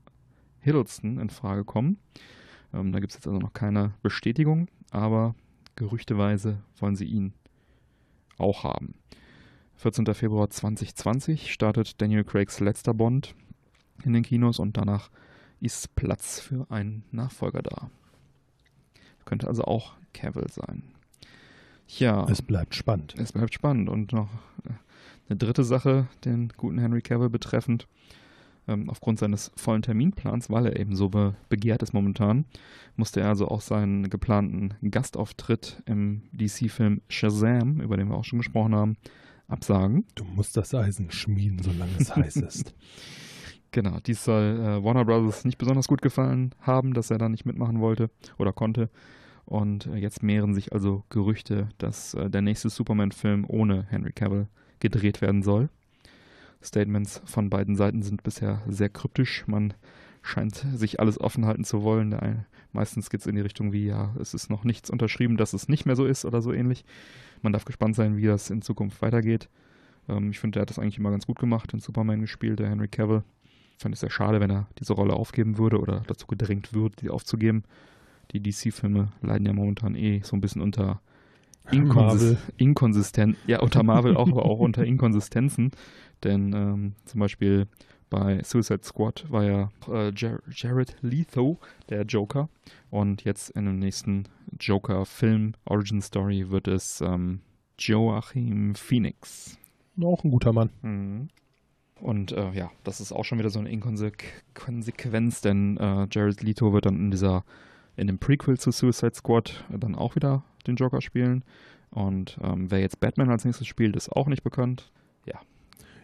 [0.61, 1.99] Hiddleston in Frage kommen.
[2.73, 5.35] Ähm, da gibt es jetzt also noch keine Bestätigung, aber
[5.75, 7.33] gerüchteweise wollen sie ihn
[8.39, 8.95] auch haben.
[9.75, 10.07] 14.
[10.15, 13.35] Februar 2020 startet Daniel Craigs letzter Bond
[14.05, 15.11] in den Kinos und danach
[15.63, 17.91] ist Platz für einen Nachfolger da.
[19.25, 20.83] Könnte also auch Cavill sein.
[21.87, 22.27] Ja.
[22.29, 23.15] Es bleibt spannend.
[23.17, 23.89] Es bleibt spannend.
[23.89, 24.29] Und noch
[24.65, 24.71] äh,
[25.29, 27.87] eine dritte Sache, den guten Henry Cavill betreffend.
[28.69, 32.45] Ähm, aufgrund seines vollen Terminplans, weil er eben so be begehrt ist momentan,
[32.95, 38.39] musste er also auch seinen geplanten Gastauftritt im DC-Film Shazam, über den wir auch schon
[38.39, 38.97] gesprochen haben,
[39.49, 40.07] absagen.
[40.15, 42.75] Du musst das Eisen schmieden, solange es heiß ist.
[43.73, 45.47] Genau, dies soll äh, Warner Bros.
[45.47, 48.91] nicht besonders gut gefallen haben, dass er da nicht mitmachen wollte oder konnte.
[49.47, 54.47] Und äh, jetzt mehren sich also Gerüchte, dass äh, der nächste Superman-Film ohne Henry Cavill
[54.81, 55.71] gedreht werden soll.
[56.63, 59.47] Statements von beiden Seiten sind bisher sehr kryptisch.
[59.47, 59.73] Man
[60.21, 62.11] scheint sich alles offen halten zu wollen.
[62.11, 65.55] Der, meistens geht es in die Richtung wie, ja, es ist noch nichts unterschrieben, dass
[65.55, 66.85] es nicht mehr so ist oder so ähnlich.
[67.41, 69.49] Man darf gespannt sein, wie das in Zukunft weitergeht.
[70.11, 72.69] Ähm, ich finde, der hat das eigentlich immer ganz gut gemacht, in Superman gespielt, der
[72.69, 73.25] Henry Cavill.
[73.83, 77.03] Ich fand es sehr schade, wenn er diese Rolle aufgeben würde oder dazu gedrängt wird,
[77.03, 77.65] die aufzugeben.
[78.31, 81.01] Die DC-Filme leiden ja momentan eh so ein bisschen unter
[81.73, 85.73] Inkonsist Inkonsistenz, ja, unter Marvel auch, aber auch unter Inkonsistenzen.
[86.23, 87.67] Denn ähm, zum Beispiel
[88.09, 92.49] bei Suicide Squad war ja äh, Jar Jared Leto der Joker.
[92.89, 94.29] Und jetzt in dem nächsten
[94.61, 97.41] Joker-Film Origin Story wird es ähm,
[97.81, 99.59] Joachim Phoenix.
[100.01, 100.71] Auch ein guter Mann.
[100.83, 101.31] Mhm.
[102.03, 106.73] Und äh, ja, das ist auch schon wieder so eine Inkonsequenz, denn äh, Jared Leto
[106.73, 107.45] wird dann in dieser,
[107.97, 111.45] in dem Prequel zu Suicide Squad dann auch wieder den Joker spielen.
[111.91, 114.91] Und ähm, wer jetzt Batman als nächstes spielt, ist auch nicht bekannt.
[115.27, 115.39] Ja.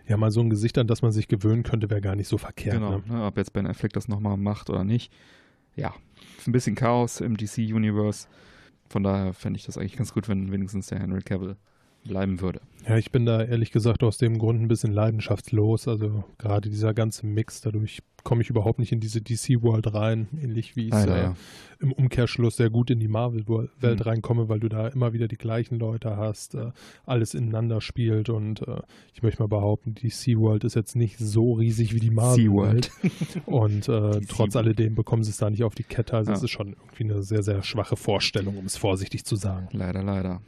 [0.06, 2.38] Ja, mal so ein Gesicht, an das man sich gewöhnen könnte, wäre gar nicht so
[2.38, 2.76] verkehrt.
[2.76, 3.02] Genau, ne?
[3.08, 5.12] ne, ob jetzt Ben Affleck das nochmal macht oder nicht.
[5.74, 5.94] Ja,
[6.46, 8.28] ein bisschen Chaos im DC-Universe.
[8.88, 11.56] Von daher fände ich das eigentlich ganz gut, wenn wenigstens der Henry Cavill
[12.08, 12.60] bleiben würde.
[12.88, 15.88] Ja, ich bin da ehrlich gesagt aus dem Grund ein bisschen leidenschaftslos.
[15.88, 20.74] Also gerade dieser ganze Mix, dadurch komme ich überhaupt nicht in diese DC-World rein, ähnlich
[20.74, 21.36] wie ich Leider, äh, ja.
[21.80, 23.70] im Umkehrschluss sehr gut in die Marvel-Welt
[24.00, 24.02] Mhm.
[24.02, 26.70] reinkomme, weil du da immer wieder die gleichen Leute hast, äh,
[27.06, 28.80] alles ineinander spielt und äh,
[29.14, 32.90] ich möchte mal behaupten, die DC-World ist jetzt nicht so riesig wie die Marvel-Welt
[33.46, 36.16] und äh, trotz alledem bekommen sie es da nicht auf die Kette.
[36.16, 36.36] Also Ja.
[36.36, 39.68] es ist schon irgendwie eine sehr, sehr schwache Vorstellung, um es vorsichtig zu sagen.
[39.72, 40.40] Leider, leider.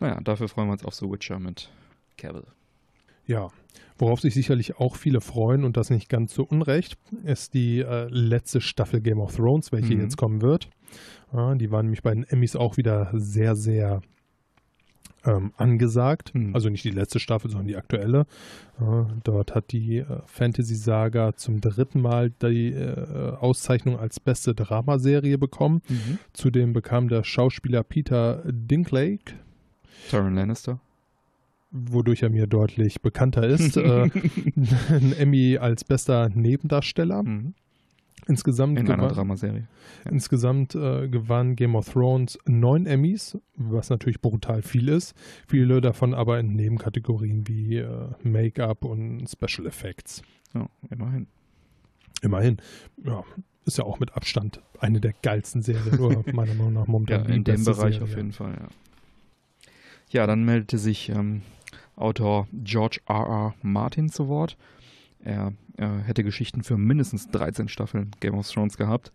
[0.00, 1.70] Naja, dafür freuen wir uns auf The Witcher mit
[2.16, 2.44] Cavill.
[3.26, 3.48] Ja,
[3.98, 8.06] worauf sich sicherlich auch viele freuen und das nicht ganz so unrecht, ist die äh,
[8.08, 10.00] letzte Staffel Game of Thrones, welche Mhm.
[10.00, 10.70] jetzt kommen wird.
[11.32, 14.00] Ja, die waren nämlich bei den Emmys auch wieder sehr, sehr
[15.24, 16.34] ähm, angesagt.
[16.34, 16.54] Mhm.
[16.54, 18.24] Also nicht die letzte Staffel, sondern die aktuelle.
[18.80, 24.54] Ja, dort hat die äh, Fantasy Saga zum dritten Mal die äh, Auszeichnung als beste
[24.54, 25.82] Dramaserie bekommen.
[26.32, 29.34] Zudem bekam der Schauspieler Peter Dinklage
[30.10, 30.80] Tyrion Lannister.
[31.70, 34.08] wodurch er mir deutlich bekannter ist, äh,
[34.90, 37.22] ein Emmy als bester Nebendarsteller.
[37.22, 37.54] Mhm.
[38.26, 39.68] Insgesamt, In einer gewann, Dramaserie.
[40.10, 45.14] insgesamt äh, gewann Game of Thrones neun Emmys, was natürlich brutal viel ist.
[45.46, 50.20] Viele davon aber in Nebenkategorien wie äh, Make-up und Special Effects.
[50.54, 51.26] Ja, immerhin.
[52.20, 52.56] Immerhin,
[53.02, 53.24] ja,
[53.64, 57.26] ist ja auch mit Abstand eine der geilsten Serien, oder meiner Meinung nach Ja, momentan.
[57.28, 58.02] die in dem Bereich Serie.
[58.02, 58.68] auf jeden Fall, ja.
[60.10, 61.42] Ja, dann meldete sich ähm,
[61.96, 63.26] Autor George R.
[63.26, 63.54] R.
[63.62, 64.56] Martin zu Wort.
[65.22, 69.12] Er äh, hätte Geschichten für mindestens 13 Staffeln Game of Thrones gehabt.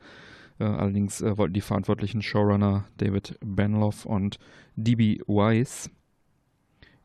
[0.60, 4.38] Äh, allerdings äh, wollten die verantwortlichen Showrunner David Benloff und
[4.76, 5.20] D.B.
[5.28, 5.90] Weiss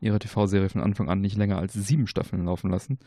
[0.00, 2.98] ihre TV-Serie von Anfang an nicht länger als sieben Staffeln laufen lassen,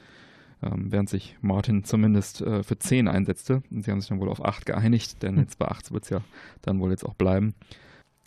[0.61, 3.63] ähm, während sich Martin zumindest äh, für zehn einsetzte.
[3.71, 5.41] Und sie haben sich dann wohl auf acht geeinigt, denn Hm.
[5.43, 6.21] jetzt bei acht wird es ja
[6.63, 7.53] dann wohl jetzt auch bleiben.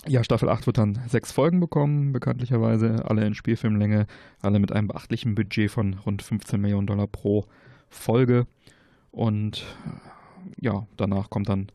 [0.06, 4.06] Ja, Staffel 8 wird dann sechs Folgen bekommen, bekanntlicherweise, alle in Spielfilmlänge,
[4.42, 7.46] alle mit einem beachtlichen Budget von rund 15 Millionen Dollar pro
[7.88, 8.46] Folge.
[9.10, 11.68] Und äh, ja, danach kommt dann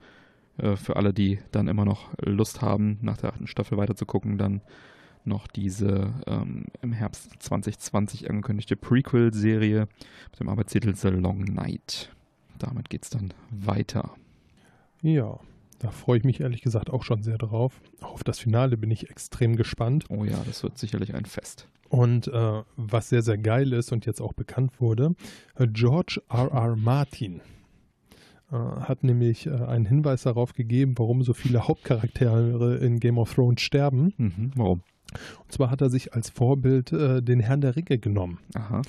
[0.57, 4.05] äh, für alle, die dann immer noch Lust haben, nach der achten Staffel weiter zu
[4.05, 4.61] gucken, dann
[5.25, 9.87] noch diese ähm, im Herbst 2020 angekündigte Prequel-Serie
[10.31, 12.11] mit dem Arbeitstitel The Long Night.
[12.57, 14.11] Damit geht's dann weiter.
[15.01, 15.39] Ja,
[15.79, 17.81] da freue ich mich ehrlich gesagt auch schon sehr drauf.
[18.01, 20.05] Auch auf das Finale bin ich extrem gespannt.
[20.09, 21.67] Oh ja, das wird sicherlich ein Fest.
[21.87, 25.15] Und äh, was sehr, sehr geil ist und jetzt auch bekannt wurde,
[25.55, 26.51] äh, George R.
[26.51, 26.75] R.
[26.75, 27.41] Martin
[28.51, 33.33] äh, hat nämlich äh, einen Hinweis darauf gegeben, warum so viele Hauptcharaktere in Game of
[33.33, 34.13] Thrones sterben.
[34.17, 34.81] Mhm, warum?
[35.43, 38.39] Und zwar hat er sich als Vorbild äh, den Herrn der Ringe genommen.
[38.53, 38.81] Aha.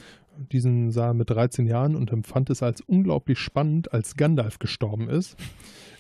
[0.53, 5.09] Diesen sah er mit 13 Jahren und empfand es als unglaublich spannend, als Gandalf gestorben
[5.09, 5.37] ist.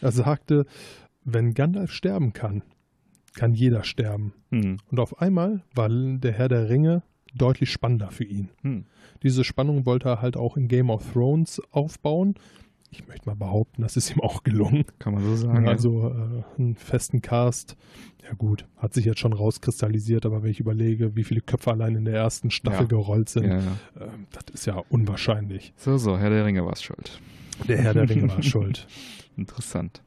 [0.01, 0.67] Er sagte,
[1.25, 2.63] wenn Gandalf sterben kann,
[3.35, 4.33] kann jeder sterben.
[4.51, 4.79] Hm.
[4.91, 7.03] Und auf einmal war der Herr der Ringe
[7.35, 8.49] deutlich spannender für ihn.
[8.63, 8.87] Hm.
[9.23, 12.35] Diese Spannung wollte er halt auch in Game of Thrones aufbauen.
[12.93, 14.85] Ich möchte mal behaupten, das ist ihm auch gelungen.
[14.99, 15.69] Kann man so sagen.
[15.69, 17.77] Also äh, einen festen Cast,
[18.25, 21.95] ja gut, hat sich jetzt schon rauskristallisiert, aber wenn ich überlege, wie viele Köpfe allein
[21.95, 22.87] in der ersten Staffel Ja.
[22.89, 23.77] gerollt sind, Ja, ja.
[24.01, 25.73] ähm, das ist ja unwahrscheinlich.
[25.77, 27.21] So, so, Herr der Ringe war es schuld.
[27.69, 28.89] Der Herr der Ringe war schuld.
[29.41, 30.03] Interessant.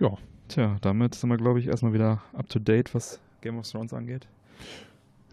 [0.00, 0.16] Ja.
[0.48, 3.92] Tja, damit sind wir, glaube ich, erstmal wieder up to date, was Game of Thrones
[3.92, 4.26] angeht.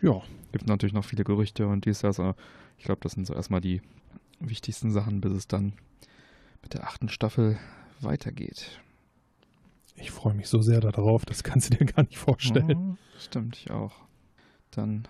[0.01, 0.21] Ja,
[0.51, 2.35] Gibt natürlich noch viele Gerüchte und dies, das, aber
[2.77, 3.81] ich glaube, das sind so erstmal die
[4.39, 5.73] wichtigsten Sachen, bis es dann
[6.61, 7.57] mit der achten Staffel
[8.01, 8.79] weitergeht.
[9.95, 12.77] ich freue mich so sehr darauf, das kannst du dir gar nicht vorstellen.
[12.77, 13.95] Oh, stimmt, ich auch.
[14.71, 15.07] Dann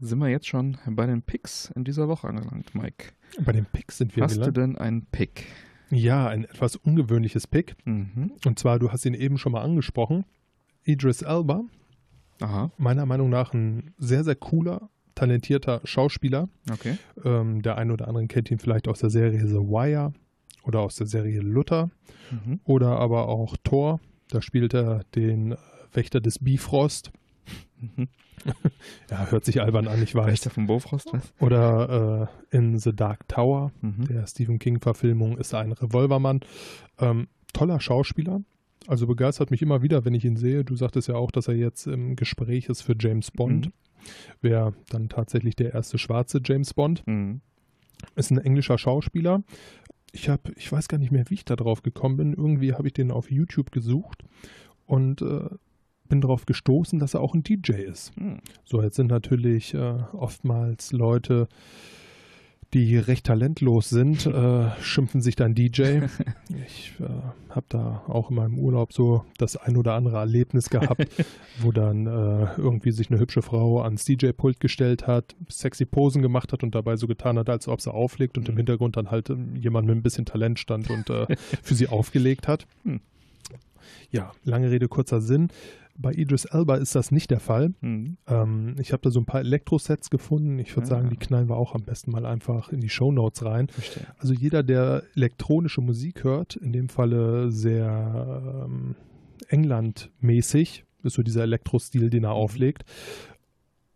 [0.00, 3.12] sind wir jetzt schon bei den Picks in dieser Woche angelangt, Mike.
[3.40, 4.56] Bei den Picks sind wir Hast du gelandet.
[4.56, 5.46] denn einen Pick?
[5.90, 7.76] Ja, ein etwas ungewöhnliches Pick.
[7.84, 8.32] Mhm.
[8.46, 10.24] Und zwar, du hast ihn eben schon mal angesprochen.
[10.84, 11.62] Idris Elba,
[12.40, 16.48] Aha, meiner Meinung nach ein sehr, sehr cooler, talentierter Schauspieler.
[16.72, 16.96] okay.
[17.24, 20.12] Ähm, der eine oder andere kennt ihn vielleicht aus der Serie The Wire
[20.62, 21.90] oder aus der Serie Luther
[22.30, 22.60] Mhm.
[22.64, 24.00] oder aber auch Thor.
[24.28, 25.56] Da spielt er den
[25.92, 27.10] Wächter des Bifrost.
[29.10, 30.26] Ja, hört sich albern an, ich weiß.
[30.26, 31.34] Wächter von Bofrost, was?
[31.40, 34.06] Oder äh, in The Dark Tower, Mhm.
[34.08, 36.40] der Stephen King-Verfilmung, ist er ein Revolvermann.
[36.98, 38.40] Ähm, toller Schauspieler.
[38.86, 40.64] Also begeistert mich immer wieder, wenn ich ihn sehe.
[40.64, 43.66] Du sagtest ja auch, dass er jetzt im Gespräch ist für James Bond.
[43.66, 43.72] Mhm.
[44.40, 47.06] Wäre dann tatsächlich der erste schwarze James Bond.
[47.06, 47.42] Mhm.
[48.16, 49.42] Ist ein englischer Schauspieler.
[50.12, 52.32] Ich habe, ich weiß gar nicht mehr, wie ich da drauf gekommen bin.
[52.32, 54.24] Irgendwie habe ich den auf YouTube gesucht
[54.86, 55.50] und äh,
[56.10, 58.14] bin darauf gestoßen, dass er auch ein DJ ist.
[58.20, 58.40] Mhm.
[58.64, 61.48] So, jetzt sind natürlich äh, oftmals Leute,
[62.72, 66.02] die recht talentlos sind, äh, schimpfen sich dann DJ.
[66.66, 67.08] Ich äh,
[67.48, 71.06] habe da auch in meinem Urlaub so das ein oder andere Erlebnis gehabt,
[71.60, 76.52] wo dann äh, irgendwie sich eine hübsche Frau ans DJ-Pult gestellt hat, sexy Posen gemacht
[76.52, 78.58] hat und dabei so getan hat, als ob sie auflegt und im Mhm.
[78.58, 81.26] Hintergrund dann halt ähm, jemand mit ein bisschen Talent stand und äh,
[81.62, 82.66] für sie aufgelegt hat.
[82.84, 83.00] Hm.
[84.10, 85.48] Ja, lange Rede, kurzer Sinn.
[86.02, 87.74] Bei Idris Elba ist das nicht der Fall.
[87.82, 88.16] Mhm.
[88.26, 90.58] Ähm, ich habe da so ein paar Elektro-Sets gefunden.
[90.58, 90.90] Ich würde Ah.
[90.90, 93.68] sagen, die knallen wir auch am besten mal einfach in die Shownotes rein.
[93.68, 94.06] Verstehe.
[94.18, 98.94] Also jeder, der elektronische Musik hört, in dem Falle sehr ähm,
[99.48, 102.84] England-mäßig, ist so dieser Elektro-Stil, den er auflegt.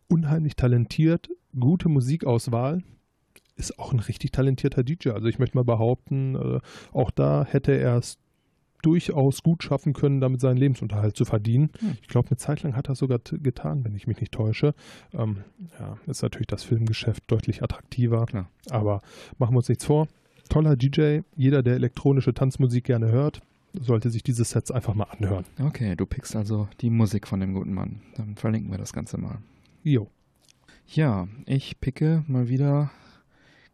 [0.09, 1.29] Unheimlich talentiert,
[1.59, 2.83] gute Musikauswahl.
[3.57, 5.11] Ist auch ein richtig talentierter DJ.
[5.11, 6.61] Also ich möchte mal behaupten, äh,
[6.93, 8.19] auch da hätte er es
[8.85, 11.71] durchaus gut schaffen können, damit seinen Lebensunterhalt zu verdienen.
[11.81, 11.97] Hm.
[12.03, 14.75] Ich glaube, eine Zeit lang hat er sogar getan, wenn ich mich nicht täusche.
[15.13, 15.45] Ähm,
[15.79, 18.27] ja, ist natürlich das Filmgeschäft deutlich attraktiver.
[18.27, 18.51] Klar.
[18.71, 19.01] Aber
[19.39, 20.09] machen wir uns nichts vor.
[20.49, 21.21] Toller DJ.
[21.37, 23.41] Jeder, der elektronische Tanzmusik gerne hört,
[23.73, 25.45] sollte sich diese Sets einfach mal anhören.
[25.61, 28.03] Okay, du pickst also die Musik von dem guten Mann.
[28.17, 29.39] Dann verlinken wir das Ganze mal.
[29.83, 30.09] Jo.
[30.87, 32.91] Ja, ich picke mal wieder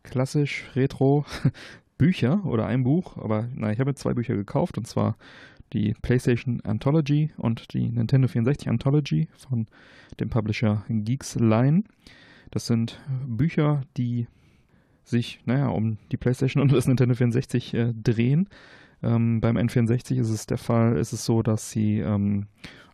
[0.02, 1.24] klassisch Retro
[2.01, 5.18] Bücher oder ein Buch, aber na, ich habe jetzt zwei Bücher gekauft und zwar
[5.74, 9.66] die PlayStation Anthology und die Nintendo 64 Anthology von
[10.18, 11.85] dem Publisher Geeks Line.
[12.51, 14.28] Das sind Bücher, die
[15.05, 18.48] sich, naja, um die PlayStation und das Nintendo 64 äh, drehen.
[19.02, 22.47] Ähm, beim N64 ist es der Fall, ist es so, dass sie ähm,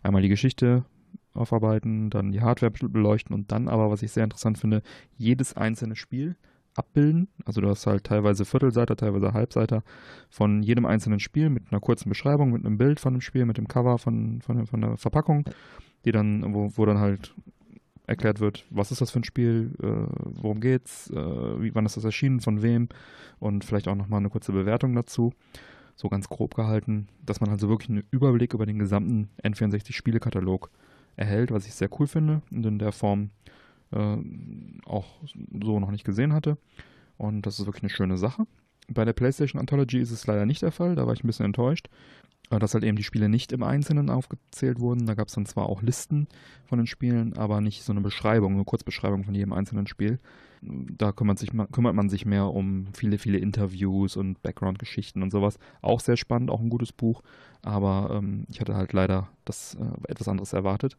[0.02, 0.84] einmal die Geschichte
[1.32, 4.82] aufarbeiten, dann die Hardware beleuchten und dann aber, was ich sehr interessant finde,
[5.16, 6.34] jedes einzelne Spiel
[6.76, 7.28] abbilden.
[7.44, 9.82] Also du hast halt teilweise Viertelseiter, teilweise Halbseiter
[10.28, 13.58] von jedem einzelnen Spiel mit einer kurzen Beschreibung, mit einem Bild von dem Spiel, mit
[13.58, 15.44] dem Cover von, von, von der Verpackung,
[16.04, 17.34] die dann, wo, wo dann halt
[18.06, 19.86] erklärt wird, was ist das für ein Spiel, äh,
[20.40, 22.88] worum geht's, äh, wie, wann ist das erschienen, von wem
[23.40, 25.32] und vielleicht auch nochmal eine kurze Bewertung dazu.
[25.96, 30.70] So ganz grob gehalten, dass man also wirklich einen Überblick über den gesamten N64-Spielekatalog
[31.16, 33.50] erhält, was ich sehr cool finde und in der Form äh,
[34.84, 35.06] auch
[35.62, 36.58] so noch nicht gesehen hatte.
[37.18, 38.46] Und das ist wirklich eine schöne Sache.
[38.88, 41.46] Bei der PlayStation Anthology ist es leider nicht der Fall, da war ich ein bisschen
[41.46, 41.88] enttäuscht.
[42.50, 45.06] äh, dass halt eben die Spiele nicht im Einzelnen aufgezählt wurden.
[45.06, 46.28] Da gab es dann zwar auch Listen
[46.64, 50.18] von den Spielen, aber nicht so eine Beschreibung, eine Kurzbeschreibung von jedem einzelnen Spiel.
[50.62, 55.58] Da kümmert, sich, kümmert man sich mehr um viele, viele Interviews und Background-Geschichten und sowas.
[55.82, 57.22] Auch sehr spannend, auch ein gutes Buch,
[57.62, 60.96] aber ähm, ich hatte halt leider das äh, etwas anderes erwartet.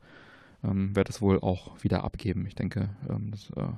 [0.67, 2.45] Ähm, werde es wohl auch wieder abgeben.
[2.45, 3.71] Ich denke, ähm, das äh,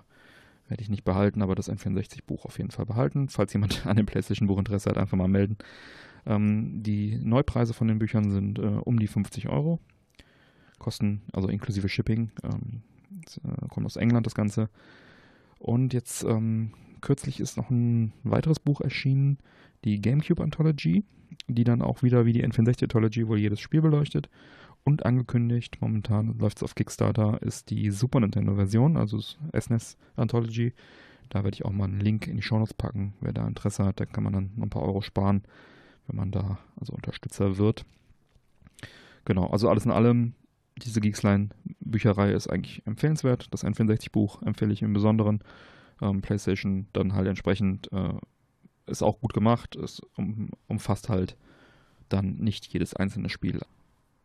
[0.68, 3.30] werde ich nicht behalten, aber das N64-Buch auf jeden Fall behalten.
[3.30, 5.58] Falls jemand an dem PlayStation-Buch Interesse hat, einfach mal melden.
[6.26, 9.80] Ähm, die Neupreise von den Büchern sind äh, um die 50 Euro.
[10.78, 12.32] Kosten, also inklusive Shipping.
[12.44, 12.82] Ähm,
[13.26, 14.70] das, äh, kommt aus England das Ganze.
[15.60, 16.72] Und jetzt ähm,
[17.02, 19.38] kürzlich ist noch ein weiteres Buch erschienen,
[19.84, 21.04] die GameCube Anthology,
[21.48, 24.30] die dann auch wieder wie die N64 Anthology wohl jedes Spiel beleuchtet.
[24.90, 30.22] Und angekündigt, momentan läuft es auf Kickstarter, ist die Super Nintendo Version, also SNES e
[30.22, 30.74] Anthology.
[31.30, 33.14] Da werde ich auch mal einen Link in die Show Notes packen.
[33.22, 35.44] Wer da Interesse hat, da kann man dann noch ein paar Euro sparen
[36.08, 37.86] wenn man da also Unterstützer wird.
[39.26, 40.34] Genau, also alles in allem,
[40.78, 43.54] diese Geeksline-Bücherei ist eigentlich empfehlenswert.
[43.54, 45.44] Das N64-Buch empfehle ich im Besonderen.
[46.02, 48.14] Ähm, PlayStation dann halt entsprechend äh,
[48.88, 49.76] ist auch gut gemacht.
[49.76, 51.38] Es um, umfasst halt
[52.08, 53.62] dann nicht jedes einzelne Spiel,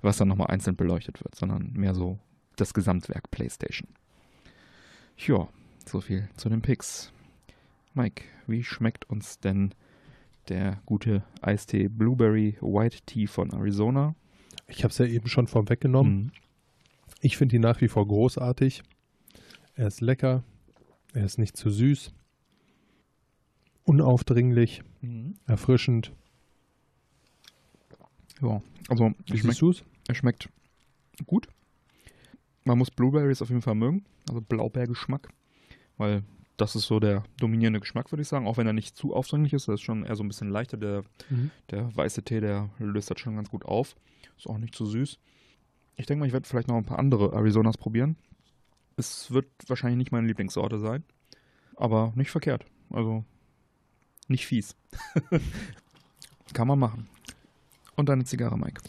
[0.05, 2.19] was dann nochmal einzeln beleuchtet wird, sondern mehr so
[2.57, 3.89] das Gesamtwerk PlayStation.
[5.17, 5.49] Ja,
[5.87, 7.13] so viel zu den Picks.
[7.95, 9.75] Mike, wie schmeckt uns denn
[10.49, 14.15] der gute Eistee Blueberry White Tea von Arizona.
[14.67, 16.17] Ich habe es ja eben schon vorweggenommen.
[16.17, 16.33] Mhm.
[17.21, 18.83] Ich finde ihn nach wie vor großartig.
[19.75, 20.45] Er ist lecker.
[21.13, 22.13] Er ist nicht zu süß.
[23.85, 24.83] Unaufdringlich.
[25.01, 25.35] Mhm.
[25.47, 26.13] Erfrischend.
[28.43, 30.49] Ja, also Wie schmeckt, er schmeckt
[31.27, 31.49] gut.
[32.65, 35.29] Man muss Blueberries auf jeden Fall mögen, also Blaubeergeschmack,
[35.99, 36.23] weil
[36.57, 38.47] das ist so der dominierende Geschmack, würde ich sagen.
[38.47, 39.67] Auch wenn er nicht zu aufdringlich ist.
[39.69, 40.77] Das ist schon eher so ein bisschen leichter.
[40.77, 41.51] Der, mhm.
[41.71, 43.97] der weiße Tee, der löst das schon ganz gut auf.
[44.37, 45.19] Ist auch nicht zu süß.
[45.97, 48.17] Ich denke mal, ich werde vielleicht noch ein paar andere Arizonas probieren.
[48.97, 51.03] Es wird wahrscheinlich nicht meine Lieblingssorte sein.
[51.77, 52.65] Aber nicht verkehrt.
[52.91, 53.25] Also
[54.29, 54.77] nicht fies.
[56.53, 57.09] Kann man machen.
[57.97, 58.81] Und deine Zigarre, Mike.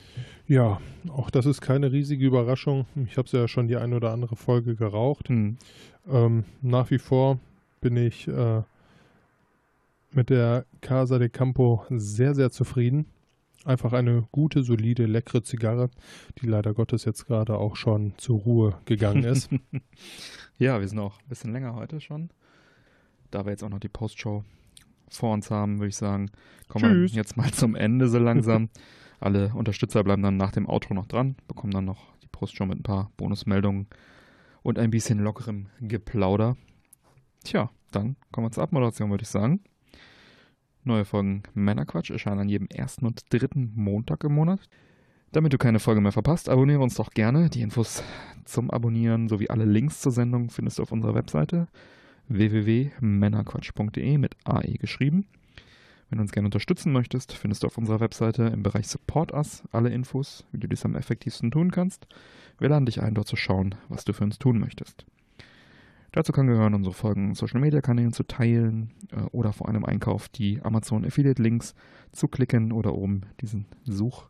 [0.47, 2.85] Ja, auch das ist keine riesige Überraschung.
[3.07, 5.29] Ich habe es ja schon die eine oder andere Folge geraucht.
[5.29, 5.57] Mhm.
[6.07, 7.39] Ähm, nach wie vor
[7.81, 8.61] bin ich äh,
[10.11, 13.05] mit der Casa de Campo sehr, sehr zufrieden.
[13.65, 15.89] Einfach eine gute, solide, leckere Zigarre,
[16.39, 19.49] die leider Gottes jetzt gerade auch schon zur Ruhe gegangen ist.
[20.59, 22.29] ja, wir sind auch ein bisschen länger heute schon.
[23.31, 24.43] Da wir jetzt auch noch die Postshow
[25.09, 26.29] vor uns haben, würde ich sagen,
[26.67, 28.69] kommen wir jetzt mal zum Ende so langsam.
[29.25, 32.77] Alle Unterstützer bleiben dann nach dem Outro noch dran, bekommen dann noch die Postshow mit
[32.77, 33.87] ein paar Bonusmeldungen
[34.61, 36.57] und ein bisschen lockerem Geplauder.
[37.43, 39.61] Tja, dann kommen wir zur Abmoderation, würde ich sagen.
[40.83, 44.59] Neue Folgen Männerquatsch erscheinen an jedem ersten und dritten Montag im Monat.
[45.31, 47.49] Damit du keine Folge mehr verpasst, abonniere uns doch gerne.
[47.49, 48.03] Die Infos
[48.43, 51.67] zum Abonnieren sowie alle Links zur Sendung findest du auf unserer Webseite
[52.27, 55.25] www.männerquatsch.de mit AE geschrieben.
[56.09, 59.63] Wenn du uns gerne unterstützen möchtest, findest du auf unserer Webseite im Bereich Support Us
[59.71, 62.07] alle Infos, wie du dies am effektivsten tun kannst.
[62.59, 65.05] Wir laden dich ein, dort zu schauen, was du für uns tun möchtest.
[66.11, 70.29] Dazu kann gehören, unsere Folgen Social Media Kanälen zu teilen äh, oder vor einem Einkauf
[70.29, 71.75] die Amazon Affiliate Links
[72.13, 74.29] zu klicken oder oben diesen Such,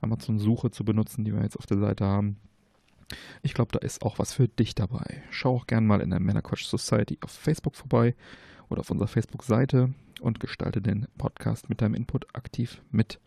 [0.00, 2.38] Amazon Suche zu benutzen, die wir jetzt auf der Seite haben.
[3.42, 5.22] Ich glaube, da ist auch was für dich dabei.
[5.30, 8.14] Schau auch gerne mal in der Männerquatsch Society auf Facebook vorbei
[8.68, 9.90] oder auf unserer Facebook-Seite
[10.20, 13.20] und gestalte den Podcast mit deinem Input aktiv mit.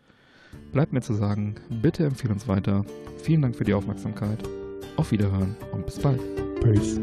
[0.72, 2.86] Bleibt mir zu sagen, bitte empfehle uns weiter.
[3.22, 4.44] Vielen Dank für die Aufmerksamkeit.
[4.98, 6.20] Auf Wiederhören und bis bald.
[6.62, 7.00] Peace.